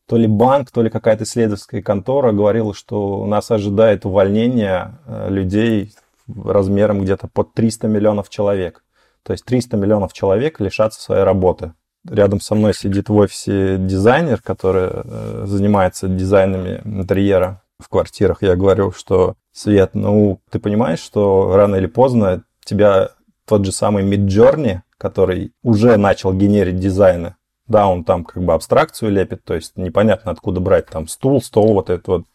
то 0.08 0.18
ли 0.18 0.28
банк, 0.28 0.72
то 0.72 0.82
ли 0.82 0.90
какая-то 0.90 1.26
исследовательская 1.26 1.82
контора 1.82 2.32
говорила, 2.32 2.74
что 2.74 3.26
нас 3.26 3.52
ожидает 3.52 4.06
увольнение 4.06 4.98
э, 5.06 5.30
людей 5.30 5.94
размером 6.28 7.02
где-то 7.02 7.28
под 7.28 7.54
300 7.54 7.88
миллионов 7.88 8.30
человек. 8.30 8.84
То 9.24 9.34
есть 9.34 9.46
300 9.46 9.78
миллионов 9.78 10.14
человек 10.14 10.60
лишатся 10.60 11.02
своей 11.02 11.24
работы. 11.24 11.74
Рядом 12.10 12.40
со 12.40 12.56
мной 12.56 12.74
сидит 12.74 13.10
в 13.10 13.16
офисе 13.16 13.78
дизайнер, 13.78 14.42
который 14.42 14.90
э, 14.90 15.44
занимается 15.46 16.08
дизайнами 16.08 16.82
интерьера 16.86 17.62
в 17.80 17.90
квартирах. 17.90 18.42
Я 18.42 18.56
говорю, 18.56 18.92
что 18.92 19.36
Свет, 19.52 19.96
ну, 19.96 20.42
ты 20.52 20.60
понимаешь, 20.60 21.00
что 21.00 21.56
рано 21.56 21.76
или 21.76 21.88
поздно 21.88 22.44
тебя 22.64 23.10
тот 23.46 23.66
же 23.66 23.72
самый 23.72 24.04
Midjourney, 24.04 24.82
который 24.98 25.54
уже 25.64 25.98
начал 25.98 26.34
генерить 26.34 26.80
дизайны, 26.80 27.36
да, 27.68 27.88
он 27.88 28.04
там 28.04 28.26
как 28.26 28.44
бы 28.44 28.54
абстракцию 28.54 29.12
лепит, 29.12 29.44
то 29.44 29.56
есть 29.56 29.78
непонятно 29.78 30.32
откуда 30.32 30.60
брать 30.60 30.88
там 30.88 31.08
стул, 31.08 31.42
стол, 31.42 31.74
вот 31.74 31.90
это 31.90 32.12
вот, 32.12 32.26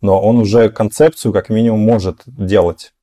но 0.00 0.20
он 0.20 0.38
уже 0.38 0.70
концепцию 0.70 1.32
как 1.32 1.48
минимум 1.48 1.80
может 1.80 2.22
делать. 2.26 2.94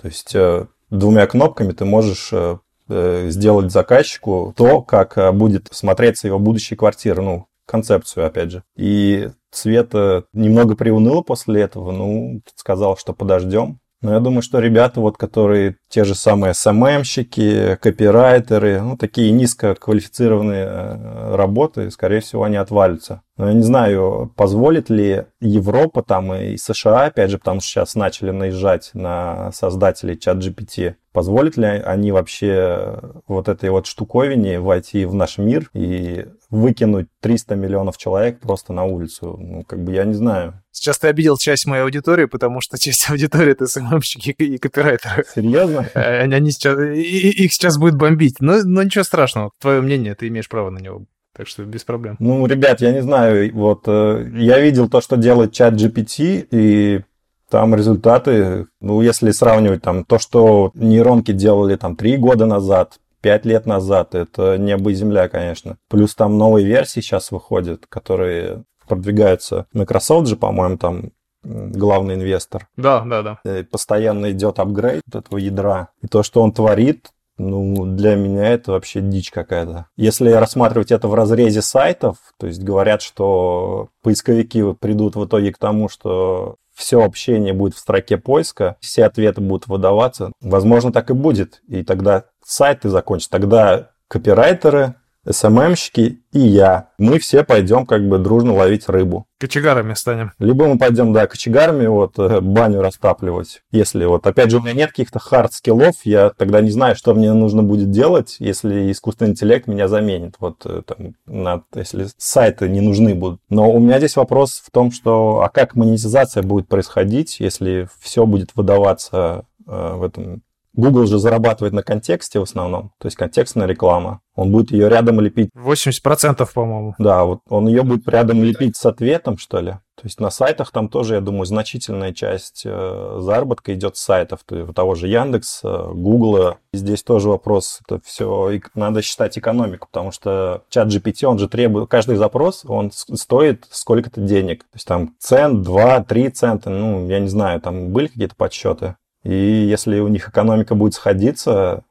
То 0.00 0.08
есть 0.08 0.34
э, 0.34 0.66
двумя 0.90 1.26
кнопками 1.26 1.72
ты 1.72 1.84
можешь 1.84 2.30
э, 2.32 2.58
э, 2.88 3.28
сделать 3.30 3.72
заказчику 3.72 4.52
то, 4.56 4.82
как 4.82 5.34
будет 5.34 5.68
смотреться 5.70 6.26
его 6.26 6.38
будущая 6.38 6.76
квартира, 6.76 7.22
ну, 7.22 7.46
концепцию, 7.66 8.26
опять 8.26 8.50
же. 8.50 8.62
И 8.76 9.30
Света 9.56 10.24
немного 10.32 10.76
приуныла 10.76 11.22
после 11.22 11.62
этого, 11.62 11.92
ну, 11.92 12.40
сказал, 12.56 12.96
что 12.96 13.12
подождем. 13.12 13.80
Но 14.04 14.12
я 14.12 14.20
думаю, 14.20 14.42
что 14.42 14.58
ребята, 14.58 15.00
вот, 15.00 15.16
которые 15.16 15.76
те 15.88 16.04
же 16.04 16.14
самые 16.14 16.52
СММщики, 16.52 17.78
копирайтеры, 17.80 18.82
ну, 18.82 18.98
такие 18.98 19.30
низкоквалифицированные 19.30 20.66
э, 20.66 21.34
работы, 21.36 21.90
скорее 21.90 22.20
всего, 22.20 22.44
они 22.44 22.56
отвалятся. 22.56 23.22
Но 23.36 23.48
я 23.48 23.54
не 23.54 23.62
знаю, 23.62 24.32
позволит 24.36 24.90
ли 24.90 25.24
Европа 25.40 26.02
там 26.02 26.32
и 26.34 26.56
США, 26.56 27.06
опять 27.06 27.30
же, 27.30 27.38
потому 27.38 27.60
что 27.60 27.68
сейчас 27.68 27.94
начали 27.96 28.30
наезжать 28.30 28.90
на 28.94 29.50
создателей 29.50 30.16
чат 30.16 30.38
GPT, 30.38 30.94
позволит 31.12 31.56
ли 31.56 31.66
они 31.66 32.12
вообще 32.12 33.00
вот 33.26 33.48
этой 33.48 33.70
вот 33.70 33.86
штуковине 33.86 34.60
войти 34.60 35.04
в 35.04 35.14
наш 35.14 35.38
мир 35.38 35.68
и 35.72 36.26
выкинуть 36.50 37.08
300 37.20 37.56
миллионов 37.56 37.96
человек 37.96 38.38
просто 38.38 38.72
на 38.72 38.84
улицу? 38.84 39.36
Ну, 39.40 39.64
как 39.64 39.82
бы 39.82 39.92
я 39.92 40.04
не 40.04 40.14
знаю. 40.14 40.62
Сейчас 40.70 40.98
ты 40.98 41.08
обидел 41.08 41.36
часть 41.36 41.66
моей 41.66 41.82
аудитории, 41.82 42.26
потому 42.26 42.60
что 42.60 42.78
часть 42.78 43.10
аудитории 43.10 43.52
это 43.52 43.66
СММщики 43.66 44.30
и 44.42 44.58
копирайтеры. 44.58 45.24
Серьезно? 45.34 45.88
Э, 45.94 46.22
они 46.22 46.50
сейчас, 46.52 46.78
их 46.78 47.52
сейчас 47.52 47.78
будет 47.78 47.96
бомбить. 47.96 48.36
Но, 48.40 48.62
но 48.64 48.82
ничего 48.82 49.02
страшного. 49.02 49.50
Твое 49.60 49.80
мнение, 49.80 50.14
ты 50.14 50.28
имеешь 50.28 50.48
право 50.48 50.70
на 50.70 50.78
него. 50.78 51.06
Так 51.36 51.48
что 51.48 51.64
без 51.64 51.84
проблем. 51.84 52.16
Ну, 52.20 52.46
ребят, 52.46 52.80
я 52.80 52.92
не 52.92 53.02
знаю, 53.02 53.52
вот 53.54 53.84
э, 53.86 54.30
я 54.34 54.60
видел 54.60 54.88
то, 54.88 55.00
что 55.00 55.16
делает 55.16 55.52
чат 55.52 55.74
GPT, 55.74 56.46
и 56.50 57.02
там 57.50 57.74
результаты, 57.74 58.66
ну, 58.80 59.00
если 59.00 59.30
сравнивать 59.32 59.82
там 59.82 60.04
то, 60.04 60.18
что 60.18 60.70
нейронки 60.74 61.32
делали 61.32 61.76
там 61.76 61.96
три 61.96 62.16
года 62.16 62.46
назад, 62.46 62.94
пять 63.20 63.44
лет 63.44 63.66
назад, 63.66 64.14
это 64.14 64.58
небо 64.58 64.90
и 64.90 64.94
земля, 64.94 65.28
конечно. 65.28 65.76
Плюс 65.88 66.14
там 66.14 66.38
новые 66.38 66.66
версии 66.66 67.00
сейчас 67.00 67.32
выходят, 67.32 67.86
которые 67.88 68.64
продвигаются. 68.86 69.66
Microsoft 69.72 70.28
же, 70.28 70.36
по-моему, 70.36 70.76
там 70.78 71.10
главный 71.42 72.14
инвестор. 72.14 72.68
Да, 72.76 73.00
да, 73.00 73.22
да. 73.22 73.64
Постоянно 73.70 74.32
идет 74.32 74.58
апгрейд 74.58 75.02
этого 75.12 75.38
ядра. 75.38 75.88
И 76.02 76.06
то, 76.06 76.22
что 76.22 76.42
он 76.42 76.52
творит, 76.52 77.10
ну, 77.36 77.84
для 77.84 78.14
меня 78.14 78.48
это 78.50 78.72
вообще 78.72 79.00
дичь 79.00 79.30
какая-то. 79.30 79.86
Если 79.96 80.30
рассматривать 80.30 80.92
это 80.92 81.08
в 81.08 81.14
разрезе 81.14 81.62
сайтов, 81.62 82.16
то 82.38 82.46
есть 82.46 82.62
говорят, 82.62 83.02
что 83.02 83.88
поисковики 84.02 84.62
придут 84.74 85.16
в 85.16 85.24
итоге 85.24 85.52
к 85.52 85.58
тому, 85.58 85.88
что 85.88 86.56
все 86.74 87.02
общение 87.02 87.52
будет 87.52 87.74
в 87.74 87.78
строке 87.78 88.18
поиска, 88.18 88.76
все 88.80 89.04
ответы 89.04 89.40
будут 89.40 89.66
выдаваться. 89.68 90.32
Возможно, 90.40 90.92
так 90.92 91.10
и 91.10 91.14
будет. 91.14 91.62
И 91.68 91.82
тогда 91.82 92.24
сайты 92.44 92.88
закончатся. 92.88 93.30
Тогда 93.30 93.90
копирайтеры 94.08 94.94
СММщики 95.28 96.20
и 96.32 96.38
я. 96.38 96.88
Мы 96.98 97.18
все 97.18 97.44
пойдем 97.44 97.86
как 97.86 98.06
бы 98.08 98.18
дружно 98.18 98.54
ловить 98.54 98.88
рыбу. 98.88 99.26
Кочегарами 99.38 99.94
станем. 99.94 100.32
Либо 100.38 100.66
мы 100.66 100.78
пойдем, 100.78 101.12
да, 101.12 101.26
кочегарами 101.26 101.86
вот 101.86 102.18
э, 102.18 102.40
баню 102.40 102.80
растапливать. 102.80 103.62
Если 103.70 104.04
вот, 104.04 104.26
опять 104.26 104.50
же, 104.50 104.58
у 104.58 104.60
меня 104.60 104.72
нет 104.72 104.90
каких-то 104.90 105.18
хард-скиллов, 105.18 105.94
я 106.04 106.30
тогда 106.30 106.60
не 106.60 106.70
знаю, 106.70 106.96
что 106.96 107.14
мне 107.14 107.32
нужно 107.32 107.62
будет 107.62 107.90
делать, 107.90 108.36
если 108.38 108.90
искусственный 108.90 109.32
интеллект 109.32 109.66
меня 109.66 109.88
заменит. 109.88 110.36
Вот 110.38 110.64
э, 110.64 110.82
там, 110.86 111.14
на, 111.26 111.62
если 111.74 112.08
сайты 112.16 112.68
не 112.68 112.80
нужны 112.80 113.14
будут. 113.14 113.40
Но 113.48 113.70
у 113.70 113.80
меня 113.80 113.98
здесь 113.98 114.16
вопрос 114.16 114.62
в 114.64 114.70
том, 114.70 114.92
что, 114.92 115.42
а 115.42 115.48
как 115.48 115.74
монетизация 115.74 116.42
будет 116.42 116.68
происходить, 116.68 117.40
если 117.40 117.88
все 118.00 118.26
будет 118.26 118.50
выдаваться 118.54 119.44
э, 119.66 119.94
в 119.94 120.02
этом 120.02 120.42
Google 120.74 121.06
же 121.06 121.18
зарабатывает 121.18 121.72
на 121.72 121.82
контексте 121.82 122.38
в 122.38 122.42
основном, 122.42 122.92
то 122.98 123.06
есть 123.06 123.16
контекстная 123.16 123.66
реклама. 123.66 124.20
Он 124.34 124.50
будет 124.50 124.72
ее 124.72 124.88
рядом 124.88 125.20
лепить. 125.20 125.50
80%, 125.54 126.48
по-моему. 126.52 126.94
Да, 126.98 127.24
вот 127.24 127.40
он 127.48 127.68
ее 127.68 127.84
будет 127.84 128.08
рядом 128.08 128.42
лепить 128.42 128.76
с 128.76 128.84
ответом, 128.84 129.38
что 129.38 129.60
ли. 129.60 129.76
То 129.96 130.06
есть 130.06 130.18
на 130.18 130.30
сайтах 130.30 130.72
там 130.72 130.88
тоже, 130.88 131.14
я 131.14 131.20
думаю, 131.20 131.44
значительная 131.44 132.12
часть 132.12 132.62
э, 132.66 133.18
заработка 133.20 133.72
идет 133.74 133.96
с 133.96 134.00
сайтов, 134.00 134.40
то 134.44 134.56
есть 134.56 134.74
того 134.74 134.96
же 134.96 135.06
Яндекс, 135.06 135.60
э, 135.62 135.92
Гугла. 135.94 136.58
Здесь 136.72 137.04
тоже 137.04 137.28
вопрос, 137.28 137.80
это 137.86 138.00
все 138.04 138.58
надо 138.74 139.02
считать 139.02 139.38
экономику, 139.38 139.86
потому 139.90 140.10
что 140.10 140.64
чат 140.68 140.88
GPT, 140.88 141.26
он 141.26 141.38
же 141.38 141.48
требует, 141.48 141.88
каждый 141.88 142.16
запрос, 142.16 142.64
он 142.66 142.90
стоит 142.90 143.68
сколько-то 143.70 144.20
денег. 144.20 144.64
То 144.64 144.74
есть 144.74 144.88
там 144.88 145.14
цент, 145.20 145.62
2, 145.62 146.02
3 146.02 146.28
цента, 146.30 146.70
ну, 146.70 147.08
я 147.08 147.20
не 147.20 147.28
знаю, 147.28 147.60
там 147.60 147.90
были 147.92 148.08
какие-то 148.08 148.34
подсчеты. 148.34 148.96
И 149.24 149.34
если 149.34 149.98
у 149.98 150.08
них 150.08 150.28
экономика 150.28 150.74
будет 150.74 150.94
сходиться, 150.94 151.84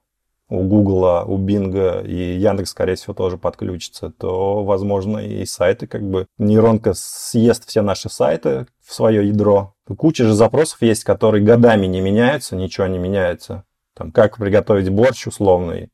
у 0.50 0.62
Гугла, 0.64 1.24
у 1.26 1.38
Бинга 1.38 2.02
и 2.02 2.38
Яндекс, 2.38 2.72
скорее 2.72 2.96
всего, 2.96 3.14
тоже 3.14 3.38
подключится, 3.38 4.12
то, 4.12 4.64
возможно, 4.64 5.18
и 5.18 5.46
сайты 5.46 5.88
как 5.88 6.04
бы... 6.04 6.28
Нейронка 6.38 6.94
съест 6.94 7.68
все 7.68 7.82
наши 7.82 8.10
сайты 8.10 8.68
в 8.86 8.94
свое 8.94 9.28
ядро. 9.28 9.74
Куча 9.98 10.26
же 10.26 10.34
запросов 10.34 10.82
есть, 10.82 11.04
которые 11.04 11.44
годами 11.44 11.88
не 11.88 12.02
меняются, 12.02 12.56
ничего 12.56 12.86
не 12.86 13.00
меняется. 13.00 13.64
Там, 13.96 14.12
как 14.12 14.38
приготовить 14.38 14.90
борщ 14.90 15.28
условный, 15.28 15.90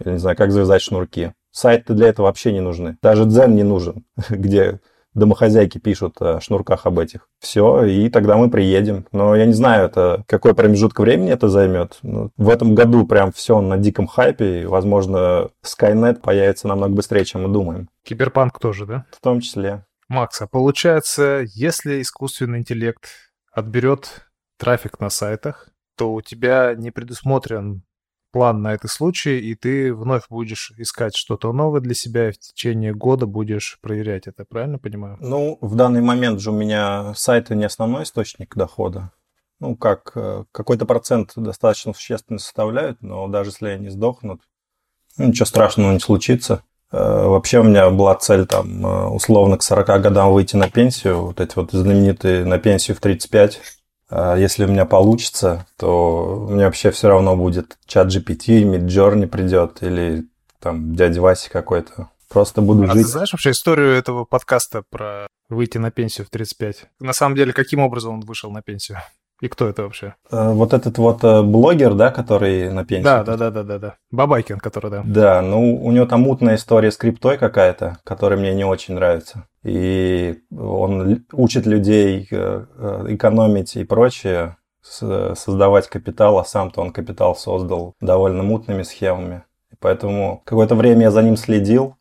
или, 0.00 0.12
не 0.12 0.18
знаю, 0.18 0.36
как 0.36 0.50
завязать 0.50 0.82
шнурки. 0.82 1.32
Сайты 1.52 1.94
для 1.94 2.08
этого 2.08 2.26
вообще 2.26 2.52
не 2.52 2.60
нужны. 2.60 2.96
Даже 3.02 3.24
дзен 3.24 3.54
не 3.54 3.62
нужен, 3.62 4.04
где 4.30 4.80
домохозяйки 5.14 5.78
пишут 5.78 6.20
о 6.20 6.40
шнурках 6.40 6.86
об 6.86 6.98
этих. 6.98 7.28
Все, 7.40 7.84
и 7.84 8.08
тогда 8.08 8.36
мы 8.36 8.50
приедем. 8.50 9.06
Но 9.12 9.34
я 9.34 9.46
не 9.46 9.52
знаю, 9.52 9.86
это 9.86 10.24
какой 10.26 10.54
промежуток 10.54 11.00
времени 11.00 11.32
это 11.32 11.48
займет. 11.48 11.98
Ну, 12.02 12.30
в 12.36 12.48
этом 12.48 12.74
году 12.74 13.06
прям 13.06 13.32
все 13.32 13.60
на 13.60 13.76
диком 13.76 14.06
хайпе, 14.06 14.62
и, 14.62 14.66
возможно, 14.66 15.50
Skynet 15.64 16.20
появится 16.20 16.68
намного 16.68 16.94
быстрее, 16.94 17.24
чем 17.24 17.42
мы 17.42 17.48
думаем. 17.48 17.88
Киберпанк 18.04 18.58
тоже, 18.58 18.86
да? 18.86 19.06
В 19.12 19.20
том 19.20 19.40
числе. 19.40 19.84
Макс, 20.08 20.40
а 20.42 20.46
получается, 20.46 21.44
если 21.54 22.02
искусственный 22.02 22.58
интеллект 22.58 23.08
отберет 23.52 24.26
трафик 24.58 25.00
на 25.00 25.08
сайтах, 25.08 25.68
то 25.96 26.12
у 26.12 26.20
тебя 26.20 26.74
не 26.74 26.90
предусмотрен 26.90 27.82
план 28.32 28.62
на 28.62 28.74
этот 28.74 28.90
случай, 28.90 29.38
и 29.38 29.54
ты 29.54 29.94
вновь 29.94 30.22
будешь 30.28 30.72
искать 30.78 31.14
что-то 31.14 31.52
новое 31.52 31.80
для 31.80 31.94
себя, 31.94 32.28
и 32.28 32.32
в 32.32 32.38
течение 32.38 32.94
года 32.94 33.26
будешь 33.26 33.78
проверять 33.80 34.26
это, 34.26 34.44
правильно 34.44 34.78
понимаю? 34.78 35.18
Ну, 35.20 35.58
в 35.60 35.76
данный 35.76 36.00
момент 36.00 36.40
же 36.40 36.50
у 36.50 36.54
меня 36.54 37.12
сайты 37.14 37.54
не 37.54 37.64
основной 37.64 38.02
источник 38.04 38.56
дохода. 38.56 39.12
Ну, 39.60 39.76
как 39.76 40.12
э, 40.16 40.44
какой-то 40.50 40.86
процент 40.86 41.32
достаточно 41.36 41.92
существенно 41.92 42.40
составляют, 42.40 43.00
но 43.00 43.28
даже 43.28 43.50
если 43.50 43.68
они 43.68 43.90
сдохнут, 43.90 44.40
ну, 45.16 45.26
ничего 45.26 45.46
страшного 45.46 45.92
не 45.92 46.00
случится. 46.00 46.64
Э, 46.90 47.26
вообще 47.26 47.60
у 47.60 47.64
меня 47.64 47.88
была 47.90 48.14
цель 48.16 48.46
там 48.46 48.84
э, 48.84 49.06
условно 49.08 49.58
к 49.58 49.62
40 49.62 49.86
годам 50.02 50.32
выйти 50.32 50.56
на 50.56 50.68
пенсию, 50.68 51.26
вот 51.26 51.40
эти 51.40 51.54
вот 51.54 51.70
знаменитые 51.70 52.44
на 52.44 52.58
пенсию 52.58 52.96
в 52.96 53.00
35 53.00 53.60
а 53.60 53.81
если 54.36 54.64
у 54.64 54.68
меня 54.68 54.84
получится, 54.84 55.66
то 55.76 56.46
меня 56.50 56.66
вообще 56.66 56.90
все 56.90 57.08
равно 57.08 57.36
будет 57.36 57.78
чат 57.86 58.08
GPT, 58.08 58.62
Midjourney 58.62 59.26
придет 59.26 59.82
или 59.82 60.24
там 60.60 60.94
дядя 60.94 61.20
Вася 61.20 61.50
какой-то. 61.50 62.10
Просто 62.28 62.62
буду 62.62 62.84
а 62.84 62.86
жить. 62.86 63.02
ты 63.02 63.08
знаешь 63.08 63.32
вообще 63.32 63.50
историю 63.50 63.90
этого 63.92 64.24
подкаста 64.24 64.82
про 64.88 65.26
выйти 65.50 65.78
на 65.78 65.90
пенсию 65.90 66.26
в 66.26 66.30
35? 66.30 66.86
На 67.00 67.12
самом 67.12 67.36
деле, 67.36 67.52
каким 67.52 67.80
образом 67.80 68.14
он 68.14 68.20
вышел 68.20 68.50
на 68.50 68.62
пенсию? 68.62 68.98
И 69.42 69.48
кто 69.48 69.68
это 69.68 69.82
вообще? 69.82 70.14
Э, 70.30 70.52
вот 70.52 70.72
этот 70.72 70.98
вот 70.98 71.24
э, 71.24 71.42
блогер, 71.42 71.94
да, 71.94 72.12
который 72.12 72.70
на 72.70 72.84
пенсии. 72.84 73.02
Да, 73.02 73.24
да, 73.24 73.36
да, 73.36 73.50
да, 73.50 73.64
да, 73.64 73.78
да. 73.80 73.94
Бабайкин, 74.12 74.60
который, 74.60 74.88
да. 74.92 75.02
Да, 75.04 75.42
ну 75.42 75.84
у 75.84 75.90
него 75.90 76.06
там 76.06 76.20
мутная 76.20 76.54
история 76.54 76.92
с 76.92 76.96
криптой 76.96 77.38
какая-то, 77.38 77.98
которая 78.04 78.38
мне 78.38 78.54
не 78.54 78.64
очень 78.64 78.94
нравится. 78.94 79.48
И 79.64 80.38
он 80.56 81.24
учит 81.32 81.66
людей 81.66 82.28
э, 82.30 82.66
экономить 83.08 83.74
и 83.74 83.82
прочее, 83.82 84.58
создавать 84.80 85.88
капитал, 85.88 86.38
а 86.38 86.44
сам-то 86.44 86.80
он 86.80 86.92
капитал 86.92 87.34
создал 87.34 87.94
довольно 88.00 88.44
мутными 88.44 88.84
схемами. 88.84 89.42
Поэтому 89.80 90.42
какое-то 90.44 90.76
время 90.76 91.02
я 91.02 91.10
за 91.10 91.22
ним 91.22 91.36
следил, 91.36 91.96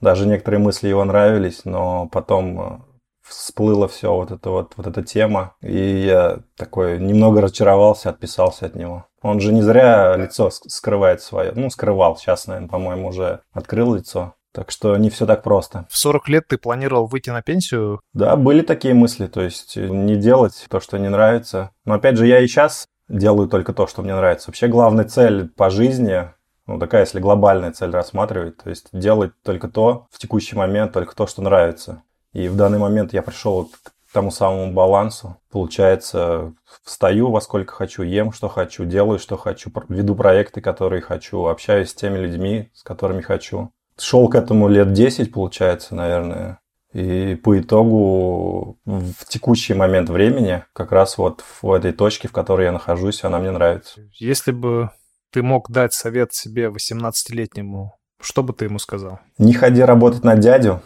даже 0.00 0.28
некоторые 0.28 0.60
мысли 0.60 0.86
его 0.86 1.04
нравились, 1.04 1.64
но 1.64 2.08
потом 2.12 2.84
всплыла 3.28 3.88
все 3.88 4.14
вот 4.14 4.30
эта 4.30 4.50
вот, 4.50 4.72
вот 4.76 4.86
эта 4.86 5.02
тема, 5.02 5.54
и 5.60 6.04
я 6.06 6.40
такой 6.56 6.98
немного 6.98 7.40
разочаровался, 7.40 8.10
отписался 8.10 8.66
от 8.66 8.74
него. 8.74 9.06
Он 9.22 9.40
же 9.40 9.52
не 9.52 9.62
зря 9.62 10.16
лицо 10.16 10.50
скрывает 10.50 11.20
свое. 11.22 11.52
Ну, 11.54 11.70
скрывал. 11.70 12.16
Сейчас, 12.16 12.46
наверное, 12.46 12.68
по-моему, 12.68 13.08
уже 13.08 13.40
открыл 13.52 13.94
лицо. 13.94 14.34
Так 14.52 14.70
что 14.70 14.96
не 14.96 15.10
все 15.10 15.26
так 15.26 15.42
просто. 15.42 15.86
В 15.90 15.98
40 15.98 16.28
лет 16.28 16.48
ты 16.48 16.56
планировал 16.56 17.06
выйти 17.06 17.30
на 17.30 17.42
пенсию? 17.42 18.00
Да, 18.12 18.36
были 18.36 18.62
такие 18.62 18.94
мысли. 18.94 19.26
То 19.26 19.40
есть 19.42 19.76
не 19.76 20.16
делать 20.16 20.66
то, 20.68 20.80
что 20.80 20.98
не 20.98 21.08
нравится. 21.08 21.70
Но 21.84 21.94
опять 21.94 22.16
же, 22.16 22.26
я 22.26 22.40
и 22.40 22.46
сейчас 22.46 22.86
делаю 23.08 23.48
только 23.48 23.72
то, 23.72 23.86
что 23.86 24.02
мне 24.02 24.14
нравится. 24.14 24.50
Вообще 24.50 24.68
главная 24.68 25.04
цель 25.04 25.48
по 25.48 25.70
жизни, 25.70 26.30
ну 26.66 26.78
такая, 26.78 27.02
если 27.02 27.20
глобальная 27.20 27.72
цель 27.72 27.90
рассматривать, 27.90 28.58
то 28.58 28.70
есть 28.70 28.88
делать 28.92 29.32
только 29.42 29.68
то 29.68 30.06
в 30.10 30.18
текущий 30.18 30.56
момент, 30.56 30.92
только 30.92 31.14
то, 31.14 31.26
что 31.26 31.42
нравится. 31.42 32.02
И 32.38 32.46
в 32.46 32.54
данный 32.54 32.78
момент 32.78 33.12
я 33.12 33.22
пришел 33.22 33.64
к 33.64 33.92
тому 34.12 34.30
самому 34.30 34.72
балансу. 34.72 35.36
Получается, 35.50 36.54
встаю 36.84 37.32
во 37.32 37.40
сколько 37.40 37.74
хочу, 37.74 38.04
ем 38.04 38.30
что 38.30 38.48
хочу, 38.48 38.84
делаю 38.84 39.18
что 39.18 39.36
хочу, 39.36 39.72
веду 39.88 40.14
проекты, 40.14 40.60
которые 40.60 41.02
хочу, 41.02 41.46
общаюсь 41.46 41.90
с 41.90 41.94
теми 41.94 42.16
людьми, 42.16 42.70
с 42.74 42.84
которыми 42.84 43.22
хочу. 43.22 43.72
Шел 43.98 44.28
к 44.28 44.36
этому 44.36 44.68
лет 44.68 44.92
10, 44.92 45.32
получается, 45.32 45.96
наверное. 45.96 46.60
И 46.92 47.34
по 47.34 47.58
итогу 47.58 48.78
в 48.84 49.24
текущий 49.26 49.74
момент 49.74 50.08
времени, 50.08 50.62
как 50.74 50.92
раз 50.92 51.18
вот 51.18 51.42
в 51.60 51.72
этой 51.72 51.92
точке, 51.92 52.28
в 52.28 52.32
которой 52.32 52.66
я 52.66 52.72
нахожусь, 52.72 53.24
она 53.24 53.40
мне 53.40 53.50
нравится. 53.50 54.00
Если 54.12 54.52
бы 54.52 54.90
ты 55.32 55.42
мог 55.42 55.72
дать 55.72 55.92
совет 55.92 56.32
себе 56.32 56.66
18-летнему, 56.66 57.98
что 58.20 58.44
бы 58.44 58.52
ты 58.52 58.66
ему 58.66 58.78
сказал? 58.78 59.18
Не 59.38 59.54
ходи 59.54 59.82
работать 59.82 60.22
на 60.22 60.36
дядю, 60.36 60.82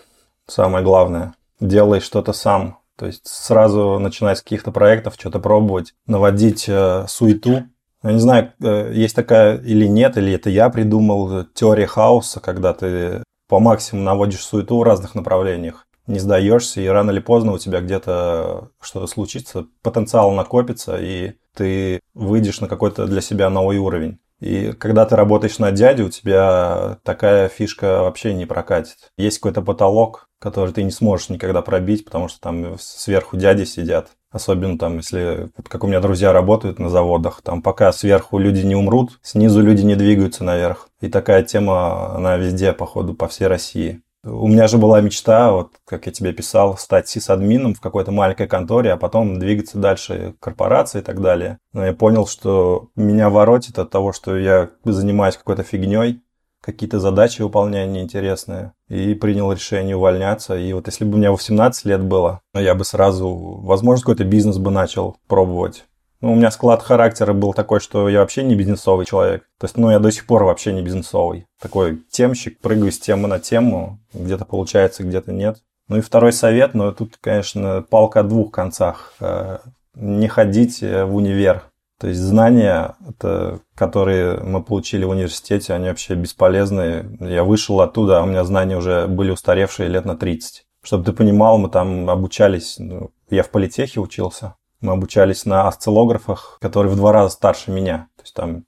самое 0.46 0.82
главное. 0.82 1.34
Делай 1.62 2.00
что-то 2.00 2.32
сам. 2.32 2.78
То 2.98 3.06
есть 3.06 3.24
сразу 3.24 4.00
начинать 4.00 4.38
с 4.38 4.42
каких-то 4.42 4.72
проектов, 4.72 5.14
что-то 5.16 5.38
пробовать, 5.38 5.94
наводить 6.06 6.68
э, 6.68 7.06
суету. 7.06 7.62
Я 8.02 8.12
не 8.12 8.18
знаю, 8.18 8.52
э, 8.60 8.90
есть 8.92 9.14
такая 9.14 9.58
или 9.58 9.86
нет, 9.86 10.16
или 10.16 10.32
это 10.32 10.50
я 10.50 10.70
придумал, 10.70 11.32
э, 11.32 11.46
теория 11.54 11.86
хаоса, 11.86 12.40
когда 12.40 12.74
ты 12.74 13.22
по 13.48 13.60
максимуму 13.60 14.04
наводишь 14.04 14.44
суету 14.44 14.78
в 14.78 14.82
разных 14.82 15.14
направлениях, 15.14 15.86
не 16.08 16.18
сдаешься, 16.18 16.80
и 16.80 16.86
рано 16.88 17.12
или 17.12 17.20
поздно 17.20 17.52
у 17.52 17.58
тебя 17.58 17.80
где-то 17.80 18.70
что-то 18.80 19.06
случится, 19.06 19.66
потенциал 19.82 20.32
накопится, 20.32 20.96
и 21.00 21.34
ты 21.54 22.00
выйдешь 22.12 22.60
на 22.60 22.66
какой-то 22.66 23.06
для 23.06 23.20
себя 23.20 23.50
новый 23.50 23.78
уровень. 23.78 24.18
И 24.42 24.72
когда 24.72 25.06
ты 25.06 25.14
работаешь 25.14 25.60
на 25.60 25.70
дядю, 25.70 26.06
у 26.06 26.10
тебя 26.10 26.98
такая 27.04 27.48
фишка 27.48 28.02
вообще 28.02 28.34
не 28.34 28.44
прокатит. 28.44 29.12
Есть 29.16 29.38
какой-то 29.38 29.62
потолок, 29.62 30.28
который 30.40 30.74
ты 30.74 30.82
не 30.82 30.90
сможешь 30.90 31.28
никогда 31.28 31.62
пробить, 31.62 32.04
потому 32.04 32.26
что 32.26 32.40
там 32.40 32.76
сверху 32.80 33.36
дяди 33.36 33.62
сидят. 33.62 34.08
Особенно 34.32 34.78
там, 34.78 34.96
если, 34.96 35.50
вот 35.56 35.68
как 35.68 35.84
у 35.84 35.86
меня 35.86 36.00
друзья 36.00 36.32
работают 36.32 36.80
на 36.80 36.88
заводах, 36.88 37.40
там 37.42 37.62
пока 37.62 37.92
сверху 37.92 38.38
люди 38.38 38.66
не 38.66 38.74
умрут, 38.74 39.20
снизу 39.22 39.62
люди 39.62 39.82
не 39.82 39.94
двигаются 39.94 40.42
наверх. 40.42 40.88
И 41.00 41.08
такая 41.08 41.44
тема, 41.44 42.16
она 42.16 42.36
везде, 42.36 42.72
походу, 42.72 43.14
по 43.14 43.28
всей 43.28 43.46
России. 43.46 44.02
У 44.24 44.46
меня 44.46 44.68
же 44.68 44.78
была 44.78 45.00
мечта, 45.00 45.50
вот 45.50 45.72
как 45.84 46.06
я 46.06 46.12
тебе 46.12 46.32
писал, 46.32 46.76
стать 46.78 47.08
сисадмином 47.08 47.74
в 47.74 47.80
какой-то 47.80 48.12
маленькой 48.12 48.46
конторе, 48.46 48.92
а 48.92 48.96
потом 48.96 49.40
двигаться 49.40 49.78
дальше 49.78 50.34
корпорации 50.38 51.00
и 51.00 51.02
так 51.02 51.20
далее. 51.20 51.58
Но 51.72 51.84
я 51.84 51.92
понял, 51.92 52.28
что 52.28 52.90
меня 52.94 53.30
воротит 53.30 53.80
от 53.80 53.90
того, 53.90 54.12
что 54.12 54.36
я 54.36 54.70
занимаюсь 54.84 55.36
какой-то 55.36 55.64
фигней, 55.64 56.22
какие-то 56.60 57.00
задачи 57.00 57.42
выполняю 57.42 57.90
неинтересные, 57.90 58.74
и 58.88 59.14
принял 59.14 59.52
решение 59.52 59.96
увольняться. 59.96 60.56
И 60.56 60.72
вот 60.72 60.86
если 60.86 61.04
бы 61.04 61.14
у 61.14 61.16
меня 61.16 61.32
18 61.32 61.84
лет 61.84 62.04
было, 62.04 62.42
я 62.54 62.76
бы 62.76 62.84
сразу, 62.84 63.28
возможно, 63.28 64.02
какой-то 64.02 64.24
бизнес 64.24 64.58
бы 64.58 64.70
начал 64.70 65.16
пробовать. 65.26 65.84
Ну, 66.22 66.32
у 66.32 66.34
меня 66.36 66.52
склад 66.52 66.84
характера 66.84 67.32
был 67.32 67.52
такой, 67.52 67.80
что 67.80 68.08
я 68.08 68.20
вообще 68.20 68.44
не 68.44 68.54
бизнесовый 68.54 69.06
человек. 69.06 69.42
То 69.58 69.64
есть, 69.64 69.76
ну, 69.76 69.90
я 69.90 69.98
до 69.98 70.12
сих 70.12 70.24
пор 70.24 70.44
вообще 70.44 70.72
не 70.72 70.80
бизнесовый. 70.80 71.46
Такой 71.60 71.96
темщик, 72.12 72.60
прыгаю 72.60 72.92
с 72.92 72.98
темы 73.00 73.26
на 73.26 73.40
тему. 73.40 73.98
Где-то 74.14 74.44
получается, 74.44 75.02
где-то 75.02 75.32
нет. 75.32 75.58
Ну 75.88 75.98
и 75.98 76.00
второй 76.00 76.32
совет, 76.32 76.74
но 76.74 76.84
ну, 76.84 76.92
тут, 76.92 77.16
конечно, 77.20 77.82
палка 77.82 78.20
о 78.20 78.22
двух 78.22 78.52
концах. 78.52 79.14
Э, 79.18 79.58
не 79.96 80.28
ходить 80.28 80.80
в 80.80 81.12
универ. 81.12 81.64
То 82.00 82.06
есть 82.06 82.20
знания, 82.20 82.94
это, 83.08 83.58
которые 83.74 84.38
мы 84.38 84.62
получили 84.62 85.04
в 85.04 85.10
университете, 85.10 85.74
они 85.74 85.88
вообще 85.88 86.14
бесполезные. 86.14 87.04
Я 87.18 87.42
вышел 87.42 87.80
оттуда, 87.80 88.20
а 88.20 88.22
у 88.22 88.26
меня 88.26 88.44
знания 88.44 88.76
уже 88.76 89.08
были 89.08 89.32
устаревшие 89.32 89.88
лет 89.88 90.04
на 90.04 90.16
30. 90.16 90.64
Чтобы 90.84 91.04
ты 91.04 91.12
понимал, 91.12 91.58
мы 91.58 91.68
там 91.68 92.08
обучались, 92.08 92.76
ну, 92.78 93.10
я 93.30 93.42
в 93.42 93.50
политехе 93.50 94.00
учился, 94.00 94.54
мы 94.82 94.92
обучались 94.92 95.46
на 95.46 95.68
осциллографах, 95.68 96.58
которые 96.60 96.92
в 96.92 96.96
два 96.96 97.12
раза 97.12 97.32
старше 97.32 97.70
меня. 97.70 98.08
То 98.16 98.22
есть 98.22 98.34
там 98.34 98.64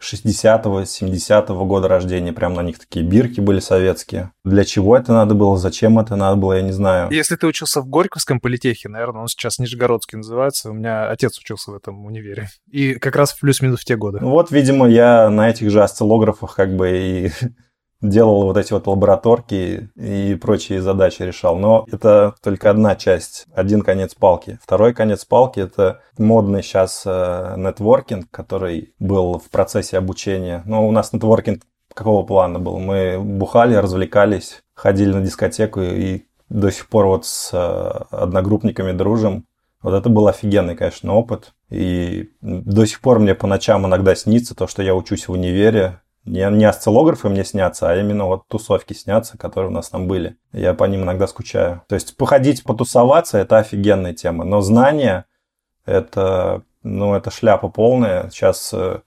60-го, 0.00 0.82
70-го 0.82 1.64
года 1.64 1.88
рождения, 1.88 2.32
прям 2.32 2.54
на 2.54 2.62
них 2.62 2.78
такие 2.78 3.04
бирки 3.04 3.40
были 3.40 3.58
советские. 3.58 4.30
Для 4.44 4.64
чего 4.64 4.96
это 4.96 5.12
надо 5.12 5.34
было, 5.34 5.56
зачем 5.56 5.98
это 5.98 6.14
надо 6.14 6.36
было, 6.36 6.52
я 6.54 6.62
не 6.62 6.70
знаю. 6.70 7.10
Если 7.10 7.34
ты 7.34 7.46
учился 7.46 7.80
в 7.80 7.88
Горьковском 7.88 8.38
политехе, 8.38 8.88
наверное, 8.88 9.22
он 9.22 9.28
сейчас 9.28 9.58
Нижегородский 9.58 10.18
называется, 10.18 10.70
у 10.70 10.72
меня 10.72 11.10
отец 11.10 11.38
учился 11.38 11.72
в 11.72 11.74
этом 11.74 12.04
универе. 12.06 12.48
И 12.70 12.94
как 12.94 13.16
раз 13.16 13.32
плюс-минус 13.32 13.80
в 13.80 13.84
те 13.84 13.96
годы. 13.96 14.18
Ну 14.20 14.30
вот, 14.30 14.52
видимо, 14.52 14.88
я 14.88 15.28
на 15.30 15.50
этих 15.50 15.70
же 15.70 15.82
осциллографах 15.82 16.54
как 16.54 16.76
бы 16.76 16.90
и 16.90 17.30
делал 18.00 18.44
вот 18.44 18.56
эти 18.56 18.72
вот 18.72 18.86
лабораторки 18.86 19.90
и 19.96 20.34
прочие 20.40 20.82
задачи 20.82 21.22
решал. 21.22 21.56
Но 21.56 21.86
это 21.90 22.34
только 22.42 22.70
одна 22.70 22.96
часть, 22.96 23.46
один 23.54 23.82
конец 23.82 24.14
палки. 24.14 24.58
Второй 24.62 24.94
конец 24.94 25.24
палки– 25.24 25.60
это 25.60 26.00
модный 26.16 26.62
сейчас 26.62 27.02
э, 27.04 27.54
нетворкинг, 27.56 28.30
который 28.30 28.94
был 28.98 29.38
в 29.38 29.50
процессе 29.50 29.98
обучения. 29.98 30.62
Но 30.64 30.86
у 30.86 30.92
нас 30.92 31.12
нетворкинг 31.12 31.62
какого 31.94 32.24
плана 32.24 32.60
был? 32.60 32.78
Мы 32.78 33.18
бухали, 33.18 33.74
развлекались, 33.74 34.62
ходили 34.74 35.12
на 35.12 35.20
дискотеку 35.20 35.80
и 35.80 36.22
до 36.48 36.70
сих 36.70 36.88
пор 36.88 37.06
вот 37.06 37.26
с 37.26 37.50
э, 37.52 38.16
одногруппниками 38.16 38.92
дружим. 38.92 39.44
Вот 39.82 39.94
это 39.94 40.08
был 40.08 40.28
офигенный, 40.28 40.76
конечно, 40.76 41.14
опыт. 41.14 41.52
И 41.70 42.30
до 42.40 42.84
сих 42.86 43.00
пор 43.00 43.18
мне 43.18 43.34
по 43.34 43.46
ночам 43.46 43.86
иногда 43.86 44.14
снится 44.14 44.54
то, 44.54 44.66
что 44.66 44.82
я 44.82 44.94
учусь 44.94 45.28
в 45.28 45.32
универе, 45.32 46.00
не, 46.28 46.48
не 46.50 46.64
осциллографы 46.64 47.28
мне 47.28 47.44
снятся, 47.44 47.90
а 47.90 47.96
именно 47.96 48.26
вот 48.26 48.46
тусовки 48.48 48.92
снятся, 48.92 49.38
которые 49.38 49.70
у 49.70 49.74
нас 49.74 49.88
там 49.88 50.06
были. 50.06 50.36
Я 50.52 50.74
по 50.74 50.84
ним 50.84 51.02
иногда 51.02 51.26
скучаю. 51.26 51.82
То 51.88 51.94
есть 51.94 52.16
походить, 52.16 52.64
потусоваться– 52.64 53.38
это 53.38 53.58
офигенная 53.58 54.14
тема. 54.14 54.44
Но 54.44 54.60
знания– 54.60 55.26
это, 55.86 56.62
ну, 56.82 57.14
это 57.14 57.30
шляпа 57.30 57.68
полная. 57.68 58.30
Сейчас 58.30 58.70
э, 58.72 59.00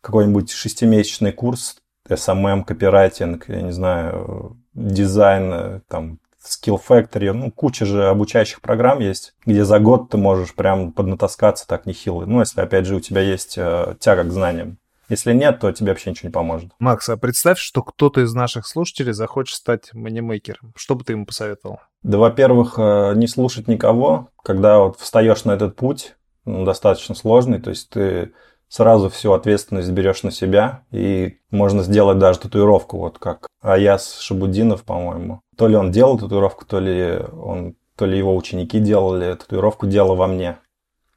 какой-нибудь 0.00 0.50
шестимесячный 0.50 1.32
курс 1.32 1.76
SMM, 2.08 2.64
копирайтинг, 2.64 3.48
я 3.48 3.62
не 3.62 3.72
знаю, 3.72 4.58
дизайн, 4.74 5.52
э, 5.52 5.80
там, 5.88 6.20
Skill 6.46 6.80
Factory, 6.88 7.32
ну, 7.32 7.50
куча 7.50 7.84
же 7.84 8.08
обучающих 8.08 8.60
программ 8.60 9.00
есть, 9.00 9.34
где 9.44 9.64
за 9.64 9.80
год 9.80 10.10
ты 10.10 10.16
можешь 10.16 10.54
прям 10.54 10.92
поднатаскаться 10.92 11.66
так 11.66 11.86
нехило. 11.86 12.24
Ну, 12.24 12.40
если, 12.40 12.60
опять 12.60 12.86
же, 12.86 12.94
у 12.94 13.00
тебя 13.00 13.20
есть 13.20 13.58
э, 13.58 13.96
тяга 13.98 14.24
к 14.24 14.32
знаниям. 14.32 14.78
Если 15.08 15.32
нет, 15.32 15.60
то 15.60 15.70
тебе 15.72 15.90
вообще 15.90 16.10
ничего 16.10 16.28
не 16.28 16.32
поможет. 16.32 16.70
Макс, 16.78 17.08
а 17.08 17.16
представь, 17.16 17.58
что 17.58 17.82
кто-то 17.82 18.22
из 18.22 18.34
наших 18.34 18.66
слушателей 18.66 19.12
захочет 19.12 19.56
стать 19.56 19.92
манимейкером. 19.94 20.72
Что 20.76 20.94
бы 20.94 21.04
ты 21.04 21.12
ему 21.12 21.26
посоветовал? 21.26 21.80
Да, 22.02 22.18
во-первых, 22.18 22.74
э, 22.78 23.12
не 23.16 23.28
слушать 23.28 23.68
никого. 23.68 24.28
Когда 24.42 24.78
вот 24.80 24.98
встаешь 24.98 25.44
на 25.44 25.52
этот 25.52 25.76
путь, 25.76 26.16
ну, 26.44 26.64
достаточно 26.64 27.14
сложный, 27.14 27.60
то 27.60 27.70
есть 27.70 27.90
ты 27.90 28.32
сразу 28.68 29.08
всю 29.08 29.32
ответственность 29.32 29.90
берешь 29.90 30.22
на 30.22 30.30
себя, 30.30 30.84
и 30.90 31.38
можно 31.50 31.82
сделать 31.82 32.18
даже 32.18 32.40
татуировку, 32.40 32.98
вот 32.98 33.18
как 33.18 33.46
Аяс 33.62 34.18
Шабудинов, 34.18 34.82
по-моему. 34.82 35.40
То 35.56 35.68
ли 35.68 35.76
он 35.76 35.92
делал 35.92 36.18
татуировку, 36.18 36.64
то 36.64 36.80
ли, 36.80 37.18
он, 37.32 37.76
то 37.96 38.06
ли 38.06 38.18
его 38.18 38.34
ученики 38.34 38.80
делали 38.80 39.34
татуировку 39.34 39.86
«Дело 39.86 40.14
во 40.14 40.26
мне». 40.26 40.58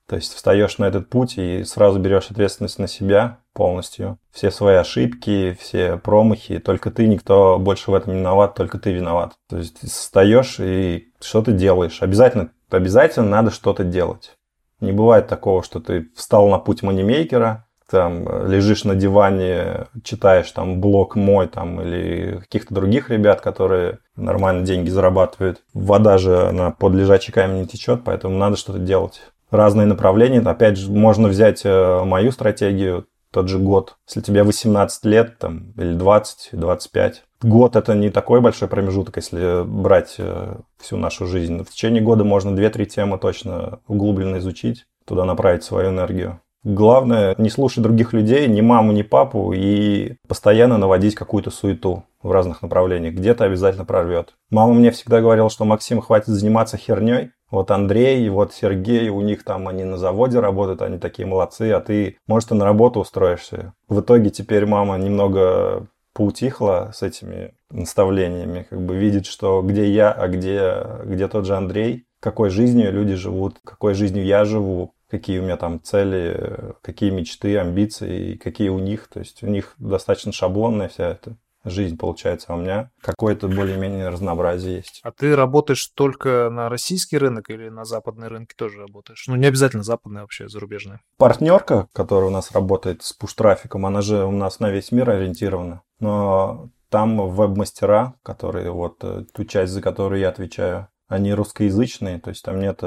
То 0.08 0.16
есть 0.16 0.34
встаешь 0.34 0.78
на 0.80 0.86
этот 0.86 1.10
путь 1.10 1.38
и 1.38 1.64
сразу 1.64 2.00
берешь 2.00 2.32
ответственность 2.32 2.80
на 2.80 2.88
себя 2.88 3.39
полностью. 3.60 4.18
Все 4.32 4.52
свои 4.52 4.76
ошибки, 4.78 5.58
все 5.60 5.98
промахи, 5.98 6.60
только 6.60 6.92
ты, 6.92 7.08
никто 7.08 7.60
больше 7.60 7.92
в 7.92 7.94
этом 7.94 8.14
не 8.14 8.20
виноват, 8.20 8.56
только 8.56 8.80
ты 8.80 8.94
виноват. 8.94 9.34
То 9.50 9.58
есть 9.58 9.86
встаешь 9.86 10.62
и 10.62 11.10
что 11.20 11.42
ты 11.42 11.52
делаешь. 11.52 12.02
Обязательно, 12.02 12.52
обязательно 12.70 13.28
надо 13.28 13.52
что-то 13.52 13.84
делать. 13.84 14.38
Не 14.80 14.94
бывает 14.94 15.28
такого, 15.28 15.62
что 15.62 15.82
ты 15.82 16.08
встал 16.16 16.48
на 16.48 16.58
путь 16.58 16.84
манимейкера, 16.84 17.68
там 17.92 18.48
лежишь 18.50 18.86
на 18.86 18.96
диване, 18.96 19.88
читаешь 20.06 20.50
там 20.52 20.80
блог 20.80 21.18
мой 21.18 21.48
там 21.48 21.82
или 21.82 22.38
каких-то 22.38 22.74
других 22.74 23.10
ребят, 23.10 23.42
которые 23.42 24.00
нормально 24.16 24.66
деньги 24.66 24.90
зарабатывают. 24.90 25.64
Вода 25.74 26.18
же 26.18 26.48
она 26.48 26.72
под 26.72 26.94
лежачий 26.94 27.34
камень 27.34 27.64
не 27.64 27.68
течет, 27.68 28.06
поэтому 28.06 28.38
надо 28.38 28.56
что-то 28.56 28.80
делать. 28.80 29.20
Разные 29.52 29.86
направления. 29.86 30.40
Опять 30.40 30.78
же, 30.78 30.90
можно 30.90 31.28
взять 31.28 31.62
э, 31.66 32.04
мою 32.06 32.32
стратегию, 32.32 33.08
тот 33.32 33.48
же 33.48 33.60
год. 33.60 33.98
Если 34.08 34.22
тебе 34.22 34.44
18 34.44 35.06
лет 35.06 35.38
там, 35.38 35.72
или 35.78 35.94
20, 35.94 36.50
25, 36.54 37.24
Год 37.42 37.78
это 37.78 37.96
не 37.96 38.10
такой 38.10 38.42
большой 38.42 38.68
промежуток, 38.68 39.16
если 39.16 39.64
брать 39.64 40.16
э, 40.18 40.58
всю 40.78 40.98
нашу 40.98 41.26
жизнь. 41.26 41.64
В 41.64 41.70
течение 41.70 42.04
года 42.04 42.26
можно 42.26 42.50
2-3 42.50 42.86
темы 42.86 43.18
точно 43.18 43.80
углубленно 43.88 44.40
изучить, 44.40 44.86
туда 45.06 45.24
направить 45.24 45.64
свою 45.64 45.90
энергию. 45.90 46.42
Главное, 46.64 47.36
не 47.38 47.50
слушать 47.50 47.84
других 47.84 48.12
людей, 48.12 48.48
ни 48.48 48.60
маму, 48.60 48.92
ни 48.92 49.02
папу, 49.02 49.54
и 49.54 50.16
постоянно 50.28 50.78
наводить 50.78 51.16
какую-то 51.16 51.52
суету 51.52 52.04
в 52.22 52.32
разных 52.32 52.62
направлениях. 52.62 53.14
Где-то 53.14 53.46
обязательно 53.46 53.86
прорвет. 53.86 54.34
Мама 54.50 54.74
мне 54.74 54.92
всегда 54.92 55.22
говорила, 55.22 55.50
что 55.50 55.64
Максим, 55.64 56.02
хватит 56.02 56.28
заниматься 56.28 56.76
херней. 56.76 57.32
Вот 57.50 57.72
Андрей, 57.72 58.28
вот 58.30 58.54
Сергей, 58.54 59.10
у 59.10 59.22
них 59.22 59.44
там 59.44 59.68
они 59.68 59.84
на 59.84 59.98
заводе 59.98 60.40
работают, 60.40 60.82
они 60.82 61.00
такие 61.00 61.26
молодцы, 61.26 61.72
а 61.72 61.80
ты, 61.80 62.18
может, 62.28 62.52
и 62.52 62.56
на 62.56 62.66
работу 62.66 63.00
устроишься. 63.00 63.74
В 63.88 64.02
итоге 64.02 64.30
теперь 64.30 64.66
мама 64.66 64.98
немного 64.98 65.88
поутихла 66.14 66.92
с 66.94 67.02
этими 67.02 67.54
наставлениями, 67.72 68.68
как 68.70 68.82
бы 68.82 68.98
видит, 68.98 69.26
что 69.26 69.62
где 69.62 69.90
я, 69.90 70.12
а 70.12 70.28
где, 70.28 70.86
где 71.06 71.28
тот 71.28 71.46
же 71.46 71.56
Андрей, 71.56 72.06
какой 72.20 72.50
жизнью 72.50 72.92
люди 72.92 73.16
живут, 73.16 73.58
какой 73.64 73.94
жизнью 73.94 74.26
я 74.26 74.44
живу, 74.44 74.94
какие 75.10 75.40
у 75.40 75.44
меня 75.44 75.58
там 75.58 75.82
цели, 75.82 76.76
какие 76.82 77.10
мечты, 77.10 77.58
амбиции, 77.58 78.36
какие 78.36 78.70
у 78.70 78.80
них. 78.80 79.08
То 79.08 79.20
есть 79.20 79.44
у 79.44 79.48
них 79.48 79.74
достаточно 79.78 80.32
шаблонная 80.32 80.90
вся 80.90 81.10
эта 81.10 81.38
жизнь 81.66 81.98
получается, 81.98 82.48
а 82.50 82.56
у 82.56 82.58
меня 82.58 82.92
какое-то 83.02 83.48
более-менее 83.48 84.10
разнообразие 84.10 84.78
есть. 84.78 85.02
А 85.04 85.12
ты 85.12 85.36
работаешь 85.36 85.92
только 85.94 86.50
на 86.50 86.70
российский 86.70 87.18
рынок 87.18 87.50
или 87.50 87.70
на 87.70 87.84
западные 87.86 88.30
рынки 88.30 88.54
тоже 88.56 88.80
работаешь? 88.80 89.26
Ну, 89.28 89.36
не 89.36 89.46
обязательно 89.46 89.84
западные 89.84 90.22
вообще, 90.22 90.48
зарубежные. 90.48 91.02
Партнерка, 91.18 91.88
которая 91.94 92.30
у 92.30 92.34
нас 92.34 92.52
работает 92.52 93.04
с 93.04 93.14
пуш-трафиком, 93.14 93.86
она 93.86 94.02
же 94.02 94.26
у 94.26 94.32
нас 94.32 94.60
на 94.60 94.70
весь 94.70 94.92
мир 94.92 95.10
ориентирована. 95.10 95.82
Но 96.00 96.70
там 96.90 97.30
веб-мастера, 97.30 98.16
которые 98.24 98.72
вот 98.72 99.04
э, 99.04 99.26
ту 99.34 99.44
часть, 99.44 99.74
за 99.74 99.82
которую 99.82 100.22
я 100.22 100.30
отвечаю, 100.30 100.88
они 101.08 101.34
русскоязычные, 101.34 102.20
то 102.20 102.30
есть 102.30 102.44
там 102.44 102.60
нет 102.60 102.82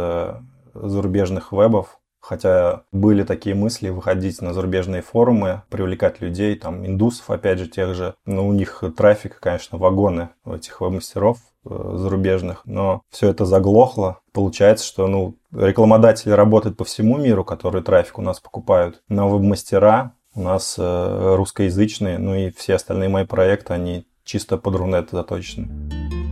зарубежных 0.75 1.53
вебов, 1.53 1.99
Хотя 2.23 2.85
были 2.93 3.25
такие 3.25 3.57
мысли 3.57 3.89
выходить 3.89 4.41
на 4.41 4.55
зарубежные 4.55 5.03
форумы, 5.03 5.63
привлекать 5.69 6.21
людей, 6.21 6.55
там, 6.55 6.87
индусов, 6.87 7.29
опять 7.31 7.59
же, 7.59 7.67
тех 7.67 7.95
же. 7.97 8.15
Но 8.25 8.47
у 8.47 8.53
них 8.53 8.85
трафик, 8.97 9.41
конечно, 9.41 9.77
вагоны 9.77 10.29
этих 10.47 10.81
веб-мастеров 10.81 11.39
э, 11.67 11.95
зарубежных, 11.97 12.63
но 12.65 13.03
все 13.11 13.29
это 13.29 13.45
заглохло. 13.45 14.21
Получается, 14.33 14.87
что 14.87 15.09
ну, 15.09 15.35
рекламодатели 15.51 16.31
работают 16.31 16.77
по 16.77 16.85
всему 16.85 17.19
миру, 17.19 17.45
которые 17.45 17.83
трафик 17.83 18.21
у 18.21 18.23
нас 18.23 18.39
покупают, 18.39 19.03
но 19.09 19.29
веб-мастера 19.29 20.13
у 20.35 20.43
нас 20.43 20.77
э, 20.79 21.35
русскоязычные, 21.37 22.19
ну 22.19 22.37
и 22.37 22.51
все 22.53 22.77
остальные 22.77 23.09
мои 23.09 23.27
проекты, 23.27 23.75
они 23.75 24.07
чисто 24.25 24.57
под 24.57 24.77
Рунет 24.77 25.11
заточены. 25.11 26.32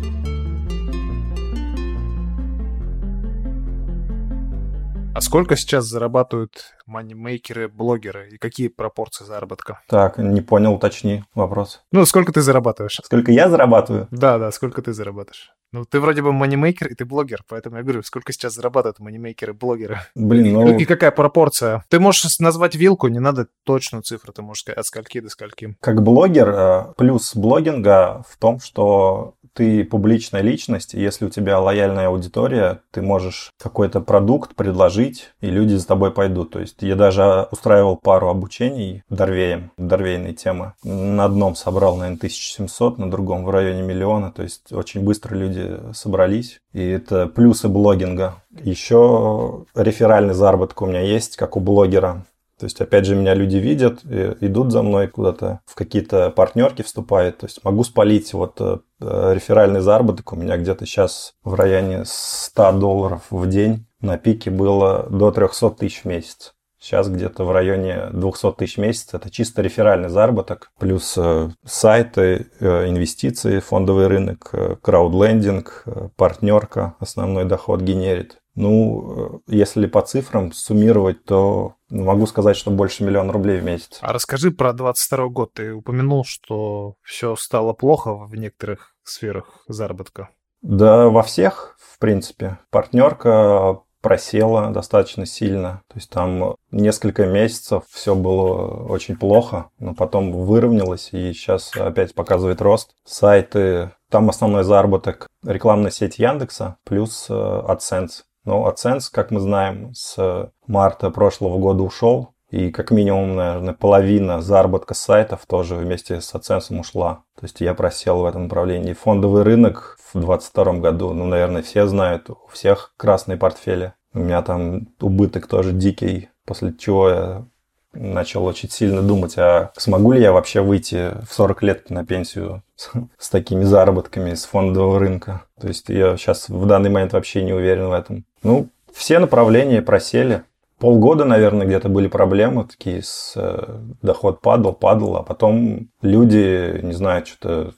А 5.13 5.21
сколько 5.21 5.57
сейчас 5.57 5.87
зарабатывают 5.87 6.77
манимейкеры, 6.87 7.69
блогеры 7.69 8.29
и 8.31 8.39
какие 8.39 8.69
пропорции 8.69 9.25
заработка? 9.25 9.81
Так, 9.89 10.19
не 10.19 10.41
понял, 10.41 10.75
уточни 10.75 11.25
вопрос. 11.35 11.83
Ну, 11.91 12.07
сколько 12.07 12.33
ты 12.33 12.41
зарабатываешь? 12.41 13.01
Сколько 13.03 13.33
я 13.33 13.51
зарабатываю? 13.51 14.07
Да, 14.13 14.39
да, 14.39 14.53
сколько 14.53 14.83
ты 14.83 14.93
зарабатываешь? 14.93 15.51
Ну, 15.73 15.85
ты 15.85 16.01
вроде 16.01 16.23
бы 16.23 16.33
манимейкер, 16.33 16.89
и 16.89 16.95
ты 16.95 17.05
блогер, 17.05 17.45
поэтому 17.49 17.77
я 17.77 17.83
говорю, 17.83 18.03
сколько 18.03 18.33
сейчас 18.33 18.55
зарабатывают 18.55 18.99
манимейкеры, 18.99 19.53
блогеры? 19.53 20.01
Блин, 20.17 20.55
ну... 20.55 20.79
И 20.79 20.85
какая 20.85 21.13
пропорция? 21.13 21.85
Ты 21.89 22.01
можешь 22.01 22.39
назвать 22.41 22.75
вилку, 22.75 23.07
не 23.07 23.21
надо 23.21 23.47
точную 23.65 24.03
цифру, 24.03 24.33
ты 24.33 24.43
можешь 24.43 24.63
сказать 24.63 24.79
от 24.79 24.87
скольки 24.87 25.21
до 25.21 25.29
скольки. 25.29 25.77
Как 25.81 26.03
блогер, 26.03 26.49
э, 26.49 26.93
плюс 26.97 27.37
блогинга 27.37 28.25
в 28.29 28.37
том, 28.37 28.59
что 28.59 29.35
ты 29.53 29.85
публичная 29.85 30.43
личность, 30.43 30.95
и 30.95 31.01
если 31.01 31.27
у 31.27 31.29
тебя 31.29 31.59
лояльная 31.59 32.09
аудитория, 32.09 32.81
ты 32.91 33.03
можешь 33.03 33.51
какой-то 33.61 34.01
продукт 34.01 34.55
предложить, 34.55 35.33
и 35.41 35.51
люди 35.51 35.75
за 35.75 35.87
тобой 35.87 36.13
пойдут. 36.13 36.51
То 36.53 36.61
есть 36.61 36.77
я 36.81 36.97
даже 36.97 37.49
устраивал 37.51 37.97
пару 37.97 38.29
обучений 38.29 39.03
Дорвеем, 39.09 39.73
Дорвейной 39.77 40.35
темы. 40.35 40.75
На 40.85 41.25
одном 41.25 41.57
собрал, 41.57 41.97
наверное, 41.97 42.19
1700, 42.19 42.99
на 42.99 43.11
другом 43.11 43.45
в 43.45 43.51
районе 43.51 43.83
миллиона. 43.83 44.33
То 44.33 44.43
есть 44.43 44.73
очень 44.73 45.03
быстро 45.03 45.35
люди 45.35 45.60
собрались. 45.93 46.61
И 46.73 46.83
это 46.83 47.27
плюсы 47.27 47.69
блогинга. 47.69 48.43
Еще 48.63 49.65
реферальный 49.75 50.35
заработок 50.35 50.83
у 50.83 50.87
меня 50.87 51.01
есть, 51.01 51.37
как 51.37 51.57
у 51.57 51.61
блогера. 51.61 52.25
То 52.61 52.65
есть, 52.65 52.79
опять 52.79 53.07
же, 53.07 53.17
меня 53.17 53.33
люди 53.33 53.57
видят, 53.57 54.05
идут 54.05 54.71
за 54.71 54.83
мной 54.83 55.09
куда-то, 55.09 55.61
в 55.65 55.75
какие-то 55.75 56.29
партнерки 56.29 56.83
вступают. 56.83 57.39
То 57.39 57.47
есть, 57.47 57.65
могу 57.65 57.85
спалить 57.85 58.35
вот 58.35 58.61
э, 58.61 58.79
реферальный 59.01 59.81
заработок 59.81 60.31
у 60.35 60.37
меня 60.37 60.59
где-то 60.59 60.85
сейчас 60.85 61.33
в 61.43 61.55
районе 61.55 62.03
100 62.05 62.73
долларов 62.73 63.23
в 63.31 63.49
день. 63.49 63.87
На 64.03 64.19
пике 64.19 64.51
было 64.51 65.07
до 65.09 65.31
300 65.31 65.71
тысяч 65.71 66.03
в 66.03 66.05
месяц. 66.05 66.53
Сейчас 66.81 67.09
где-то 67.09 67.45
в 67.45 67.53
районе 67.53 68.09
200 68.13 68.53
тысяч 68.53 68.77
в 68.77 68.81
месяц. 68.81 69.09
Это 69.13 69.31
чисто 69.31 69.61
реферальный 69.63 70.09
заработок. 70.09 70.73
Плюс 70.79 71.15
э, 71.19 71.51
сайты, 71.65 72.47
э, 72.59 72.89
инвестиции, 72.89 73.61
фондовый 73.61 74.07
рынок, 74.07 74.53
краудлендинг, 74.83 75.85
партнерка 76.17 76.97
основной 76.99 77.45
доход 77.45 77.83
генерит. 77.83 78.39
Ну, 78.55 79.43
если 79.47 79.87
по 79.87 80.03
цифрам 80.03 80.53
суммировать, 80.53 81.25
то 81.25 81.75
могу 81.89 82.27
сказать, 82.27 82.57
что 82.57 82.71
больше 82.71 83.05
миллиона 83.05 83.33
рублей 83.33 83.61
в 83.61 83.65
месяц. 83.65 83.99
А 84.01 84.13
расскажи 84.13 84.51
про 84.51 84.73
22 84.73 85.29
год. 85.29 85.53
Ты 85.55 85.73
упомянул, 85.73 86.25
что 86.25 86.95
все 87.03 87.37
стало 87.37 87.73
плохо 87.73 88.15
в 88.15 88.35
некоторых 88.35 88.95
сферах 89.05 89.65
заработка. 89.69 90.31
Да, 90.63 91.09
во 91.09 91.23
всех, 91.23 91.77
в 91.79 91.99
принципе. 91.99 92.59
Партнерка 92.71 93.81
просела 94.01 94.71
достаточно 94.71 95.27
сильно. 95.27 95.83
То 95.89 95.97
есть 95.97 96.11
там 96.11 96.57
несколько 96.71 97.27
месяцев 97.27 97.85
все 97.91 98.15
было 98.15 98.85
очень 98.89 99.17
плохо, 99.17 99.71
но 99.79 99.95
потом 99.95 100.33
выровнялось 100.33 101.11
и 101.13 101.33
сейчас 101.33 101.73
опять 101.77 102.15
показывает 102.15 102.61
рост. 102.61 102.95
Сайты, 103.05 103.93
там 104.09 104.29
основной 104.29 104.65
заработок 104.65 105.29
рекламная 105.45 105.91
сеть 105.91 106.19
Яндекса 106.19 106.77
плюс 106.85 107.27
э, 107.29 107.33
AdSense. 107.33 108.23
Но 108.45 108.69
AdSense, 108.69 109.05
как 109.13 109.31
мы 109.31 109.41
знаем, 109.41 109.93
с 109.95 110.51
марта 110.67 111.11
прошлого 111.11 111.59
года 111.59 111.83
ушел. 111.83 112.31
И 112.51 112.71
как 112.71 112.91
минимум, 112.91 113.37
наверное, 113.37 113.75
половина 113.75 114.43
заработка 114.43 114.95
сайтов 114.95 115.47
тоже 115.47 115.77
вместе 115.77 116.21
с 116.21 116.35
AdSense 116.35 116.79
ушла. 116.79 117.23
То 117.39 117.45
есть 117.45 117.61
я 117.61 117.75
просел 117.75 118.21
в 118.21 118.27
этом 118.27 118.45
направлении. 118.45 118.93
Фондовый 118.93 119.45
рынок 119.45 119.97
в 120.13 120.19
2022 120.19 120.73
году, 120.81 121.13
ну, 121.13 121.27
наверное, 121.27 121.63
все 121.63 121.87
знают, 121.87 122.29
у 122.31 122.39
всех 122.53 122.93
красные 122.97 123.39
портфели. 123.39 123.95
У 124.13 124.19
меня 124.19 124.43
там 124.43 124.89
убыток 125.01 125.47
тоже 125.47 125.73
дикий, 125.73 126.31
после 126.45 126.75
чего 126.77 127.09
я 127.09 127.45
начал 127.93 128.45
очень 128.45 128.71
сильно 128.71 129.03
думать, 129.03 129.37
а 129.37 129.73
смогу 129.77 130.13
ли 130.13 130.21
я 130.21 130.33
вообще 130.33 130.61
выйти 130.61 131.13
в 131.29 131.33
40 131.33 131.63
лет 131.63 131.91
на 131.91 132.05
пенсию 132.05 132.63
с, 132.77 132.91
с 133.19 133.31
такими 133.31 133.65
заработками 133.65 134.35
с 134.35 134.45
фондового 134.45 134.99
рынка. 134.99 135.43
То 135.61 135.69
есть 135.69 135.89
я 135.89 136.17
сейчас 136.17 136.49
в 136.49 136.67
данный 136.67 136.91
момент 136.91 137.13
вообще 137.13 137.43
не 137.43 137.53
уверен 137.53 137.89
в 137.89 137.93
этом. 137.93 138.25
Ну, 138.43 138.69
все 138.93 139.19
направления 139.19 139.83
просели. 139.83 140.43
Полгода, 140.81 141.25
наверное, 141.25 141.67
где-то 141.67 141.89
были 141.89 142.09
проблемы 142.09 142.65
такие, 142.65 143.03
с, 143.03 143.35
э, 143.37 143.79
доход 144.03 144.41
падал, 144.41 144.73
падал, 144.73 145.17
а 145.17 145.23
потом 145.23 145.91
люди, 146.03 146.81
не 146.83 146.93
знаю, 146.93 147.25
что-то 147.25 147.75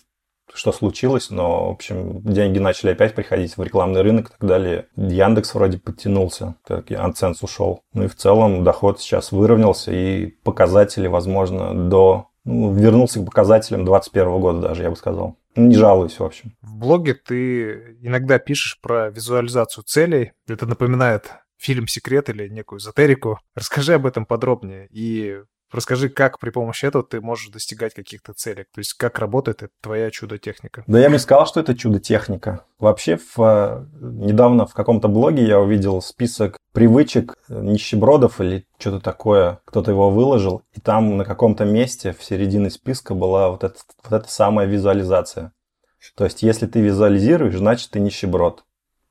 что 0.54 0.70
случилось, 0.72 1.30
но, 1.30 1.68
в 1.68 1.72
общем, 1.72 2.20
деньги 2.22 2.58
начали 2.58 2.90
опять 2.90 3.14
приходить 3.14 3.56
в 3.56 3.62
рекламный 3.62 4.02
рынок 4.02 4.28
и 4.28 4.32
так 4.32 4.48
далее. 4.48 4.86
Яндекс 4.96 5.54
вроде 5.54 5.78
подтянулся, 5.78 6.56
так 6.66 6.90
и 6.90 6.94
Ансенс 6.94 7.42
ушел. 7.42 7.80
Ну 7.94 8.04
и 8.04 8.06
в 8.06 8.16
целом 8.16 8.62
доход 8.62 9.00
сейчас 9.00 9.32
выровнялся, 9.32 9.92
и 9.92 10.26
показатели, 10.44 11.06
возможно, 11.06 11.74
до... 11.88 12.28
Ну, 12.44 12.74
вернулся 12.74 13.20
к 13.20 13.24
показателям 13.24 13.84
2021 13.84 14.40
года 14.40 14.60
даже, 14.60 14.82
я 14.82 14.90
бы 14.90 14.96
сказал. 14.96 15.36
Не 15.54 15.76
жалуюсь, 15.76 16.18
в 16.18 16.24
общем. 16.24 16.52
В 16.60 16.76
блоге 16.76 17.14
ты 17.14 17.96
иногда 18.02 18.38
пишешь 18.38 18.80
про 18.82 19.10
визуализацию 19.10 19.84
целей. 19.84 20.32
Это 20.48 20.66
напоминает 20.66 21.30
фильм 21.62 21.86
«Секрет» 21.86 22.28
или 22.28 22.48
некую 22.48 22.80
эзотерику. 22.80 23.38
Расскажи 23.54 23.94
об 23.94 24.06
этом 24.06 24.26
подробнее 24.26 24.88
и 24.90 25.42
Расскажи, 25.72 26.10
как 26.10 26.38
при 26.38 26.50
помощи 26.50 26.84
этого 26.84 27.02
ты 27.02 27.22
можешь 27.22 27.48
достигать 27.48 27.94
каких-то 27.94 28.34
целей. 28.34 28.64
То 28.74 28.80
есть, 28.80 28.92
как 28.92 29.18
работает 29.18 29.62
эта 29.62 29.72
твоя 29.80 30.10
чудо-техника. 30.10 30.84
Да 30.86 31.00
я 31.00 31.08
бы 31.08 31.18
сказал, 31.18 31.46
что 31.46 31.60
это 31.60 31.74
чудо-техника. 31.74 32.66
Вообще, 32.78 33.16
в, 33.16 33.38
э, 33.38 33.86
недавно 33.98 34.66
в 34.66 34.74
каком-то 34.74 35.08
блоге 35.08 35.46
я 35.46 35.58
увидел 35.58 36.02
список 36.02 36.58
привычек 36.74 37.36
нищебродов 37.48 38.42
или 38.42 38.66
что-то 38.78 39.00
такое. 39.00 39.60
Кто-то 39.64 39.92
его 39.92 40.10
выложил, 40.10 40.62
и 40.74 40.80
там 40.80 41.16
на 41.16 41.24
каком-то 41.24 41.64
месте 41.64 42.12
в 42.12 42.22
середине 42.22 42.68
списка 42.68 43.14
была 43.14 43.48
вот, 43.48 43.64
эта 43.64 43.76
вот 44.04 44.12
эта 44.12 44.30
самая 44.30 44.66
визуализация. 44.66 45.52
То 46.16 46.24
есть, 46.24 46.42
если 46.42 46.66
ты 46.66 46.82
визуализируешь, 46.82 47.56
значит, 47.56 47.92
ты 47.92 48.00
нищеброд. 48.00 48.64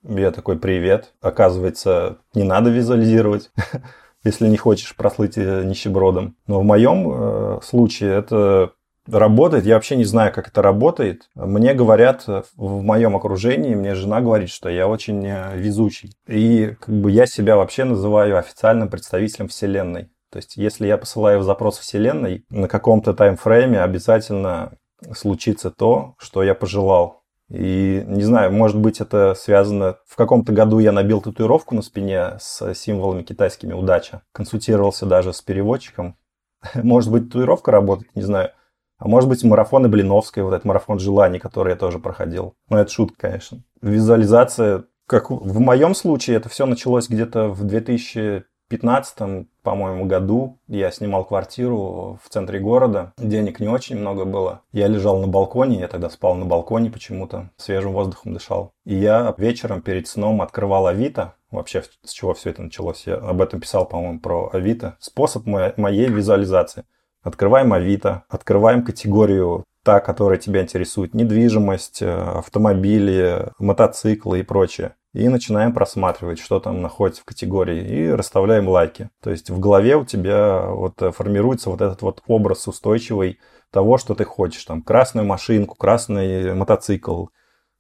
Я 0.04 0.32
такой, 0.32 0.58
привет. 0.58 1.14
Оказывается, 1.22 2.18
не 2.34 2.44
надо 2.44 2.72
визуализировать, 2.72 3.52
если 4.24 4.48
не 4.48 4.58
хочешь 4.58 4.96
прослыть 4.96 5.38
э, 5.38 5.64
нищебродом. 5.64 6.36
Но 6.48 6.62
в 6.62 6.64
моем 6.64 7.12
э, 7.12 7.60
случае 7.64 8.16
это 8.16 8.72
работает. 9.08 9.66
Я 9.66 9.76
вообще 9.76 9.96
не 9.96 10.04
знаю, 10.04 10.34
как 10.34 10.48
это 10.48 10.62
работает. 10.62 11.30
Мне 11.36 11.74
говорят 11.74 12.26
в 12.28 12.82
моем 12.82 13.16
окружении, 13.16 13.76
мне 13.76 13.94
жена 13.94 14.22
говорит, 14.22 14.50
что 14.50 14.70
я 14.70 14.88
очень 14.88 15.24
э, 15.26 15.58
везучий. 15.58 16.14
И 16.28 16.76
как 16.80 16.96
бы 16.96 17.12
я 17.12 17.28
себя 17.28 17.56
вообще 17.56 17.84
называю 17.84 18.38
официальным 18.38 18.90
представителем 18.90 19.50
Вселенной. 19.50 20.10
То 20.32 20.38
есть, 20.38 20.56
если 20.56 20.88
я 20.88 20.98
посылаю 20.98 21.44
запрос 21.44 21.78
Вселенной, 21.78 22.46
на 22.50 22.68
каком-то 22.68 23.14
таймфрейме 23.14 23.82
обязательно 23.82 24.72
случится 25.14 25.72
то, 25.72 26.16
что 26.18 26.42
я 26.42 26.56
пожелал. 26.56 27.21
И 27.52 28.04
не 28.08 28.24
знаю, 28.24 28.54
может 28.54 28.78
быть, 28.78 29.02
это 29.02 29.34
связано... 29.36 29.98
В 30.08 30.16
каком-то 30.16 30.54
году 30.54 30.80
я 30.80 30.94
набил 30.94 31.22
татуировку 31.22 31.76
на 31.76 31.82
спине 31.82 32.38
с 32.40 32.74
символами 32.74 33.24
китайскими 33.24 33.74
«Удача». 33.74 34.22
Консультировался 34.32 35.06
даже 35.06 35.34
с 35.34 35.42
переводчиком. 35.42 36.16
Может 36.76 37.12
быть, 37.12 37.28
татуировка 37.28 37.72
работает, 37.72 38.16
не 38.16 38.22
знаю. 38.22 38.52
А 39.00 39.08
может 39.08 39.28
быть, 39.28 39.44
марафоны 39.44 39.90
Блиновской, 39.90 40.44
вот 40.44 40.54
этот 40.54 40.64
марафон 40.64 41.00
желаний, 41.00 41.40
который 41.40 41.72
я 41.72 41.76
тоже 41.76 41.98
проходил. 41.98 42.54
Ну, 42.70 42.78
это 42.78 42.92
шутка, 42.92 43.30
конечно. 43.30 43.64
Визуализация, 43.82 44.84
как 45.08 45.32
в 45.32 45.60
моем 45.60 45.96
случае, 45.96 46.38
это 46.38 46.50
все 46.50 46.68
началось 46.68 47.10
где-то 47.10 47.48
в 47.48 47.64
2000 47.64 48.46
2015, 48.78 49.48
по-моему, 49.64 50.06
году 50.06 50.58
я 50.68 50.92
снимал 50.92 51.26
квартиру 51.26 52.20
в 52.24 52.30
центре 52.30 52.60
города. 52.60 53.14
Денег 53.18 53.60
не 53.60 53.68
очень 53.68 53.98
много 53.98 54.26
было. 54.26 54.62
Я 54.72 54.88
лежал 54.88 55.20
на 55.20 55.28
балконе, 55.28 55.80
я 55.80 55.88
тогда 55.88 56.10
спал 56.10 56.36
на 56.36 56.46
балконе 56.46 56.90
почему-то, 56.90 57.50
свежим 57.58 57.94
воздухом 57.94 58.34
дышал. 58.34 58.74
И 58.86 58.96
я 58.96 59.34
вечером 59.38 59.82
перед 59.82 60.08
сном 60.08 60.42
открывал 60.42 60.88
Авито. 60.88 61.36
Вообще, 61.52 61.84
с 62.04 62.12
чего 62.12 62.34
все 62.34 62.52
это 62.52 62.62
началось? 62.62 63.04
Я 63.06 63.16
об 63.16 63.42
этом 63.42 63.60
писал, 63.60 63.86
по-моему, 63.86 64.20
про 64.20 64.50
Авито. 64.54 64.96
Способ 65.00 65.46
моей 65.46 66.08
визуализации. 66.08 66.86
Открываем 67.24 67.74
Авито, 67.74 68.24
открываем 68.30 68.84
категорию 68.84 69.66
та, 69.84 70.00
которая 70.00 70.38
тебя 70.38 70.62
интересует, 70.62 71.14
недвижимость, 71.14 72.02
э, 72.02 72.12
автомобили, 72.12 73.50
мотоциклы 73.60 74.40
и 74.40 74.44
прочее 74.44 74.96
и 75.14 75.28
начинаем 75.28 75.74
просматривать, 75.74 76.40
что 76.40 76.60
там 76.60 76.82
находится 76.82 77.22
в 77.22 77.26
категории, 77.26 77.86
и 77.86 78.10
расставляем 78.10 78.68
лайки. 78.70 79.10
То 79.22 79.30
есть 79.30 79.50
в 79.50 79.60
голове 79.60 79.98
у 79.98 80.06
тебя 80.06 80.68
вот 80.68 81.02
формируется 81.16 81.70
вот 81.70 81.82
этот 81.82 82.02
вот 82.02 82.22
образ 82.28 82.68
устойчивый 82.68 83.40
того, 83.72 83.98
что 83.98 84.16
ты 84.16 84.24
хочешь. 84.24 84.64
Там 84.64 84.82
красную 84.82 85.26
машинку, 85.26 85.76
красный 85.76 86.54
мотоцикл, 86.54 87.28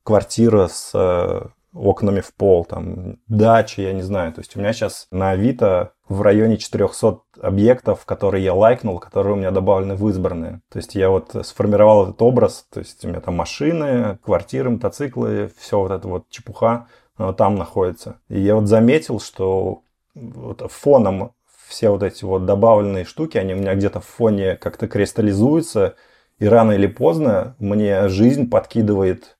квартира 0.03 0.67
с 0.67 0.91
э, 0.93 1.47
окнами 1.73 2.21
в 2.21 2.33
пол, 2.33 2.65
там 2.65 3.17
дача, 3.27 3.81
я 3.81 3.93
не 3.93 4.01
знаю. 4.01 4.33
То 4.33 4.41
есть 4.41 4.55
у 4.55 4.59
меня 4.59 4.73
сейчас 4.73 5.07
на 5.11 5.31
Авито 5.31 5.93
в 6.09 6.21
районе 6.21 6.57
400 6.57 7.19
объектов, 7.41 8.05
которые 8.05 8.43
я 8.43 8.53
лайкнул, 8.53 8.99
которые 8.99 9.33
у 9.33 9.37
меня 9.37 9.51
добавлены 9.51 9.95
в 9.95 10.07
избранные. 10.09 10.61
То 10.69 10.77
есть 10.77 10.95
я 10.95 11.09
вот 11.09 11.35
сформировал 11.43 12.03
этот 12.03 12.21
образ, 12.21 12.65
то 12.71 12.79
есть 12.79 13.03
у 13.05 13.07
меня 13.07 13.21
там 13.21 13.35
машины, 13.35 14.17
квартиры, 14.23 14.69
мотоциклы, 14.69 15.51
все 15.57 15.79
вот 15.79 15.91
это 15.91 16.07
вот 16.07 16.29
чепуха 16.29 16.87
там 17.33 17.55
находится. 17.55 18.19
И 18.29 18.39
я 18.39 18.55
вот 18.55 18.67
заметил, 18.67 19.19
что 19.19 19.83
вот 20.13 20.63
фоном 20.71 21.33
все 21.67 21.89
вот 21.89 22.03
эти 22.03 22.25
вот 22.25 22.45
добавленные 22.45 23.05
штуки, 23.05 23.37
они 23.37 23.53
у 23.53 23.57
меня 23.57 23.75
где-то 23.75 24.01
в 24.01 24.05
фоне 24.05 24.55
как-то 24.57 24.87
кристаллизуются, 24.87 25.95
и 26.37 26.45
рано 26.47 26.73
или 26.73 26.87
поздно 26.87 27.55
мне 27.59 28.09
жизнь 28.09 28.49
подкидывает 28.49 29.37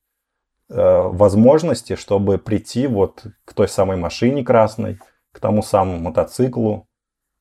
э, 0.70 0.76
возможности, 0.76 1.96
чтобы 1.96 2.38
прийти 2.38 2.88
вот 2.88 3.24
к 3.44 3.54
той 3.54 3.68
самой 3.68 3.98
машине 3.98 4.44
красной, 4.44 5.00
к 5.32 5.40
тому 5.40 5.62
самому 5.62 6.00
мотоциклу, 6.00 6.88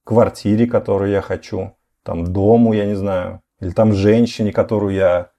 квартире, 0.05 0.67
которую 0.67 1.11
я 1.11 1.21
хочу, 1.21 1.77
там 2.03 2.33
дому, 2.33 2.73
я 2.73 2.87
не 2.87 2.95
знаю, 2.95 3.43
или 3.61 3.71
там 3.71 3.93
женщине, 3.93 4.53
которую 4.53 4.95
я 4.95 5.31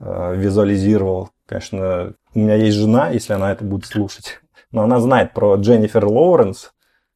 э, 0.00 0.34
визуализировал. 0.36 1.30
Конечно, 1.46 2.12
у 2.34 2.38
меня 2.38 2.56
есть 2.56 2.76
жена, 2.76 3.08
если 3.08 3.32
она 3.32 3.52
это 3.52 3.64
будет 3.64 3.86
слушать 3.86 4.40
но 4.70 4.82
она 4.82 5.00
знает 5.00 5.32
про 5.32 5.54
Дженнифер 5.56 6.04
Лоуренс, 6.06 6.72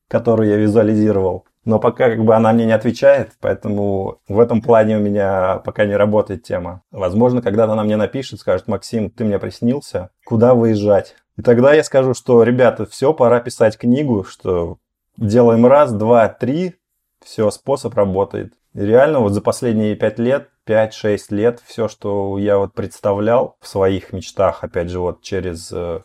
которую 0.09 0.49
я 0.49 0.57
визуализировал. 0.57 1.47
Но 1.65 1.79
пока 1.79 2.11
как 2.11 2.25
бы 2.25 2.35
она 2.35 2.53
мне 2.53 2.67
не 2.67 2.73
отвечает, 2.73 3.33
поэтому 3.41 4.19
в 4.27 4.41
этом 4.41 4.63
плане 4.63 4.97
у 4.97 5.01
меня 5.01 5.59
пока 5.65 5.85
не 5.85 5.95
работает 5.95 6.43
тема. 6.43 6.83
Возможно, 6.91 7.41
когда-то 7.41 7.73
она 7.73 7.85
мне 7.85 7.97
напишет, 7.97 8.41
скажет, 8.41 8.67
Максим, 8.67 9.11
ты 9.11 9.25
мне 9.25 9.39
приснился, 9.39 10.11
куда 10.25 10.55
выезжать? 10.55 11.15
И 11.37 11.43
тогда 11.43 11.73
я 11.73 11.85
скажу, 11.85 12.15
что, 12.15 12.43
ребята, 12.43 12.85
все, 12.85 13.15
пора 13.15 13.41
писать 13.41 13.79
книгу, 13.79 14.25
что 14.25 14.79
делаем 15.17 15.65
раз, 15.65 15.93
два, 15.93 16.29
три, 16.29 16.75
все, 17.25 17.51
способ 17.51 17.95
работает. 17.95 18.55
И 18.75 18.81
реально 18.81 19.21
вот 19.21 19.33
за 19.33 19.41
последние 19.41 19.95
пять 19.95 20.19
лет 20.19 20.49
5-6 20.67 21.19
лет 21.31 21.63
все, 21.65 21.89
что 21.89 22.39
я 22.39 22.59
вот 22.59 22.73
представлял 22.75 23.57
в 23.61 23.67
своих 23.67 24.13
мечтах, 24.13 24.63
опять 24.65 24.91
же, 24.91 25.01
вот 25.01 25.23
через 25.23 25.73
э, 25.73 26.03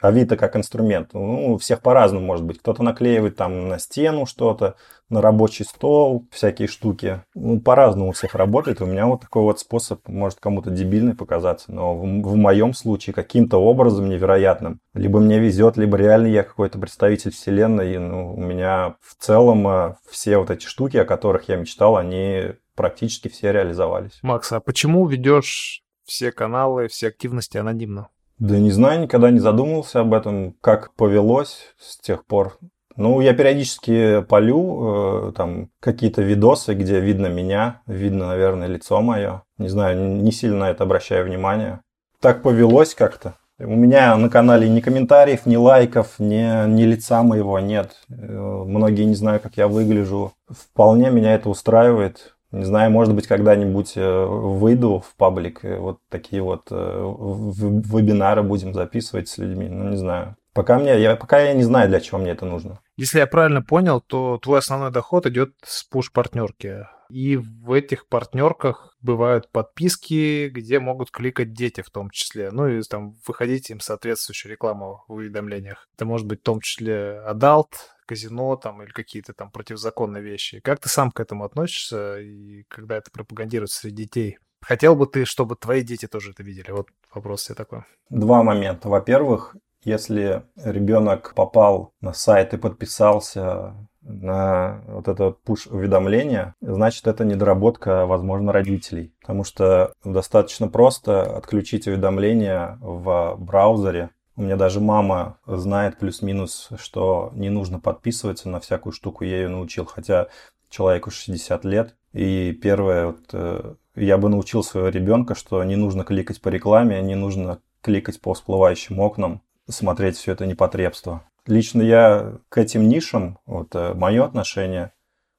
Авито 0.00 0.36
как 0.36 0.56
инструмент. 0.56 1.10
Ну, 1.12 1.54
у 1.54 1.58
всех 1.58 1.80
по-разному 1.80 2.26
может 2.26 2.44
быть. 2.44 2.58
Кто-то 2.58 2.82
наклеивает 2.82 3.36
там 3.36 3.68
на 3.68 3.78
стену 3.78 4.26
что-то, 4.26 4.76
на 5.08 5.20
рабочий 5.20 5.64
стол, 5.64 6.26
всякие 6.30 6.68
штуки. 6.68 7.22
Ну, 7.34 7.60
по-разному 7.60 8.10
у 8.10 8.12
всех 8.12 8.34
работает. 8.34 8.80
У 8.80 8.86
меня 8.86 9.06
вот 9.06 9.22
такой 9.22 9.42
вот 9.42 9.60
способ 9.60 10.06
может 10.08 10.40
кому-то 10.40 10.70
дебильный 10.70 11.14
показаться, 11.14 11.72
но 11.72 11.94
в, 11.94 12.02
в 12.02 12.36
моем 12.36 12.74
случае 12.74 13.14
каким-то 13.14 13.58
образом 13.58 14.08
невероятным. 14.08 14.80
Либо 14.94 15.20
мне 15.20 15.38
везет, 15.38 15.76
либо 15.76 15.96
реально 15.96 16.28
я 16.28 16.42
какой-то 16.42 16.78
представитель 16.78 17.32
вселенной. 17.32 17.94
И, 17.94 17.98
ну, 17.98 18.34
у 18.34 18.40
меня 18.40 18.96
в 19.00 19.22
целом 19.22 19.66
э, 19.68 19.94
все 20.08 20.38
вот 20.38 20.50
эти 20.50 20.66
штуки, 20.66 20.96
о 20.96 21.04
которых 21.04 21.48
я 21.48 21.56
мечтал, 21.56 21.96
они 21.96 22.52
практически 22.74 23.28
все 23.28 23.52
реализовались. 23.52 24.18
Макс, 24.22 24.50
а 24.52 24.60
почему 24.60 25.06
ведешь 25.06 25.82
все 26.04 26.32
каналы, 26.32 26.88
все 26.88 27.08
активности 27.08 27.56
анонимно? 27.56 28.08
Да 28.38 28.58
не 28.58 28.70
знаю, 28.70 29.02
никогда 29.02 29.30
не 29.30 29.38
задумывался 29.38 30.00
об 30.00 30.12
этом, 30.12 30.54
как 30.60 30.94
повелось 30.94 31.74
с 31.78 31.98
тех 31.98 32.26
пор. 32.26 32.58
Ну, 32.96 33.20
я 33.20 33.34
периодически 33.34 34.22
полю 34.22 35.28
э, 35.28 35.32
там 35.36 35.70
какие-то 35.80 36.22
видосы, 36.22 36.74
где 36.74 37.00
видно 37.00 37.26
меня, 37.26 37.82
видно, 37.86 38.28
наверное, 38.28 38.68
лицо 38.68 39.00
мое. 39.00 39.42
Не 39.58 39.68
знаю, 39.68 39.98
не 39.98 40.30
сильно 40.30 40.58
на 40.58 40.70
это 40.70 40.84
обращаю 40.84 41.26
внимание. 41.26 41.80
Так 42.20 42.42
повелось 42.42 42.94
как-то. 42.94 43.34
У 43.58 43.74
меня 43.74 44.16
на 44.16 44.28
канале 44.28 44.68
ни 44.68 44.80
комментариев, 44.80 45.46
ни 45.46 45.56
лайков, 45.56 46.18
ни, 46.18 46.68
ни 46.68 46.82
лица 46.82 47.22
моего 47.22 47.58
нет. 47.60 47.96
Э, 48.10 48.14
многие 48.14 49.04
не 49.04 49.14
знают, 49.14 49.42
как 49.42 49.56
я 49.56 49.68
выгляжу. 49.68 50.32
Вполне 50.48 51.10
меня 51.10 51.34
это 51.34 51.48
устраивает. 51.48 52.33
Не 52.54 52.64
знаю, 52.64 52.90
может 52.90 53.14
быть, 53.14 53.26
когда-нибудь 53.26 53.96
э, 53.96 54.24
выйду 54.26 55.00
в 55.00 55.16
паблик, 55.16 55.64
и 55.64 55.74
вот 55.74 55.98
такие 56.08 56.40
вот 56.40 56.68
э, 56.70 56.74
вебинары 56.76 58.44
будем 58.44 58.72
записывать 58.72 59.28
с 59.28 59.38
людьми. 59.38 59.68
Ну, 59.68 59.90
не 59.90 59.96
знаю. 59.96 60.36
Пока, 60.52 60.78
мне, 60.78 61.00
я, 61.00 61.16
пока 61.16 61.40
я 61.40 61.52
не 61.52 61.64
знаю, 61.64 61.88
для 61.88 62.00
чего 62.00 62.18
мне 62.18 62.30
это 62.30 62.46
нужно. 62.46 62.78
Если 62.96 63.18
я 63.18 63.26
правильно 63.26 63.60
понял, 63.60 64.00
то 64.00 64.38
твой 64.38 64.60
основной 64.60 64.92
доход 64.92 65.26
идет 65.26 65.52
с 65.64 65.82
пуш-партнерки. 65.82 66.86
И 67.10 67.36
в 67.36 67.72
этих 67.72 68.06
партнерках 68.06 68.96
бывают 69.02 69.50
подписки, 69.50 70.48
где 70.48 70.78
могут 70.78 71.10
кликать 71.10 71.52
дети 71.52 71.80
в 71.80 71.90
том 71.90 72.08
числе. 72.10 72.52
Ну 72.52 72.68
и 72.68 72.80
там 72.82 73.16
выходить 73.26 73.68
им 73.70 73.80
соответствующую 73.80 74.52
рекламу 74.52 75.02
в 75.08 75.14
уведомлениях. 75.14 75.88
Это 75.96 76.04
может 76.04 76.28
быть 76.28 76.40
в 76.40 76.44
том 76.44 76.60
числе 76.60 77.18
adult, 77.26 77.93
казино 78.06 78.56
там 78.56 78.82
или 78.82 78.90
какие-то 78.90 79.32
там 79.32 79.50
противозаконные 79.50 80.22
вещи. 80.22 80.60
Как 80.60 80.80
ты 80.80 80.88
сам 80.88 81.10
к 81.10 81.20
этому 81.20 81.44
относишься 81.44 82.20
и 82.20 82.64
когда 82.68 82.96
это 82.96 83.10
пропагандируется 83.10 83.80
среди 83.80 84.04
детей? 84.04 84.38
Хотел 84.60 84.96
бы 84.96 85.06
ты, 85.06 85.24
чтобы 85.26 85.56
твои 85.56 85.82
дети 85.82 86.06
тоже 86.06 86.30
это 86.30 86.42
видели? 86.42 86.70
Вот 86.70 86.88
вопрос 87.12 87.44
тебе 87.44 87.54
такой. 87.54 87.82
Два 88.08 88.42
момента. 88.42 88.88
Во-первых, 88.88 89.56
если 89.82 90.42
ребенок 90.56 91.34
попал 91.34 91.92
на 92.00 92.14
сайт 92.14 92.54
и 92.54 92.58
подписался 92.58 93.74
на 94.00 94.82
вот 94.86 95.08
это 95.08 95.36
push-уведомление, 95.46 96.54
значит, 96.62 97.06
это 97.06 97.24
недоработка, 97.24 98.06
возможно, 98.06 98.52
родителей. 98.52 99.14
Потому 99.20 99.44
что 99.44 99.92
достаточно 100.04 100.68
просто 100.68 101.36
отключить 101.36 101.86
уведомления 101.86 102.78
в 102.80 103.36
браузере. 103.38 104.10
У 104.36 104.42
меня 104.42 104.56
даже 104.56 104.80
мама 104.80 105.38
знает 105.46 105.98
плюс-минус, 105.98 106.70
что 106.76 107.30
не 107.34 107.50
нужно 107.50 107.78
подписываться 107.78 108.48
на 108.48 108.58
всякую 108.58 108.92
штуку, 108.92 109.24
я 109.24 109.36
ее 109.36 109.48
научил, 109.48 109.84
хотя 109.86 110.26
человеку 110.70 111.10
60 111.10 111.64
лет. 111.64 111.94
И 112.12 112.52
первое, 112.52 113.06
вот, 113.08 113.20
э, 113.32 113.74
я 113.94 114.18
бы 114.18 114.28
научил 114.28 114.64
своего 114.64 114.88
ребенка, 114.88 115.34
что 115.34 115.62
не 115.62 115.76
нужно 115.76 116.04
кликать 116.04 116.40
по 116.40 116.48
рекламе, 116.48 117.00
не 117.02 117.14
нужно 117.14 117.60
кликать 117.80 118.20
по 118.20 118.34
всплывающим 118.34 118.98
окнам, 118.98 119.42
смотреть 119.68 120.16
все 120.16 120.32
это 120.32 120.46
непотребство. 120.46 121.22
Лично 121.46 121.82
я 121.82 122.38
к 122.48 122.58
этим 122.58 122.88
нишам, 122.88 123.38
вот 123.46 123.74
э, 123.74 123.94
мое 123.94 124.24
отношение, 124.24 124.92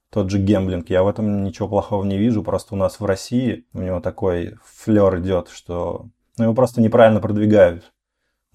тот 0.10 0.30
же 0.30 0.38
гемблинг, 0.38 0.90
я 0.90 1.04
в 1.04 1.08
этом 1.08 1.44
ничего 1.44 1.68
плохого 1.68 2.06
не 2.06 2.18
вижу, 2.18 2.44
просто 2.44 2.76
у 2.76 2.78
нас 2.78 3.00
в 3.00 3.06
России 3.06 3.66
у 3.74 3.82
него 3.82 4.00
такой 4.00 4.56
флер 4.64 5.20
идет, 5.20 5.50
что 5.50 6.08
ну, 6.38 6.46
его 6.46 6.54
просто 6.54 6.82
неправильно 6.82 7.20
продвигают. 7.20 7.92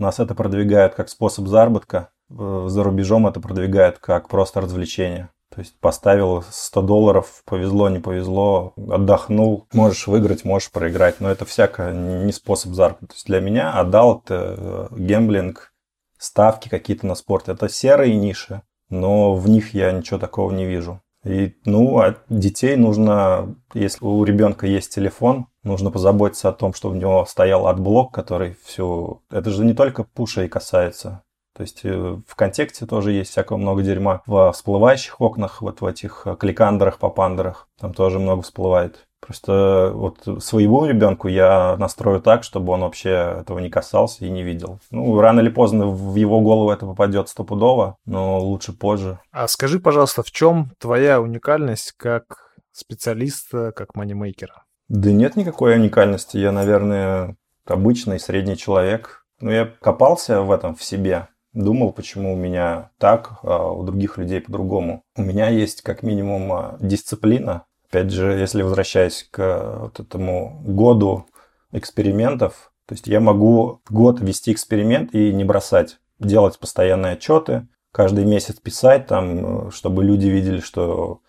У 0.00 0.02
нас 0.02 0.18
это 0.18 0.34
продвигают 0.34 0.94
как 0.94 1.10
способ 1.10 1.46
заработка, 1.46 2.08
за 2.30 2.82
рубежом 2.82 3.26
это 3.26 3.38
продвигают 3.38 3.98
как 3.98 4.28
просто 4.28 4.62
развлечение. 4.62 5.28
То 5.54 5.60
есть 5.60 5.78
поставил 5.78 6.42
100 6.48 6.80
долларов, 6.80 7.42
повезло, 7.44 7.90
не 7.90 7.98
повезло, 7.98 8.72
отдохнул, 8.76 9.66
можешь 9.74 10.06
выиграть, 10.06 10.46
можешь 10.46 10.70
проиграть, 10.70 11.20
но 11.20 11.30
это 11.30 11.44
всяко 11.44 11.92
не 11.92 12.32
способ 12.32 12.72
заработка. 12.72 13.08
То 13.08 13.14
есть 13.14 13.26
для 13.26 13.40
меня 13.40 13.72
отдал 13.72 14.22
это 14.24 14.54
э, 14.56 14.96
гемблинг, 14.96 15.74
ставки 16.16 16.70
какие-то 16.70 17.06
на 17.06 17.14
спорт. 17.14 17.50
Это 17.50 17.68
серые 17.68 18.16
ниши, 18.16 18.62
но 18.88 19.34
в 19.34 19.50
них 19.50 19.74
я 19.74 19.92
ничего 19.92 20.18
такого 20.18 20.50
не 20.50 20.64
вижу. 20.64 21.02
И, 21.24 21.54
ну, 21.66 21.98
а 21.98 22.16
детей 22.28 22.76
нужно, 22.76 23.56
если 23.74 24.04
у 24.04 24.24
ребенка 24.24 24.66
есть 24.66 24.94
телефон, 24.94 25.46
нужно 25.62 25.90
позаботиться 25.90 26.48
о 26.48 26.52
том, 26.52 26.72
чтобы 26.72 26.96
у 26.96 26.98
него 26.98 27.26
стоял 27.26 27.66
AdBlock, 27.66 28.12
который 28.12 28.56
всю... 28.64 29.22
Это 29.30 29.50
же 29.50 29.64
не 29.64 29.74
только 29.74 30.04
пуша 30.04 30.44
и 30.44 30.48
касается. 30.48 31.22
То 31.54 31.62
есть 31.62 31.80
э, 31.84 32.18
в 32.26 32.36
контексте 32.36 32.86
тоже 32.86 33.12
есть 33.12 33.32
всякого 33.32 33.58
много 33.58 33.82
дерьма. 33.82 34.22
В 34.24 34.50
всплывающих 34.52 35.20
окнах, 35.20 35.60
вот 35.60 35.82
в 35.82 35.86
этих 35.86 36.22
э, 36.24 36.36
кликандерах, 36.36 36.98
попандерах, 36.98 37.68
там 37.78 37.92
тоже 37.92 38.18
много 38.18 38.40
всплывает. 38.42 39.06
Просто 39.20 39.92
вот 39.94 40.42
своего 40.42 40.86
ребенку 40.86 41.28
я 41.28 41.76
настрою 41.78 42.20
так, 42.20 42.42
чтобы 42.42 42.72
он 42.72 42.80
вообще 42.80 43.38
этого 43.40 43.58
не 43.58 43.70
касался 43.70 44.24
и 44.24 44.30
не 44.30 44.42
видел. 44.42 44.80
Ну, 44.90 45.20
рано 45.20 45.40
или 45.40 45.50
поздно 45.50 45.86
в 45.86 46.14
его 46.16 46.40
голову 46.40 46.70
это 46.70 46.86
попадет 46.86 47.28
стопудово, 47.28 47.96
но 48.06 48.40
лучше 48.40 48.72
позже. 48.72 49.18
А 49.30 49.46
скажи, 49.46 49.78
пожалуйста, 49.78 50.22
в 50.22 50.30
чем 50.30 50.72
твоя 50.78 51.20
уникальность 51.20 51.92
как 51.96 52.54
специалиста, 52.72 53.72
как 53.72 53.94
манимейкера? 53.94 54.64
Да 54.88 55.12
нет 55.12 55.36
никакой 55.36 55.76
уникальности. 55.76 56.38
Я, 56.38 56.50
наверное, 56.50 57.36
обычный 57.66 58.18
средний 58.18 58.56
человек. 58.56 59.24
Но 59.40 59.50
я 59.50 59.66
копался 59.66 60.42
в 60.42 60.50
этом 60.50 60.74
в 60.74 60.82
себе 60.82 61.28
думал, 61.52 61.92
почему 61.92 62.34
у 62.34 62.36
меня 62.36 62.90
так, 62.98 63.38
а 63.42 63.72
у 63.72 63.82
других 63.82 64.18
людей 64.18 64.40
по-другому. 64.40 65.02
У 65.16 65.22
меня 65.22 65.48
есть 65.48 65.82
как 65.82 66.02
минимум 66.02 66.52
а, 66.52 66.76
дисциплина. 66.80 67.64
Опять 67.90 68.12
же, 68.12 68.32
если 68.32 68.62
возвращаясь 68.62 69.26
к 69.30 69.78
вот 69.80 69.98
этому 69.98 70.62
году 70.64 71.26
экспериментов, 71.72 72.72
то 72.86 72.94
есть 72.94 73.08
я 73.08 73.18
могу 73.18 73.80
год 73.88 74.20
вести 74.20 74.52
эксперимент 74.52 75.12
и 75.12 75.32
не 75.32 75.42
бросать, 75.42 75.98
делать 76.20 76.58
постоянные 76.58 77.14
отчеты, 77.14 77.66
каждый 77.90 78.24
месяц 78.24 78.56
писать, 78.60 79.08
там, 79.08 79.72
чтобы 79.72 80.04
люди 80.04 80.28
видели, 80.28 80.60
что 80.60 81.20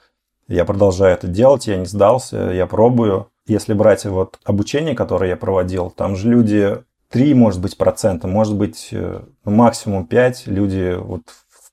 я 0.47 0.64
продолжаю 0.64 1.16
это 1.16 1.28
делать, 1.28 1.66
я 1.66 1.78
не 1.78 1.86
сдался, 1.86 2.51
я 2.51 2.68
пробую. 2.68 3.32
Если 3.47 3.74
брать 3.74 4.05
вот 4.05 4.39
обучение, 4.43 4.93
которое 4.93 5.32
я 5.32 5.38
проводил, 5.38 5.89
там 5.89 6.16
же 6.16 6.30
люди 6.30 6.78
3, 7.09 7.34
может 7.34 7.59
быть, 7.59 7.76
процента, 7.76 8.28
может 8.28 8.55
быть, 8.55 8.89
э, 8.91 9.22
максимум 9.45 10.05
5 10.05 10.45
люди 10.45 10.95
вот 10.95 11.24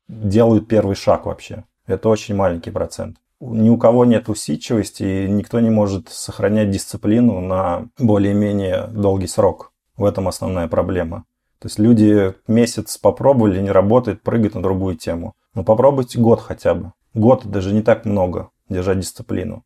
делают 0.09 0.67
первый 0.67 0.97
шаг 0.97 1.27
вообще. 1.27 1.65
Это 1.87 2.09
очень 2.09 2.35
маленький 2.35 2.71
процент. 2.71 3.19
Ни 3.41 3.71
у 3.71 3.79
кого 3.79 4.05
нет 4.05 4.29
усидчивости, 4.29 5.03
и 5.03 5.31
никто 5.31 5.61
не 5.61 5.71
может 5.71 6.09
сохранять 6.09 6.71
дисциплину 6.71 7.41
на 7.41 7.89
более-менее 7.99 8.89
долгий 8.89 9.29
срок. 9.29 9.73
В 9.97 10.05
этом 10.05 10.27
основная 10.29 10.69
проблема. 10.69 11.25
То 11.61 11.67
есть 11.67 11.79
люди 11.79 12.35
месяц 12.47 12.99
попробовали, 12.99 13.61
не 13.61 13.71
работает, 13.71 14.23
прыгают 14.23 14.55
на 14.55 14.63
другую 14.63 14.97
тему. 14.97 15.35
Но 15.55 15.65
попробуйте 15.65 16.21
год 16.21 16.41
хотя 16.41 16.75
бы. 16.75 16.93
Год 17.15 17.47
даже 17.47 17.73
не 17.73 17.83
так 17.83 18.05
много 18.05 18.51
держать 18.69 19.01
дисциплину. 19.01 19.65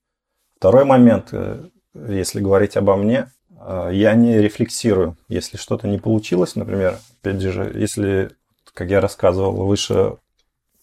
Второй 0.57 0.85
момент, 0.85 1.29
э, 1.33 1.69
если 1.95 2.41
говорить 2.41 2.77
обо 2.77 2.97
мне, 2.97 3.29
а, 3.59 3.91
я 3.91 4.15
не 4.15 4.39
рефлексирую. 4.39 5.17
Если 5.29 5.57
что-то 5.57 5.87
не 5.87 5.99
получилось, 5.99 6.57
например, 6.57 6.99
опять 7.21 7.41
же, 7.41 7.73
если, 7.75 8.31
как 8.75 8.91
я 8.91 9.01
рассказывал, 9.01 9.67
выше 9.67 10.17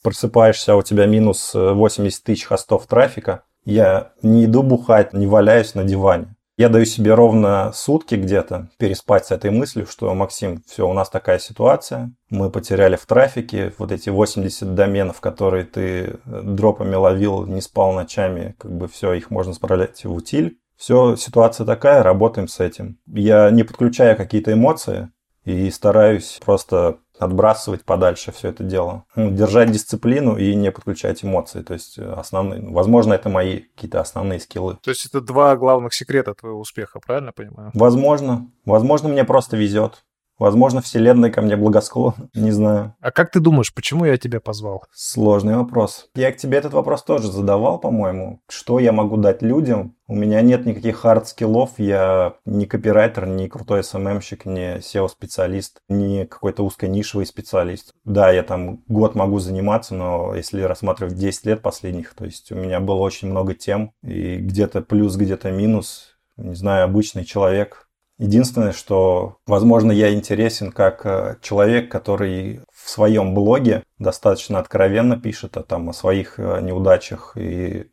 просыпаешься, 0.04 0.74
а 0.74 0.76
у 0.76 0.82
тебя 0.82 1.06
минус 1.06 1.52
80 1.54 2.24
тысяч 2.24 2.46
хостов 2.46 2.88
трафика, 2.88 3.44
я 3.66 4.12
не 4.22 4.46
иду 4.46 4.64
бухать, 4.64 5.14
не 5.14 5.28
валяюсь 5.28 5.76
на 5.76 5.84
диване. 5.84 6.36
Я 6.60 6.68
даю 6.68 6.84
себе 6.84 7.14
ровно 7.14 7.72
сутки 7.74 8.16
где-то 8.16 8.68
переспать 8.78 9.26
с 9.26 9.32
этой 9.32 9.50
мыслью, 9.50 9.88
что, 9.88 10.14
Максим, 10.14 10.62
все, 10.68 10.86
у 10.90 10.92
нас 10.92 11.10
такая 11.10 11.40
ситуация, 11.40 12.12
мы 12.30 12.50
потеряли 12.50 12.98
в 12.98 13.06
трафике 13.06 13.74
вот 13.78 13.94
эти 13.94 14.10
80 14.10 14.76
доменов, 14.76 15.22
которые 15.22 15.64
ты 15.64 16.18
дропами 16.26 16.96
ловил, 16.96 17.46
не 17.46 17.62
спал 17.62 17.94
ночами, 17.94 18.56
как 18.58 18.76
бы 18.76 18.90
все, 18.90 19.14
их 19.14 19.32
можно 19.32 19.54
справлять 19.54 20.04
в 20.04 20.12
утиль. 20.12 20.58
Все, 20.76 21.16
ситуация 21.16 21.66
такая, 21.66 22.04
работаем 22.04 22.50
с 22.50 22.60
этим. 22.60 22.98
Я 23.08 23.50
не 23.52 23.64
подключаю 23.64 24.18
какие-то 24.18 24.52
эмоции 24.52 25.10
и 25.46 25.70
стараюсь 25.72 26.40
просто 26.44 26.98
отбрасывать 27.20 27.84
подальше 27.84 28.32
все 28.32 28.50
это 28.50 28.64
дело. 28.64 29.04
Ну, 29.16 29.30
держать 29.32 29.72
дисциплину 29.72 30.38
и 30.38 30.56
не 30.56 30.72
подключать 30.72 31.24
эмоции. 31.24 31.62
То 31.62 31.74
есть 31.74 32.00
э, 32.00 32.14
основные, 32.14 32.62
возможно, 32.62 33.14
это 33.14 33.30
мои 33.30 33.60
какие-то 33.76 34.00
основные 34.00 34.40
скиллы. 34.40 34.78
То 34.82 34.90
есть 34.90 35.06
это 35.06 35.20
два 35.20 35.56
главных 35.58 35.94
секрета 35.94 36.34
твоего 36.34 36.60
успеха, 36.60 37.00
правильно 37.00 37.34
понимаю? 37.34 37.72
Возможно. 37.74 38.50
Возможно, 38.66 39.10
мне 39.10 39.26
просто 39.26 39.58
везет. 39.58 40.04
Возможно, 40.40 40.82
Вселенная 40.82 41.30
ко 41.30 41.42
мне 41.42 41.58
благосклонна, 41.58 42.30
не 42.34 42.52
знаю. 42.52 42.96
А 43.02 43.12
как 43.12 43.30
ты 43.30 43.42
думаешь, 43.42 43.74
почему 43.74 44.06
я 44.06 44.18
тебя 44.18 44.40
позвал? 44.40 44.86
Сложный 44.92 45.58
вопрос. 45.58 46.08
Я 46.16 46.32
к 46.32 46.38
тебе 46.38 46.58
этот 46.58 46.74
вопрос 46.74 47.04
тоже 47.04 47.30
задавал, 47.30 47.80
по-моему. 47.80 48.42
Что 48.48 48.80
я 48.80 48.94
могу 48.94 49.18
дать 49.18 49.42
людям? 49.42 49.96
У 50.08 50.16
меня 50.16 50.42
нет 50.42 50.66
никаких 50.66 51.06
хард-скиллов, 51.06 51.72
я 51.78 52.34
не 52.46 52.66
копирайтер, 52.66 53.28
не 53.28 53.48
крутой 53.48 53.84
СММщик, 53.84 54.46
не 54.46 54.78
SEO-специалист, 54.78 55.82
не 55.88 56.26
какой-то 56.26 56.64
узконишевый 56.64 57.28
специалист. 57.28 57.94
Да, 58.06 58.32
я 58.32 58.42
там 58.42 58.82
год 58.88 59.14
могу 59.14 59.38
заниматься, 59.38 59.94
но 59.94 60.34
если 60.36 60.64
рассматривать 60.64 61.16
10 61.16 61.46
лет 61.46 61.62
последних, 61.62 62.16
то 62.16 62.26
есть 62.26 62.52
у 62.52 62.56
меня 62.56 62.80
было 62.80 62.98
очень 62.98 63.30
много 63.30 63.54
тем, 63.54 63.92
и 64.02 64.38
где-то 64.38 64.82
плюс, 64.82 65.16
где-то 65.16 65.52
минус, 65.52 66.18
не 66.38 66.56
знаю, 66.56 66.86
обычный 66.86 67.26
человек, 67.26 67.89
Единственное, 68.20 68.74
что, 68.74 69.38
возможно, 69.48 69.94
я 69.94 70.14
интересен 70.14 70.74
как 70.74 71.06
э, 71.06 71.38
человек, 71.42 71.90
который 71.90 72.60
в 72.70 72.90
своем 72.90 73.34
блоге 73.34 73.84
достаточно 73.98 74.60
откровенно 74.60 75.18
пишет 75.18 75.56
о, 75.56 75.64
там, 75.64 75.90
о 75.90 75.94
своих 75.94 76.38
э, 76.38 76.60
неудачах 76.62 77.38
и 77.38 77.90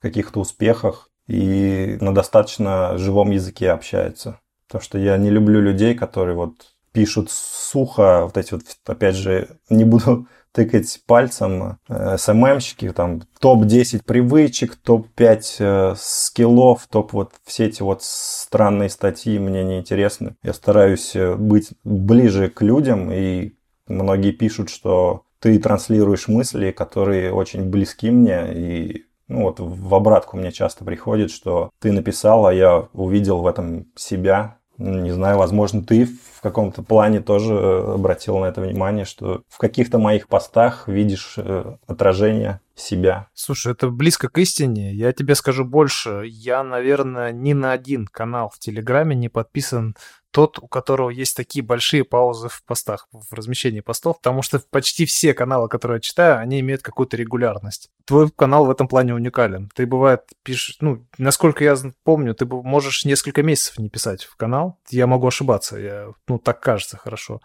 каких-то 0.00 0.40
успехах, 0.40 1.10
и 1.26 1.98
на 2.00 2.14
достаточно 2.14 2.96
живом 2.96 3.30
языке 3.32 3.70
общается. 3.70 4.40
Потому 4.66 4.82
что 4.82 4.98
я 4.98 5.18
не 5.18 5.28
люблю 5.28 5.60
людей, 5.60 5.94
которые 5.94 6.36
вот 6.36 6.74
пишут 6.92 7.30
сухо, 7.30 8.22
вот 8.24 8.38
эти 8.38 8.54
вот, 8.54 8.62
опять 8.86 9.14
же, 9.14 9.58
не 9.68 9.84
буду 9.84 10.26
тыкать 10.56 11.02
пальцем 11.06 11.78
э, 11.86 12.16
СММщики, 12.16 12.90
там 12.92 13.20
топ-10 13.40 14.04
привычек, 14.06 14.76
топ-5 14.76 15.42
э, 15.58 15.94
скиллов, 15.98 16.86
топ 16.90 17.12
вот 17.12 17.32
все 17.44 17.66
эти 17.66 17.82
вот 17.82 18.02
странные 18.02 18.88
статьи 18.88 19.38
мне 19.38 19.62
не 19.64 19.80
интересны. 19.80 20.34
Я 20.42 20.54
стараюсь 20.54 21.14
э, 21.14 21.34
быть 21.34 21.72
ближе 21.84 22.48
к 22.48 22.62
людям, 22.62 23.12
и 23.12 23.52
многие 23.86 24.32
пишут, 24.32 24.70
что 24.70 25.24
ты 25.40 25.58
транслируешь 25.58 26.26
мысли, 26.26 26.70
которые 26.70 27.34
очень 27.34 27.68
близки 27.68 28.10
мне, 28.10 28.46
и 28.54 29.04
ну 29.28 29.42
вот 29.42 29.60
в 29.60 29.94
обратку 29.94 30.38
мне 30.38 30.52
часто 30.52 30.86
приходит, 30.86 31.30
что 31.30 31.68
ты 31.80 31.92
написал, 31.92 32.46
а 32.46 32.54
я 32.54 32.88
увидел 32.94 33.42
в 33.42 33.46
этом 33.46 33.92
себя, 33.94 34.56
Не 34.78 35.10
знаю, 35.10 35.38
возможно, 35.38 35.82
ты 35.82 36.06
в 36.06 36.40
каком-то 36.42 36.82
плане 36.82 37.20
тоже 37.20 37.54
э, 37.54 37.94
обратил 37.94 38.38
на 38.38 38.46
это 38.46 38.60
внимание, 38.60 39.04
что 39.04 39.42
в 39.48 39.58
каких-то 39.58 39.98
моих 39.98 40.28
постах 40.28 40.86
видишь 40.86 41.34
э, 41.38 41.76
отражение 41.86 42.60
себя. 42.74 43.28
Слушай, 43.32 43.72
это 43.72 43.88
близко 43.88 44.28
к 44.28 44.38
истине. 44.38 44.92
Я 44.92 45.12
тебе 45.12 45.34
скажу 45.34 45.64
больше. 45.64 46.24
Я, 46.26 46.62
наверное, 46.62 47.32
ни 47.32 47.54
на 47.54 47.72
один 47.72 48.06
канал 48.06 48.50
в 48.54 48.58
Телеграме 48.58 49.16
не 49.16 49.28
подписан 49.28 49.96
тот, 50.36 50.58
у 50.58 50.68
которого 50.68 51.08
есть 51.08 51.34
такие 51.34 51.64
большие 51.64 52.04
паузы 52.04 52.50
в 52.50 52.62
постах, 52.64 53.08
в 53.10 53.32
размещении 53.32 53.80
постов, 53.80 54.18
потому 54.18 54.42
что 54.42 54.58
почти 54.58 55.06
все 55.06 55.32
каналы, 55.32 55.66
которые 55.70 55.96
я 55.96 56.00
читаю, 56.02 56.38
они 56.38 56.60
имеют 56.60 56.82
какую-то 56.82 57.16
регулярность. 57.16 57.88
Твой 58.04 58.30
канал 58.30 58.66
в 58.66 58.70
этом 58.70 58.86
плане 58.86 59.14
уникален. 59.14 59.70
Ты, 59.74 59.86
бывает, 59.86 60.24
пишешь, 60.42 60.76
ну, 60.82 61.06
насколько 61.16 61.64
я 61.64 61.74
помню, 62.04 62.34
ты 62.34 62.44
можешь 62.44 63.06
несколько 63.06 63.42
месяцев 63.42 63.78
не 63.78 63.88
писать 63.88 64.24
в 64.24 64.36
канал. 64.36 64.78
Я 64.90 65.06
могу 65.06 65.26
ошибаться, 65.26 65.78
я, 65.78 66.08
ну, 66.28 66.38
так 66.38 66.60
кажется 66.60 66.98
хорошо. 66.98 67.40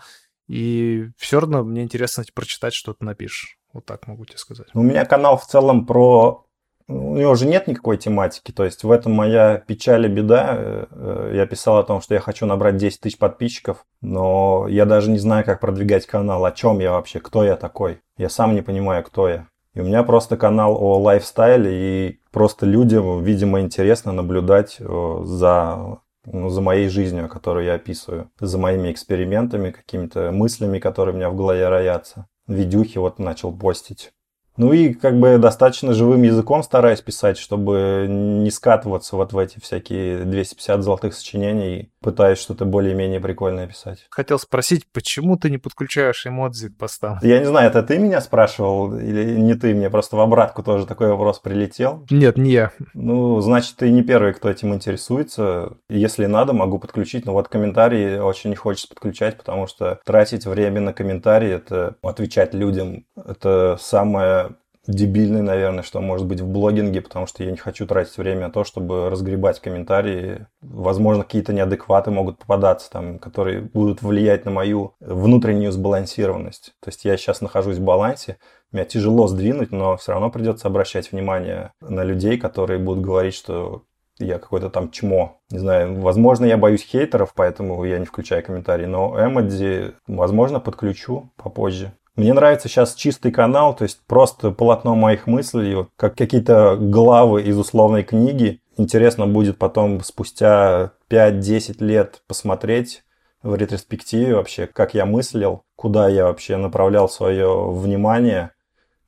И 0.50 1.12
все 1.16 1.40
равно 1.40 1.64
мне 1.64 1.84
интересно 1.84 2.26
прочитать, 2.34 2.74
что 2.74 2.94
ты 2.94 3.06
напишешь. 3.06 3.58
Вот 3.72 3.86
так 3.86 4.06
могу 4.06 4.26
тебе 4.26 4.38
сказать. 4.38 4.68
У 4.74 4.82
меня 4.82 5.06
канал 5.06 5.38
в 5.38 5.48
целом 5.48 5.86
про 5.86 6.46
у 6.92 7.16
него 7.16 7.36
же 7.36 7.46
нет 7.46 7.68
никакой 7.68 7.98
тематики, 7.98 8.52
то 8.52 8.66
есть 8.66 8.84
в 8.84 8.92
этом 8.92 9.14
моя 9.14 9.58
печаль 9.66 10.06
и 10.06 10.10
беда. 10.10 10.56
Э, 10.58 10.86
э, 10.92 11.32
я 11.36 11.46
писал 11.46 11.78
о 11.78 11.84
том, 11.84 12.02
что 12.02 12.14
я 12.14 12.20
хочу 12.20 12.46
набрать 12.46 12.78
10 12.78 13.00
тысяч 13.00 13.18
подписчиков, 13.18 13.86
но 14.02 14.68
я 14.68 14.86
даже 14.86 15.10
не 15.10 15.20
знаю, 15.20 15.46
как 15.46 15.60
продвигать 15.60 16.06
канал, 16.06 16.44
о 16.46 16.52
чем 16.52 16.80
я 16.80 16.92
вообще, 16.92 17.20
кто 17.20 17.44
я 17.44 17.56
такой. 17.56 18.02
Я 18.18 18.30
сам 18.30 18.56
не 18.56 18.62
понимаю, 18.62 19.04
кто 19.04 19.30
я. 19.30 19.48
И 19.74 19.80
у 19.80 19.86
меня 19.86 20.04
просто 20.04 20.36
канал 20.36 20.76
о 20.76 21.00
лайфстайле, 21.00 21.72
и 21.72 22.20
просто 22.32 22.66
людям, 22.66 23.24
видимо, 23.24 23.62
интересно 23.62 24.12
наблюдать 24.12 24.78
э, 24.80 25.22
за, 25.24 26.00
ну, 26.26 26.50
за 26.50 26.62
моей 26.62 26.90
жизнью, 26.90 27.30
которую 27.30 27.66
я 27.66 27.76
описываю, 27.76 28.30
за 28.40 28.58
моими 28.58 28.92
экспериментами, 28.92 29.72
какими-то 29.72 30.32
мыслями, 30.32 30.80
которые 30.80 31.14
у 31.14 31.18
меня 31.18 31.30
в 31.30 31.36
голове 31.36 31.70
роятся. 31.70 32.28
Видюхи 32.48 32.98
вот 32.98 33.18
начал 33.18 33.56
постить. 33.56 34.12
Ну 34.58 34.74
и 34.74 34.94
как 34.94 35.20
бы 35.20 35.38
достаточно 35.38 35.94
живым 35.94 36.24
языком 36.24 36.64
стараюсь 36.64 37.02
писать, 37.02 37.38
чтобы 37.38 38.06
не 38.10 38.52
скатываться 38.52 39.16
вот 39.16 39.34
в 39.34 39.38
эти 39.38 39.60
всякие 39.60 40.24
250 40.26 40.84
золотых 40.84 41.14
сочинений, 41.14 41.92
пытаюсь 42.02 42.40
что-то 42.40 42.66
более-менее 42.66 43.20
прикольное 43.20 43.68
писать. 43.68 44.06
Хотел 44.10 44.40
спросить, 44.40 44.86
почему 44.92 45.38
ты 45.38 45.50
не 45.50 45.58
подключаешь 45.58 46.26
эмодзи 46.26 46.70
к 46.70 46.78
постам? 46.78 47.20
Я 47.22 47.40
не 47.40 47.46
знаю, 47.46 47.70
это 47.70 47.84
ты 47.84 47.98
меня 47.98 48.22
спрашивал 48.22 48.98
или 48.98 49.36
не 49.36 49.54
ты? 49.54 49.74
Мне 49.74 49.90
просто 49.90 50.16
в 50.16 50.20
обратку 50.20 50.64
тоже 50.64 50.86
такой 50.86 51.08
вопрос 51.10 51.40
прилетел. 51.40 52.06
Нет, 52.10 52.38
не 52.38 52.52
я. 52.52 52.72
Ну, 52.94 53.40
значит, 53.42 53.78
ты 53.78 53.90
не 53.90 54.04
первый, 54.04 54.34
кто 54.34 54.50
этим 54.50 54.74
интересуется. 54.74 55.78
Если 55.90 56.26
надо, 56.26 56.54
могу 56.54 56.80
подключить. 56.80 57.26
Но 57.26 57.34
вот 57.34 57.48
комментарии 57.48 58.18
очень 58.18 58.50
не 58.50 58.56
хочется 58.56 58.90
подключать, 58.90 59.38
потому 59.38 59.68
что 59.68 60.00
тратить 60.06 60.46
время 60.46 60.82
на 60.82 60.94
комментарии, 60.94 61.52
это 61.52 61.96
отвечать 62.02 62.54
людям, 62.54 63.06
это 63.16 63.78
самое 63.80 64.51
дебильный, 64.88 65.42
наверное, 65.42 65.84
что 65.84 66.02
может 66.02 66.26
быть 66.26 66.42
в 66.42 66.48
блогинге, 66.48 67.02
потому 67.02 67.28
что 67.28 67.44
я 67.44 67.52
не 67.52 67.58
хочу 67.58 67.86
тратить 67.86 68.18
время 68.18 68.48
на 68.48 68.52
то, 68.52 68.64
чтобы 68.64 69.10
разгребать 69.10 69.60
комментарии. 69.60 70.48
Возможно, 70.62 71.24
какие-то 71.24 71.54
неадекваты 71.54 72.12
могут 72.12 72.40
попадаться, 72.40 72.90
там, 72.90 73.20
которые 73.20 73.62
будут 73.62 74.02
влиять 74.02 74.46
на 74.46 74.52
мою 74.52 74.96
внутреннюю 75.00 75.72
сбалансированность. 75.72 76.74
То 76.82 76.90
есть 76.90 77.06
я 77.06 77.16
сейчас 77.18 77.42
нахожусь 77.42 77.78
в 77.78 77.84
балансе, 77.84 78.38
меня 78.72 78.86
тяжело 78.86 79.28
сдвинуть, 79.28 79.72
но 79.72 79.98
все 79.98 80.14
равно 80.14 80.32
придется 80.32 80.68
обращать 80.68 81.12
внимание 81.12 81.74
на 81.82 82.04
людей, 82.04 82.38
которые 82.38 82.80
будут 82.80 83.04
говорить, 83.04 83.34
что 83.34 83.84
я 84.18 84.40
какой-то 84.40 84.70
там 84.70 84.92
чмо. 84.92 85.42
Не 85.50 85.60
знаю, 85.60 86.00
возможно, 86.00 86.46
я 86.46 86.58
боюсь 86.58 86.86
хейтеров, 86.86 87.34
поэтому 87.36 87.84
я 87.84 88.00
не 88.00 88.06
включаю 88.06 88.44
комментарии, 88.44 88.86
но 88.86 89.16
Эмодзи, 89.20 89.94
возможно, 90.08 90.60
подключу 90.60 91.32
попозже. 91.36 91.94
Мне 92.16 92.34
нравится 92.34 92.68
сейчас 92.68 92.94
чистый 92.94 93.32
канал, 93.32 93.74
то 93.74 93.84
есть 93.84 94.02
просто 94.06 94.52
полотно 94.52 94.96
моих 94.96 95.28
мыслей, 95.28 95.88
как 95.96 96.18
какие-то 96.18 96.76
главы 96.76 97.44
из 97.44 97.58
условной 97.58 98.04
книги. 98.04 98.60
Интересно 98.76 99.28
будет 99.28 99.58
потом 99.58 100.02
спустя 100.04 100.92
5-10 101.10 101.84
лет 101.84 102.22
посмотреть 102.28 103.04
в 103.44 103.56
ретроспективе 103.56 104.36
вообще, 104.36 104.68
как 104.68 104.94
я 104.94 105.06
мыслил, 105.06 105.64
куда 105.76 106.10
я 106.10 106.26
вообще 106.26 106.58
направлял 106.58 107.08
свое 107.08 107.72
внимание. 107.72 108.52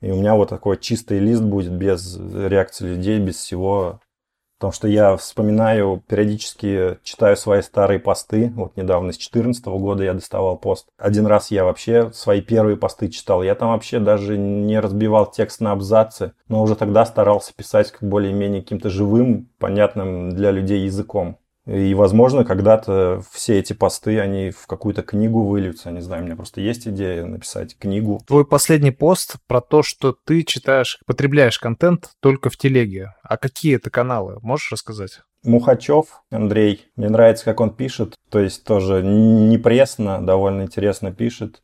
И 0.00 0.10
у 0.10 0.16
меня 0.16 0.34
вот 0.34 0.48
такой 0.48 0.78
чистый 0.78 1.18
лист 1.18 1.42
будет 1.42 1.72
без 1.72 2.16
реакции 2.16 2.88
людей, 2.88 3.18
без 3.20 3.36
всего. 3.36 4.00
Потому 4.58 4.72
что 4.72 4.88
я 4.88 5.16
вспоминаю, 5.16 6.02
периодически 6.06 6.98
читаю 7.02 7.36
свои 7.36 7.60
старые 7.60 7.98
посты. 7.98 8.52
Вот 8.54 8.76
недавно, 8.76 9.12
с 9.12 9.16
2014 9.16 9.66
года 9.66 10.04
я 10.04 10.14
доставал 10.14 10.56
пост. 10.56 10.88
Один 10.96 11.26
раз 11.26 11.50
я 11.50 11.64
вообще 11.64 12.12
свои 12.12 12.40
первые 12.40 12.76
посты 12.76 13.08
читал. 13.08 13.42
Я 13.42 13.54
там 13.54 13.70
вообще 13.70 13.98
даже 13.98 14.38
не 14.38 14.78
разбивал 14.78 15.30
текст 15.30 15.60
на 15.60 15.72
абзацы, 15.72 16.32
но 16.48 16.62
уже 16.62 16.76
тогда 16.76 17.04
старался 17.04 17.52
писать 17.54 17.92
более-менее 18.00 18.62
каким-то 18.62 18.90
живым, 18.90 19.50
понятным 19.58 20.30
для 20.30 20.50
людей 20.50 20.84
языком. 20.84 21.38
И, 21.66 21.94
возможно, 21.94 22.44
когда-то 22.44 23.22
все 23.30 23.58
эти 23.58 23.72
посты, 23.72 24.20
они 24.20 24.50
в 24.50 24.66
какую-то 24.66 25.02
книгу 25.02 25.44
выльются. 25.44 25.90
Не 25.90 26.00
знаю, 26.00 26.22
у 26.22 26.26
меня 26.26 26.36
просто 26.36 26.60
есть 26.60 26.86
идея 26.86 27.24
написать 27.24 27.78
книгу. 27.78 28.20
Твой 28.26 28.46
последний 28.46 28.90
пост 28.90 29.36
про 29.46 29.60
то, 29.62 29.82
что 29.82 30.14
ты 30.24 30.42
читаешь, 30.42 30.98
потребляешь 31.06 31.58
контент 31.58 32.10
только 32.20 32.50
в 32.50 32.58
телеге. 32.58 33.14
А 33.22 33.38
какие 33.38 33.76
это 33.76 33.88
каналы? 33.90 34.38
Можешь 34.42 34.72
рассказать? 34.72 35.20
Мухачев 35.42 36.22
Андрей. 36.30 36.86
Мне 36.96 37.08
нравится, 37.08 37.44
как 37.44 37.60
он 37.60 37.74
пишет. 37.74 38.14
То 38.30 38.40
есть 38.40 38.64
тоже 38.64 39.02
не 39.02 39.56
пресно, 39.56 40.24
довольно 40.24 40.62
интересно 40.62 41.12
пишет. 41.12 41.62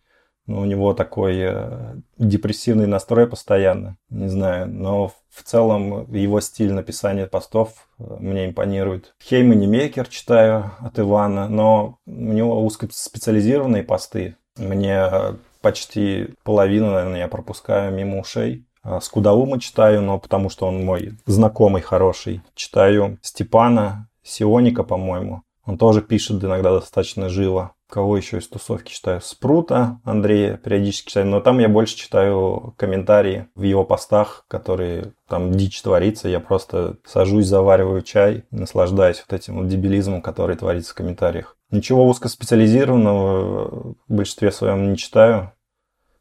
Но 0.50 0.62
у 0.62 0.64
него 0.64 0.94
такой 0.94 1.36
э, 1.38 1.94
депрессивный 2.18 2.88
настрой 2.88 3.28
постоянно. 3.28 3.96
Не 4.10 4.26
знаю, 4.26 4.66
но 4.66 5.12
в 5.28 5.44
целом 5.44 6.12
его 6.12 6.40
стиль 6.40 6.72
написания 6.72 7.28
постов 7.28 7.86
э, 8.00 8.16
мне 8.18 8.46
импонирует. 8.46 9.14
Хеймани 9.22 9.68
Мейкер 9.68 10.08
читаю 10.08 10.72
от 10.80 10.98
Ивана, 10.98 11.48
но 11.48 11.98
у 12.04 12.10
него 12.10 12.66
узкоспециализированные 12.66 13.84
посты. 13.84 14.34
Мне 14.56 15.08
э, 15.08 15.34
почти 15.60 16.34
половину, 16.42 16.90
наверное, 16.90 17.20
я 17.20 17.28
пропускаю 17.28 17.94
мимо 17.94 18.18
ушей. 18.18 18.66
Скудаума 19.02 19.60
читаю, 19.60 20.02
но 20.02 20.18
потому 20.18 20.50
что 20.50 20.66
он 20.66 20.84
мой 20.84 21.12
знакомый 21.26 21.82
хороший. 21.82 22.42
Читаю 22.56 23.18
Степана 23.22 24.08
Сионика, 24.24 24.82
по-моему. 24.82 25.42
Он 25.70 25.78
тоже 25.78 26.02
пишет 26.02 26.42
иногда 26.42 26.72
достаточно 26.72 27.28
живо. 27.28 27.76
Кого 27.88 28.16
еще 28.16 28.38
из 28.38 28.48
тусовки 28.48 28.90
читаю? 28.90 29.20
Спрута 29.20 30.00
Андрея 30.02 30.56
периодически 30.56 31.10
читаю, 31.10 31.26
но 31.26 31.40
там 31.40 31.60
я 31.60 31.68
больше 31.68 31.96
читаю 31.96 32.74
комментарии 32.76 33.46
в 33.54 33.62
его 33.62 33.84
постах, 33.84 34.46
которые 34.48 35.12
там 35.28 35.52
дичь 35.52 35.80
творится. 35.80 36.28
Я 36.28 36.40
просто 36.40 36.96
сажусь, 37.06 37.46
завариваю 37.46 38.02
чай, 38.02 38.42
наслаждаюсь 38.50 39.24
вот 39.24 39.32
этим 39.32 39.58
вот 39.58 39.68
дебилизмом, 39.68 40.22
который 40.22 40.56
творится 40.56 40.90
в 40.90 40.96
комментариях. 40.96 41.56
Ничего 41.70 42.04
узкоспециализированного 42.08 43.94
в 44.08 44.12
большинстве 44.12 44.50
своем 44.50 44.90
не 44.90 44.96
читаю. 44.96 45.52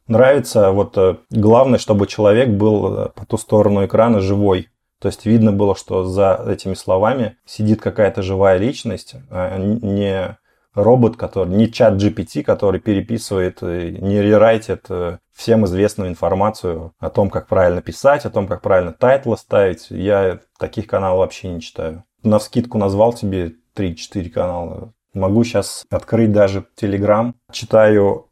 Нравится 0.06 0.70
вот 0.70 0.96
э, 0.96 1.18
главное, 1.32 1.80
чтобы 1.80 2.06
человек 2.06 2.50
был 2.50 2.96
э, 2.96 3.10
по 3.16 3.26
ту 3.26 3.40
сторону 3.40 3.84
экрана 3.84 4.20
живой. 4.20 4.70
То 5.00 5.08
есть 5.08 5.26
видно 5.26 5.54
было, 5.54 5.76
что 5.76 6.04
за 6.04 6.44
этими 6.48 6.74
словами 6.74 7.38
сидит 7.46 7.82
какая-то 7.82 8.22
живая 8.22 8.58
личность, 8.58 9.16
а 9.30 9.58
не 9.58 10.38
робот, 10.74 11.18
который, 11.18 11.50
не 11.50 11.72
ChatGPT, 11.72 12.44
который 12.44 12.80
переписывает, 12.80 13.62
не 13.62 14.22
рерайтит 14.22 14.86
э, 14.90 15.18
всем 15.34 15.66
известную 15.66 16.10
информацию 16.10 16.94
о 17.00 17.10
том, 17.10 17.30
как 17.30 17.48
правильно 17.48 17.82
писать, 17.82 18.26
о 18.26 18.30
том, 18.30 18.48
как 18.48 18.62
правильно 18.62 18.94
тайтлы 18.94 19.38
ставить. 19.38 19.88
Я 19.90 20.40
таких 20.58 20.88
каналов 20.88 21.20
вообще 21.20 21.50
не 21.50 21.62
читаю. 21.62 22.04
Навскидку 22.24 22.78
назвал 22.78 23.14
тебе 23.14 23.54
3-4 23.76 24.30
канала. 24.30 24.94
Могу 25.14 25.44
сейчас 25.44 25.86
открыть 25.90 26.32
даже 26.32 26.66
Telegram. 26.80 27.34
Читаю 27.52 28.29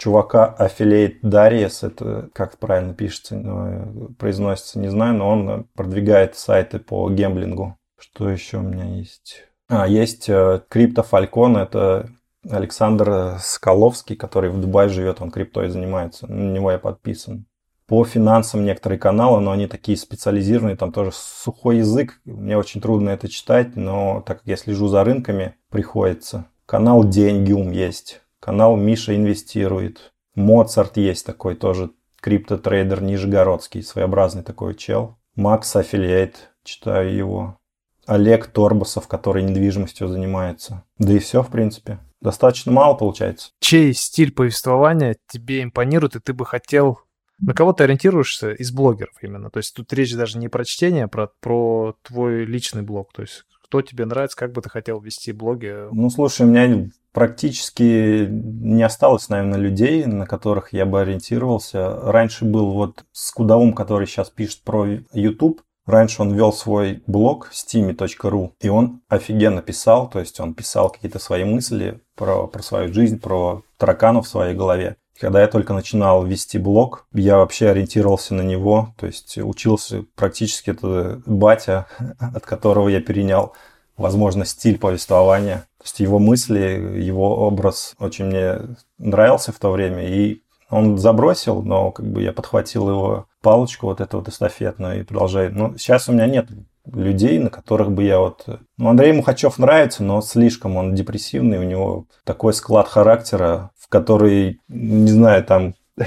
чувака 0.00 0.56
Affiliate 0.58 1.20
Darius, 1.22 1.86
это 1.86 2.30
как 2.32 2.58
правильно 2.58 2.94
пишется, 2.94 3.86
произносится, 4.18 4.78
не 4.78 4.88
знаю, 4.88 5.14
но 5.14 5.28
он 5.28 5.64
продвигает 5.74 6.36
сайты 6.36 6.78
по 6.78 7.08
гемблингу. 7.10 7.76
Что 7.98 8.30
еще 8.30 8.58
у 8.58 8.62
меня 8.62 8.84
есть? 8.96 9.44
А, 9.68 9.86
есть 9.86 10.28
Крипто 10.68 11.02
Фалькон, 11.02 11.58
это 11.58 12.08
Александр 12.48 13.36
Скаловский, 13.40 14.16
который 14.16 14.50
в 14.50 14.58
Дубае 14.58 14.88
живет, 14.88 15.20
он 15.20 15.30
криптой 15.30 15.68
занимается, 15.68 16.26
на 16.26 16.50
него 16.50 16.72
я 16.72 16.78
подписан. 16.78 17.44
По 17.86 18.04
финансам 18.04 18.64
некоторые 18.64 18.98
каналы, 18.98 19.40
но 19.40 19.50
они 19.50 19.66
такие 19.66 19.98
специализированные, 19.98 20.76
там 20.76 20.92
тоже 20.92 21.10
сухой 21.12 21.78
язык, 21.78 22.20
мне 22.24 22.56
очень 22.56 22.80
трудно 22.80 23.10
это 23.10 23.28
читать, 23.28 23.76
но 23.76 24.22
так 24.24 24.38
как 24.38 24.46
я 24.46 24.56
слежу 24.56 24.88
за 24.88 25.04
рынками, 25.04 25.56
приходится. 25.70 26.46
Канал 26.66 27.04
Деньгиум 27.04 27.72
есть, 27.72 28.22
канал 28.40 28.76
Миша 28.76 29.14
инвестирует. 29.14 30.12
Моцарт 30.34 30.96
есть 30.96 31.26
такой 31.26 31.54
тоже, 31.54 31.90
криптотрейдер 32.20 33.02
нижегородский, 33.02 33.82
своеобразный 33.82 34.42
такой 34.42 34.74
чел. 34.74 35.18
Макс 35.36 35.74
Аффилиейт, 35.76 36.50
читаю 36.64 37.14
его. 37.14 37.58
Олег 38.06 38.48
Торбасов, 38.48 39.06
который 39.06 39.42
недвижимостью 39.42 40.08
занимается. 40.08 40.84
Да 40.98 41.12
и 41.12 41.18
все, 41.18 41.42
в 41.42 41.48
принципе. 41.48 42.00
Достаточно 42.20 42.72
мало 42.72 42.94
получается. 42.94 43.50
Чей 43.60 43.94
стиль 43.94 44.32
повествования 44.32 45.16
тебе 45.28 45.62
импонирует, 45.62 46.16
и 46.16 46.20
ты 46.20 46.32
бы 46.32 46.44
хотел 46.44 47.00
на 47.40 47.54
кого 47.54 47.72
ты 47.72 47.84
ориентируешься 47.84 48.52
из 48.52 48.70
блогеров 48.70 49.14
именно? 49.22 49.50
То 49.50 49.58
есть 49.58 49.74
тут 49.74 49.92
речь 49.92 50.14
даже 50.14 50.38
не 50.38 50.48
про 50.48 50.64
чтение, 50.64 51.04
а 51.04 51.08
про, 51.08 51.30
про 51.40 51.96
твой 52.02 52.44
личный 52.44 52.82
блог. 52.82 53.12
То 53.12 53.22
есть 53.22 53.44
кто 53.64 53.82
тебе 53.82 54.04
нравится, 54.04 54.36
как 54.36 54.52
бы 54.52 54.60
ты 54.60 54.68
хотел 54.68 55.00
вести 55.00 55.32
блоги? 55.32 55.74
Ну, 55.92 56.10
слушай, 56.10 56.42
у 56.42 56.50
меня 56.50 56.90
практически 57.12 58.26
не 58.28 58.82
осталось, 58.82 59.28
наверное, 59.28 59.58
людей, 59.58 60.04
на 60.06 60.26
которых 60.26 60.72
я 60.72 60.86
бы 60.86 61.00
ориентировался. 61.00 62.00
Раньше 62.02 62.44
был 62.44 62.72
вот 62.72 63.04
с 63.12 63.30
Кудовым, 63.32 63.72
который 63.72 64.06
сейчас 64.06 64.30
пишет 64.30 64.62
про 64.62 64.86
YouTube. 65.12 65.62
Раньше 65.86 66.22
он 66.22 66.32
вел 66.34 66.52
свой 66.52 67.02
блог 67.06 67.50
steamy.ru, 67.52 68.52
и 68.60 68.68
он 68.68 69.00
офигенно 69.08 69.60
писал, 69.60 70.08
то 70.08 70.20
есть 70.20 70.38
он 70.38 70.54
писал 70.54 70.90
какие-то 70.90 71.18
свои 71.18 71.42
мысли 71.42 72.00
про, 72.14 72.46
про 72.46 72.62
свою 72.62 72.92
жизнь, 72.92 73.18
про 73.18 73.62
тараканов 73.76 74.26
в 74.26 74.28
своей 74.28 74.54
голове. 74.54 74.96
Когда 75.18 75.42
я 75.42 75.48
только 75.48 75.74
начинал 75.74 76.24
вести 76.24 76.58
блог, 76.58 77.06
я 77.12 77.36
вообще 77.36 77.68
ориентировался 77.68 78.34
на 78.34 78.42
него, 78.42 78.94
то 78.96 79.06
есть 79.06 79.36
учился 79.36 80.04
практически 80.14 80.70
это 80.70 81.20
батя, 81.26 81.86
от 82.18 82.46
которого 82.46 82.88
я 82.88 83.00
перенял, 83.00 83.54
возможно, 84.00 84.44
стиль 84.44 84.78
повествования. 84.78 85.66
То 85.78 85.84
есть 85.84 86.00
его 86.00 86.18
мысли, 86.18 87.00
его 87.00 87.46
образ 87.46 87.94
очень 87.98 88.26
мне 88.26 88.56
нравился 88.98 89.52
в 89.52 89.58
то 89.58 89.70
время, 89.70 90.08
и 90.08 90.42
он 90.70 90.98
забросил, 90.98 91.62
но 91.62 91.90
как 91.90 92.06
бы 92.06 92.22
я 92.22 92.32
подхватил 92.32 92.88
его 92.88 93.26
палочку, 93.42 93.86
вот 93.86 94.00
эту 94.00 94.18
вот 94.18 94.28
эстафетную, 94.28 95.00
и 95.00 95.04
продолжаю. 95.04 95.52
Но 95.54 95.76
сейчас 95.76 96.08
у 96.08 96.12
меня 96.12 96.26
нет 96.26 96.48
людей, 96.86 97.38
на 97.38 97.50
которых 97.50 97.92
бы 97.92 98.04
я 98.04 98.18
вот... 98.18 98.46
Ну, 98.78 98.88
Андрей 98.88 99.12
Мухачев 99.12 99.58
нравится, 99.58 100.02
но 100.02 100.20
слишком 100.22 100.76
он 100.76 100.94
депрессивный, 100.94 101.58
у 101.58 101.64
него 101.64 102.06
такой 102.24 102.54
склад 102.54 102.88
характера, 102.88 103.70
который, 103.88 104.60
не 104.68 105.10
знаю, 105.10 105.44
там 105.44 105.74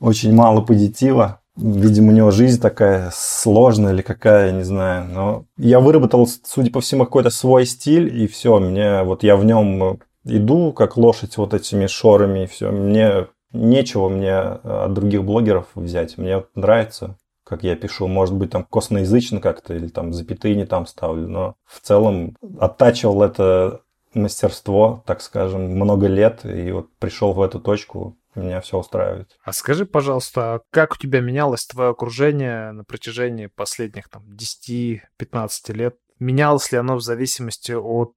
очень 0.00 0.34
мало 0.34 0.62
позитива. 0.62 1.40
Видимо, 1.56 2.08
у 2.08 2.14
него 2.14 2.30
жизнь 2.32 2.60
такая 2.60 3.10
сложная 3.12 3.92
или 3.92 4.02
какая, 4.02 4.50
не 4.50 4.64
знаю. 4.64 5.06
Но 5.12 5.44
я 5.56 5.78
выработал, 5.78 6.26
судя 6.26 6.72
по 6.72 6.80
всему, 6.80 7.04
какой-то 7.04 7.30
свой 7.30 7.64
стиль, 7.64 8.22
и 8.22 8.26
все, 8.26 8.58
мне 8.58 9.02
вот 9.02 9.22
я 9.22 9.36
в 9.36 9.44
нем 9.44 10.00
иду, 10.24 10.72
как 10.72 10.96
лошадь 10.96 11.36
вот 11.36 11.54
этими 11.54 11.86
шорами, 11.86 12.44
и 12.44 12.46
все. 12.46 12.70
Мне 12.70 13.28
нечего 13.52 14.08
мне 14.08 14.36
от 14.36 14.92
других 14.94 15.24
блогеров 15.24 15.66
взять. 15.76 16.18
Мне 16.18 16.44
нравится, 16.56 17.16
как 17.44 17.62
я 17.62 17.76
пишу. 17.76 18.08
Может 18.08 18.34
быть, 18.34 18.50
там 18.50 18.64
косноязычно 18.64 19.40
как-то, 19.40 19.74
или 19.74 19.86
там 19.86 20.12
запятые 20.12 20.56
не 20.56 20.66
там 20.66 20.86
ставлю. 20.86 21.28
Но 21.28 21.54
в 21.64 21.80
целом 21.80 22.36
оттачивал 22.58 23.22
это 23.22 23.82
мастерство, 24.12 25.02
так 25.06 25.20
скажем, 25.20 25.70
много 25.70 26.06
лет, 26.06 26.44
и 26.44 26.72
вот 26.72 26.88
пришел 26.98 27.32
в 27.32 27.42
эту 27.42 27.60
точку, 27.60 28.16
меня 28.40 28.60
все 28.60 28.78
устраивает. 28.78 29.36
А 29.44 29.52
скажи, 29.52 29.86
пожалуйста, 29.86 30.54
а 30.54 30.60
как 30.70 30.94
у 30.94 30.96
тебя 30.96 31.20
менялось 31.20 31.66
твое 31.66 31.90
окружение 31.90 32.72
на 32.72 32.84
протяжении 32.84 33.46
последних 33.46 34.08
там 34.08 34.24
10-15 34.30 35.00
лет? 35.68 35.96
Менялось 36.18 36.70
ли 36.72 36.78
оно 36.78 36.96
в 36.96 37.02
зависимости 37.02 37.72
от 37.72 38.14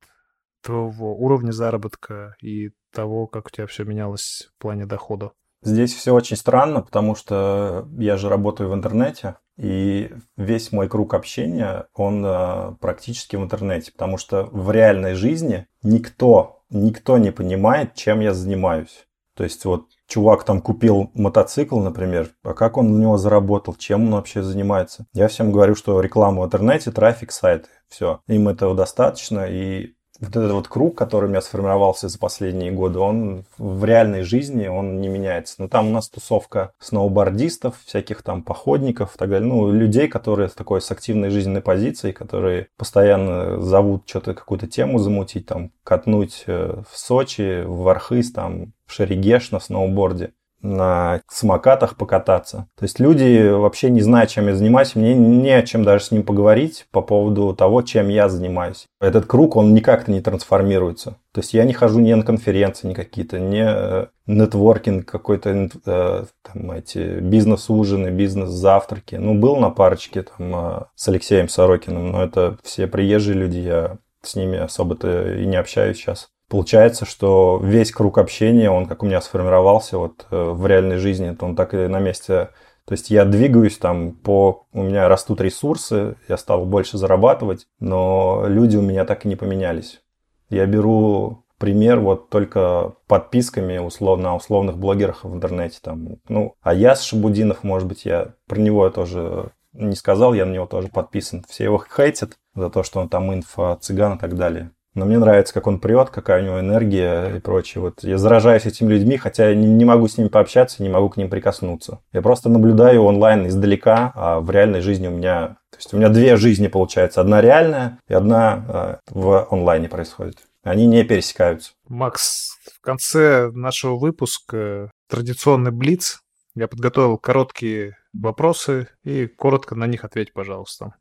твоего 0.61 1.15
уровня 1.17 1.51
заработка 1.51 2.35
и 2.41 2.71
того, 2.91 3.27
как 3.27 3.47
у 3.47 3.49
тебя 3.49 3.67
все 3.67 3.83
менялось 3.83 4.49
в 4.55 4.61
плане 4.61 4.85
дохода? 4.85 5.31
Здесь 5.63 5.93
все 5.93 6.13
очень 6.13 6.37
странно, 6.37 6.81
потому 6.81 7.15
что 7.15 7.87
я 7.97 8.17
же 8.17 8.29
работаю 8.29 8.69
в 8.69 8.73
интернете, 8.73 9.37
и 9.57 10.11
весь 10.35 10.71
мой 10.71 10.87
круг 10.87 11.15
общения, 11.15 11.87
он 11.93 12.23
э, 12.23 12.75
практически 12.79 13.35
в 13.35 13.43
интернете, 13.43 13.91
потому 13.91 14.17
что 14.17 14.43
в 14.51 14.71
реальной 14.71 15.15
жизни 15.15 15.65
никто, 15.81 16.61
никто 16.69 17.17
не 17.17 17.31
понимает, 17.31 17.95
чем 17.95 18.19
я 18.19 18.33
занимаюсь. 18.33 19.07
То 19.35 19.43
есть 19.43 19.65
вот 19.65 19.87
чувак 20.07 20.43
там 20.43 20.61
купил 20.61 21.11
мотоцикл, 21.13 21.79
например, 21.79 22.29
а 22.43 22.53
как 22.53 22.77
он 22.77 22.93
на 22.93 23.01
него 23.01 23.17
заработал, 23.17 23.75
чем 23.75 24.05
он 24.05 24.11
вообще 24.11 24.41
занимается. 24.41 25.05
Я 25.13 25.27
всем 25.27 25.51
говорю, 25.51 25.75
что 25.75 25.99
реклама 26.01 26.41
в 26.41 26.45
интернете, 26.45 26.91
трафик, 26.91 27.31
сайты, 27.31 27.69
все. 27.89 28.21
Им 28.27 28.47
этого 28.47 28.75
достаточно, 28.75 29.45
и 29.45 29.96
вот 30.19 30.35
этот 30.35 30.51
вот 30.51 30.67
круг, 30.67 30.97
который 30.97 31.25
у 31.25 31.29
меня 31.29 31.41
сформировался 31.41 32.09
за 32.09 32.17
последние 32.17 32.71
годы, 32.71 32.99
он 32.99 33.43
в 33.57 33.85
реальной 33.85 34.23
жизни, 34.23 34.67
он 34.67 34.99
не 35.01 35.07
меняется. 35.07 35.55
Но 35.59 35.67
там 35.67 35.87
у 35.87 35.91
нас 35.91 36.09
тусовка 36.09 36.71
сноубордистов, 36.79 37.75
всяких 37.85 38.23
там 38.23 38.43
походников 38.43 39.15
и 39.15 39.17
так 39.17 39.29
далее. 39.29 39.47
Ну, 39.47 39.71
людей, 39.71 40.07
которые 40.07 40.49
с 40.49 40.53
такой 40.53 40.81
с 40.81 40.91
активной 40.91 41.29
жизненной 41.29 41.61
позицией, 41.61 42.13
которые 42.13 42.67
постоянно 42.77 43.61
зовут 43.61 44.03
что-то, 44.05 44.33
какую-то 44.33 44.67
тему 44.67 44.99
замутить, 44.99 45.45
там, 45.45 45.71
катнуть 45.83 46.43
э, 46.47 46.81
в 46.89 46.97
Сочи, 46.97 47.63
в 47.65 47.87
Архыз, 47.87 48.31
там, 48.31 48.73
в 48.85 48.93
Шерегеш 48.93 49.51
на 49.51 49.59
сноуборде 49.59 50.31
на 50.61 51.21
самокатах 51.29 51.95
покататься. 51.95 52.67
То 52.77 52.83
есть 52.83 52.99
люди 52.99 53.49
вообще 53.49 53.89
не 53.89 54.01
знают, 54.01 54.29
чем 54.29 54.47
я 54.47 54.55
занимаюсь, 54.55 54.95
мне 54.95 55.13
не 55.13 55.51
о 55.51 55.61
чем 55.61 55.83
даже 55.83 56.05
с 56.05 56.11
ним 56.11 56.23
поговорить 56.23 56.87
по 56.91 57.01
поводу 57.01 57.53
того, 57.53 57.81
чем 57.81 58.09
я 58.09 58.29
занимаюсь. 58.29 58.87
Этот 58.99 59.25
круг, 59.25 59.55
он 59.55 59.73
никак-то 59.73 60.11
не 60.11 60.21
трансформируется. 60.21 61.17
То 61.31 61.41
есть 61.41 61.53
я 61.53 61.65
не 61.65 61.73
хожу 61.73 61.99
ни 61.99 62.13
на 62.13 62.23
конференции 62.23 62.87
ни 62.87 62.93
какие-то, 62.93 63.37
э, 63.37 64.07
нетворкинг 64.25 65.05
какой-то, 65.05 65.69
э, 65.85 66.25
там 66.41 66.71
эти 66.71 67.19
бизнес-ужины, 67.19 68.09
бизнес-завтраки. 68.09 69.15
Ну, 69.15 69.35
был 69.35 69.57
на 69.57 69.69
парочке 69.69 70.23
там 70.23 70.55
э, 70.55 70.83
с 70.95 71.07
Алексеем 71.07 71.49
Сорокиным, 71.49 72.11
но 72.11 72.23
это 72.23 72.57
все 72.63 72.87
приезжие 72.87 73.37
люди, 73.37 73.59
я 73.59 73.97
с 74.23 74.35
ними 74.35 74.57
особо-то 74.57 75.33
и 75.33 75.45
не 75.45 75.55
общаюсь 75.55 75.97
сейчас. 75.97 76.29
Получается, 76.49 77.05
что 77.05 77.59
весь 77.61 77.91
круг 77.91 78.17
общения, 78.17 78.69
он 78.69 78.85
как 78.85 79.03
у 79.03 79.05
меня 79.05 79.19
сформировался 79.19 79.97
вот 79.97 80.25
э, 80.31 80.51
в 80.51 80.65
реальной 80.65 80.97
жизни, 80.97 81.35
то 81.35 81.45
он 81.45 81.55
так 81.55 81.73
и 81.73 81.87
на 81.87 81.99
месте. 81.99 82.49
То 82.85 82.93
есть 82.93 83.09
я 83.09 83.25
двигаюсь 83.25 83.77
там 83.77 84.13
по... 84.13 84.65
У 84.71 84.83
меня 84.83 85.09
растут 85.09 85.41
ресурсы, 85.41 86.15
я 86.29 86.37
стал 86.37 86.65
больше 86.65 86.97
зарабатывать, 86.97 87.67
но 87.79 88.45
люди 88.47 88.77
у 88.77 88.81
меня 88.81 89.03
так 89.03 89.25
и 89.25 89.27
не 89.27 89.35
поменялись. 89.35 90.01
Я 90.49 90.65
беру 90.65 91.43
пример 91.57 91.99
вот 91.99 92.29
только 92.29 92.93
подписками 93.07 93.77
условно, 93.77 94.35
условных 94.35 94.77
блогерах 94.77 95.25
в 95.25 95.33
интернете. 95.33 95.79
Там, 95.81 96.17
ну, 96.29 96.55
а 96.61 96.73
я 96.73 96.95
с 96.95 97.03
Шабудинов, 97.03 97.63
может 97.63 97.89
быть, 97.89 98.05
я 98.05 98.35
про 98.47 98.59
него 98.59 98.85
я 98.85 98.91
тоже 98.91 99.51
не 99.73 99.95
сказал, 99.95 100.33
я 100.33 100.45
на 100.45 100.53
него 100.53 100.65
тоже 100.65 100.87
подписан. 100.87 101.43
Все 101.47 101.65
его 101.65 101.83
хейтят 101.83 102.37
за 102.55 102.69
то, 102.69 102.83
что 102.83 102.99
он 102.99 103.09
там 103.09 103.33
инфо 103.33 103.77
цыган 103.81 104.15
и 104.15 104.17
так 104.19 104.35
далее. 104.35 104.71
Но 104.97 105.05
мне 105.05 105.19
нравится, 105.19 105.53
как 105.53 105.67
он 105.67 105.79
прет, 105.79 106.09
какая 106.09 106.41
у 106.41 106.45
него 106.45 106.59
энергия 106.59 107.35
и 107.35 107.39
прочее. 107.39 107.83
Вот 107.83 108.03
я 108.03 108.17
заражаюсь 108.17 108.65
этими 108.65 108.91
людьми, 108.91 109.15
хотя 109.17 109.49
я 109.49 109.55
не, 109.55 109.85
могу 109.85 110.07
с 110.07 110.17
ними 110.17 110.27
пообщаться, 110.27 110.81
не 110.81 110.89
могу 110.89 111.09
к 111.09 111.17
ним 111.17 111.29
прикоснуться. 111.29 111.99
Я 112.13 112.23
просто 112.23 112.49
наблюдаю 112.49 113.03
онлайн 113.03 113.45
издалека, 113.45 114.11
а 114.15 114.39
в 114.39 114.49
реальной 114.49 114.81
жизни 114.81 115.07
у 115.07 115.11
меня... 115.11 115.57
То 115.69 115.77
есть 115.77 115.93
у 115.93 115.97
меня 115.97 116.09
две 116.09 116.35
жизни 116.35 116.65
получается. 116.67 117.21
Одна 117.21 117.41
реальная 117.41 117.99
и 118.07 118.15
одна 118.15 118.65
э, 118.67 119.11
в 119.11 119.47
онлайне 119.51 119.87
происходит. 119.87 120.39
Они 120.63 120.87
не 120.87 121.03
пересекаются. 121.03 121.73
Макс, 121.87 122.57
в 122.73 122.81
конце 122.81 123.51
нашего 123.51 123.99
выпуска 123.99 124.89
традиционный 125.07 125.71
блиц. 125.71 126.21
Я 126.55 126.67
подготовил 126.67 127.19
короткие 127.19 127.97
вопросы 128.13 128.87
и 129.03 129.27
коротко 129.27 129.75
на 129.75 129.85
них 129.85 130.03
ответь, 130.03 130.33
пожалуйста. 130.33 130.95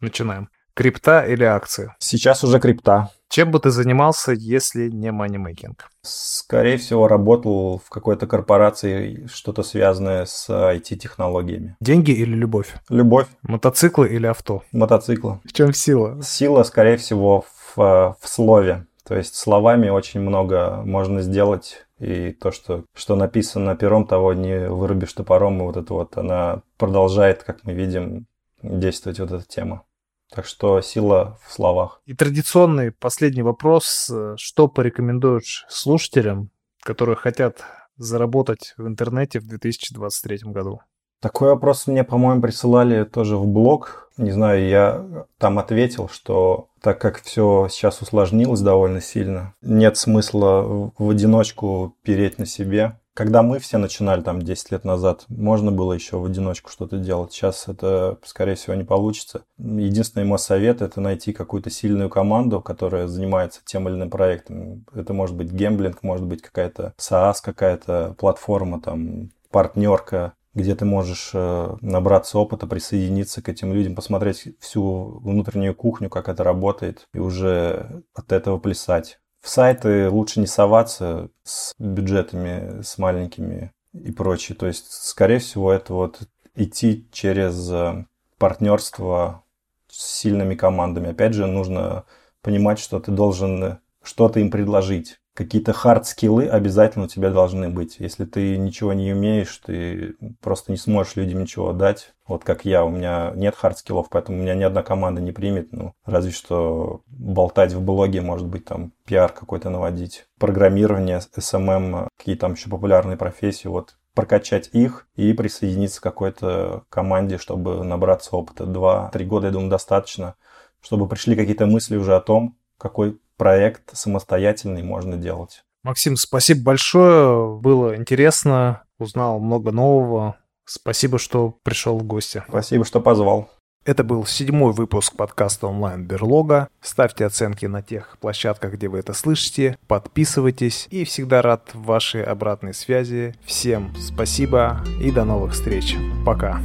Начинаем. 0.00 0.48
Крипта 0.76 1.22
или 1.22 1.42
акции? 1.42 1.94
Сейчас 1.98 2.44
уже 2.44 2.60
крипта. 2.60 3.08
Чем 3.30 3.50
бы 3.50 3.60
ты 3.60 3.70
занимался, 3.70 4.32
если 4.32 4.90
не 4.90 5.10
манимейкинг? 5.10 5.88
Скорее 6.02 6.76
всего, 6.76 7.08
работал 7.08 7.80
в 7.82 7.88
какой-то 7.88 8.26
корпорации, 8.26 9.26
что-то 9.32 9.62
связанное 9.62 10.26
с 10.26 10.50
IT-технологиями. 10.50 11.76
Деньги 11.80 12.10
или 12.10 12.34
любовь? 12.34 12.74
Любовь. 12.90 13.26
Мотоциклы 13.40 14.06
или 14.08 14.26
авто? 14.26 14.64
Мотоциклы. 14.70 15.40
В 15.46 15.52
чем 15.54 15.72
сила? 15.72 16.20
Сила, 16.22 16.62
скорее 16.62 16.98
всего, 16.98 17.46
в, 17.74 18.16
в 18.20 18.28
слове. 18.28 18.84
То 19.08 19.16
есть 19.16 19.34
словами 19.34 19.88
очень 19.88 20.20
много 20.20 20.82
можно 20.84 21.22
сделать 21.22 21.86
и 21.98 22.32
то, 22.32 22.52
что, 22.52 22.84
что 22.94 23.16
написано 23.16 23.76
пером, 23.76 24.06
того 24.06 24.34
не 24.34 24.68
вырубишь 24.68 25.14
топором, 25.14 25.58
и 25.58 25.62
вот 25.62 25.78
это 25.78 25.94
вот 25.94 26.18
она 26.18 26.60
продолжает, 26.76 27.44
как 27.44 27.64
мы 27.64 27.72
видим, 27.72 28.26
действовать 28.62 29.20
вот 29.20 29.32
эта 29.32 29.48
тема. 29.48 29.85
Так 30.34 30.46
что 30.46 30.80
сила 30.80 31.38
в 31.46 31.52
словах. 31.52 32.00
И 32.04 32.14
традиционный 32.14 32.90
последний 32.90 33.42
вопрос. 33.42 34.10
Что 34.36 34.68
порекомендуешь 34.68 35.66
слушателям, 35.68 36.50
которые 36.82 37.16
хотят 37.16 37.62
заработать 37.96 38.74
в 38.76 38.86
интернете 38.86 39.40
в 39.40 39.46
2023 39.46 40.38
году? 40.52 40.80
Такой 41.20 41.48
вопрос 41.48 41.86
мне, 41.86 42.04
по-моему, 42.04 42.42
присылали 42.42 43.04
тоже 43.04 43.36
в 43.36 43.46
блог. 43.46 44.10
Не 44.16 44.32
знаю, 44.32 44.68
я 44.68 45.26
там 45.38 45.58
ответил, 45.58 46.08
что 46.08 46.68
так 46.80 47.00
как 47.00 47.22
все 47.22 47.68
сейчас 47.70 48.00
усложнилось 48.02 48.60
довольно 48.60 49.00
сильно, 49.00 49.54
нет 49.62 49.96
смысла 49.96 50.92
в 50.96 51.10
одиночку 51.10 51.96
переть 52.02 52.38
на 52.38 52.46
себе. 52.46 52.98
Когда 53.16 53.42
мы 53.42 53.58
все 53.60 53.78
начинали 53.78 54.20
там 54.20 54.42
10 54.42 54.72
лет 54.72 54.84
назад, 54.84 55.24
можно 55.28 55.72
было 55.72 55.94
еще 55.94 56.18
в 56.18 56.26
одиночку 56.26 56.70
что-то 56.70 56.98
делать. 56.98 57.32
Сейчас 57.32 57.66
это, 57.66 58.18
скорее 58.22 58.56
всего, 58.56 58.74
не 58.74 58.84
получится. 58.84 59.40
Единственный 59.56 60.26
мой 60.26 60.38
совет– 60.38 60.82
это 60.82 61.00
найти 61.00 61.32
какую-то 61.32 61.70
сильную 61.70 62.10
команду, 62.10 62.60
которая 62.60 63.06
занимается 63.06 63.62
тем 63.64 63.88
или 63.88 63.96
иным 63.96 64.10
проектом. 64.10 64.84
Это 64.94 65.14
может 65.14 65.34
быть 65.34 65.50
гемблинг, 65.50 66.02
может 66.02 66.26
быть 66.26 66.42
какая-то 66.42 66.92
SaaS, 66.98 67.36
какая-то 67.42 68.14
платформа, 68.18 68.82
там, 68.82 69.30
партнерка, 69.50 70.34
где 70.52 70.74
ты 70.74 70.84
можешь 70.84 71.30
э, 71.32 71.76
набраться 71.80 72.38
опыта, 72.38 72.66
присоединиться 72.66 73.40
к 73.40 73.48
этим 73.48 73.72
людям, 73.72 73.94
посмотреть 73.94 74.58
всю 74.60 75.20
внутреннюю 75.20 75.74
кухню, 75.74 76.10
как 76.10 76.28
это 76.28 76.44
работает, 76.44 77.08
и 77.14 77.18
уже 77.18 78.02
от 78.14 78.30
этого 78.30 78.58
плясать. 78.58 79.18
В 79.46 79.48
сайты 79.48 80.10
лучше 80.10 80.40
не 80.40 80.48
соваться 80.48 81.30
с 81.44 81.72
бюджетами, 81.78 82.82
с 82.82 82.98
маленькими 82.98 83.72
и 83.92 84.10
прочее. 84.10 84.58
То 84.58 84.66
есть, 84.66 84.90
скорее 84.90 85.38
всего, 85.38 85.72
это 85.72 85.94
вот 85.94 86.18
идти 86.56 87.06
через 87.12 87.70
э, 87.70 88.06
партнерство 88.38 89.44
с 89.86 90.04
сильными 90.16 90.56
командами. 90.56 91.10
Опять 91.10 91.34
же, 91.34 91.46
нужно 91.46 92.06
понимать, 92.42 92.80
что 92.80 92.98
ты 92.98 93.12
должен 93.12 93.78
что-то 94.02 94.40
им 94.40 94.50
предложить 94.50 95.20
какие-то 95.36 95.72
хард-скиллы 95.72 96.48
обязательно 96.48 97.04
у 97.04 97.08
тебя 97.08 97.30
должны 97.30 97.68
быть. 97.68 97.96
Если 97.98 98.24
ты 98.24 98.56
ничего 98.56 98.94
не 98.94 99.12
умеешь, 99.12 99.60
ты 99.64 100.16
просто 100.40 100.72
не 100.72 100.78
сможешь 100.78 101.16
людям 101.16 101.42
ничего 101.42 101.72
дать. 101.72 102.14
Вот 102.26 102.42
как 102.42 102.64
я, 102.64 102.84
у 102.84 102.90
меня 102.90 103.32
нет 103.36 103.54
хард-скиллов, 103.54 104.06
поэтому 104.10 104.38
меня 104.38 104.54
ни 104.54 104.64
одна 104.64 104.82
команда 104.82 105.20
не 105.20 105.32
примет. 105.32 105.72
Ну, 105.72 105.92
разве 106.06 106.32
что 106.32 107.02
болтать 107.06 107.74
в 107.74 107.82
блоге, 107.82 108.22
может 108.22 108.46
быть, 108.46 108.64
там 108.64 108.92
пиар 109.04 109.30
какой-то 109.30 109.68
наводить. 109.68 110.24
Программирование, 110.40 111.20
SMM, 111.36 112.08
какие 112.16 112.34
там 112.36 112.54
еще 112.54 112.70
популярные 112.70 113.18
профессии. 113.18 113.68
Вот 113.68 113.96
прокачать 114.14 114.70
их 114.72 115.06
и 115.14 115.34
присоединиться 115.34 116.00
к 116.00 116.04
какой-то 116.04 116.84
команде, 116.88 117.36
чтобы 117.36 117.84
набраться 117.84 118.34
опыта. 118.34 118.64
Два-три 118.64 119.26
года, 119.26 119.48
я 119.48 119.52
думаю, 119.52 119.68
достаточно, 119.68 120.36
чтобы 120.80 121.06
пришли 121.06 121.36
какие-то 121.36 121.66
мысли 121.66 121.96
уже 121.96 122.16
о 122.16 122.20
том, 122.20 122.56
какой 122.78 123.20
проект 123.36 123.96
самостоятельный 123.96 124.82
можно 124.82 125.16
делать. 125.16 125.62
Максим, 125.82 126.16
спасибо 126.16 126.62
большое. 126.64 127.56
Было 127.58 127.96
интересно, 127.96 128.82
узнал 128.98 129.38
много 129.38 129.70
нового. 129.70 130.36
Спасибо, 130.64 131.18
что 131.18 131.54
пришел 131.62 131.98
в 131.98 132.02
гости. 132.02 132.42
Спасибо, 132.48 132.84
что 132.84 133.00
позвал. 133.00 133.48
Это 133.84 134.02
был 134.02 134.26
седьмой 134.26 134.72
выпуск 134.72 135.14
подкаста 135.16 135.68
онлайн 135.68 136.04
Берлога. 136.04 136.68
Ставьте 136.80 137.24
оценки 137.24 137.66
на 137.66 137.82
тех 137.82 138.18
площадках, 138.18 138.72
где 138.72 138.88
вы 138.88 138.98
это 138.98 139.12
слышите. 139.12 139.78
Подписывайтесь 139.86 140.88
и 140.90 141.04
всегда 141.04 141.40
рад 141.40 141.70
вашей 141.72 142.24
обратной 142.24 142.74
связи. 142.74 143.36
Всем 143.44 143.94
спасибо 143.96 144.84
и 145.00 145.12
до 145.12 145.24
новых 145.24 145.52
встреч. 145.52 145.94
Пока. 146.24 146.60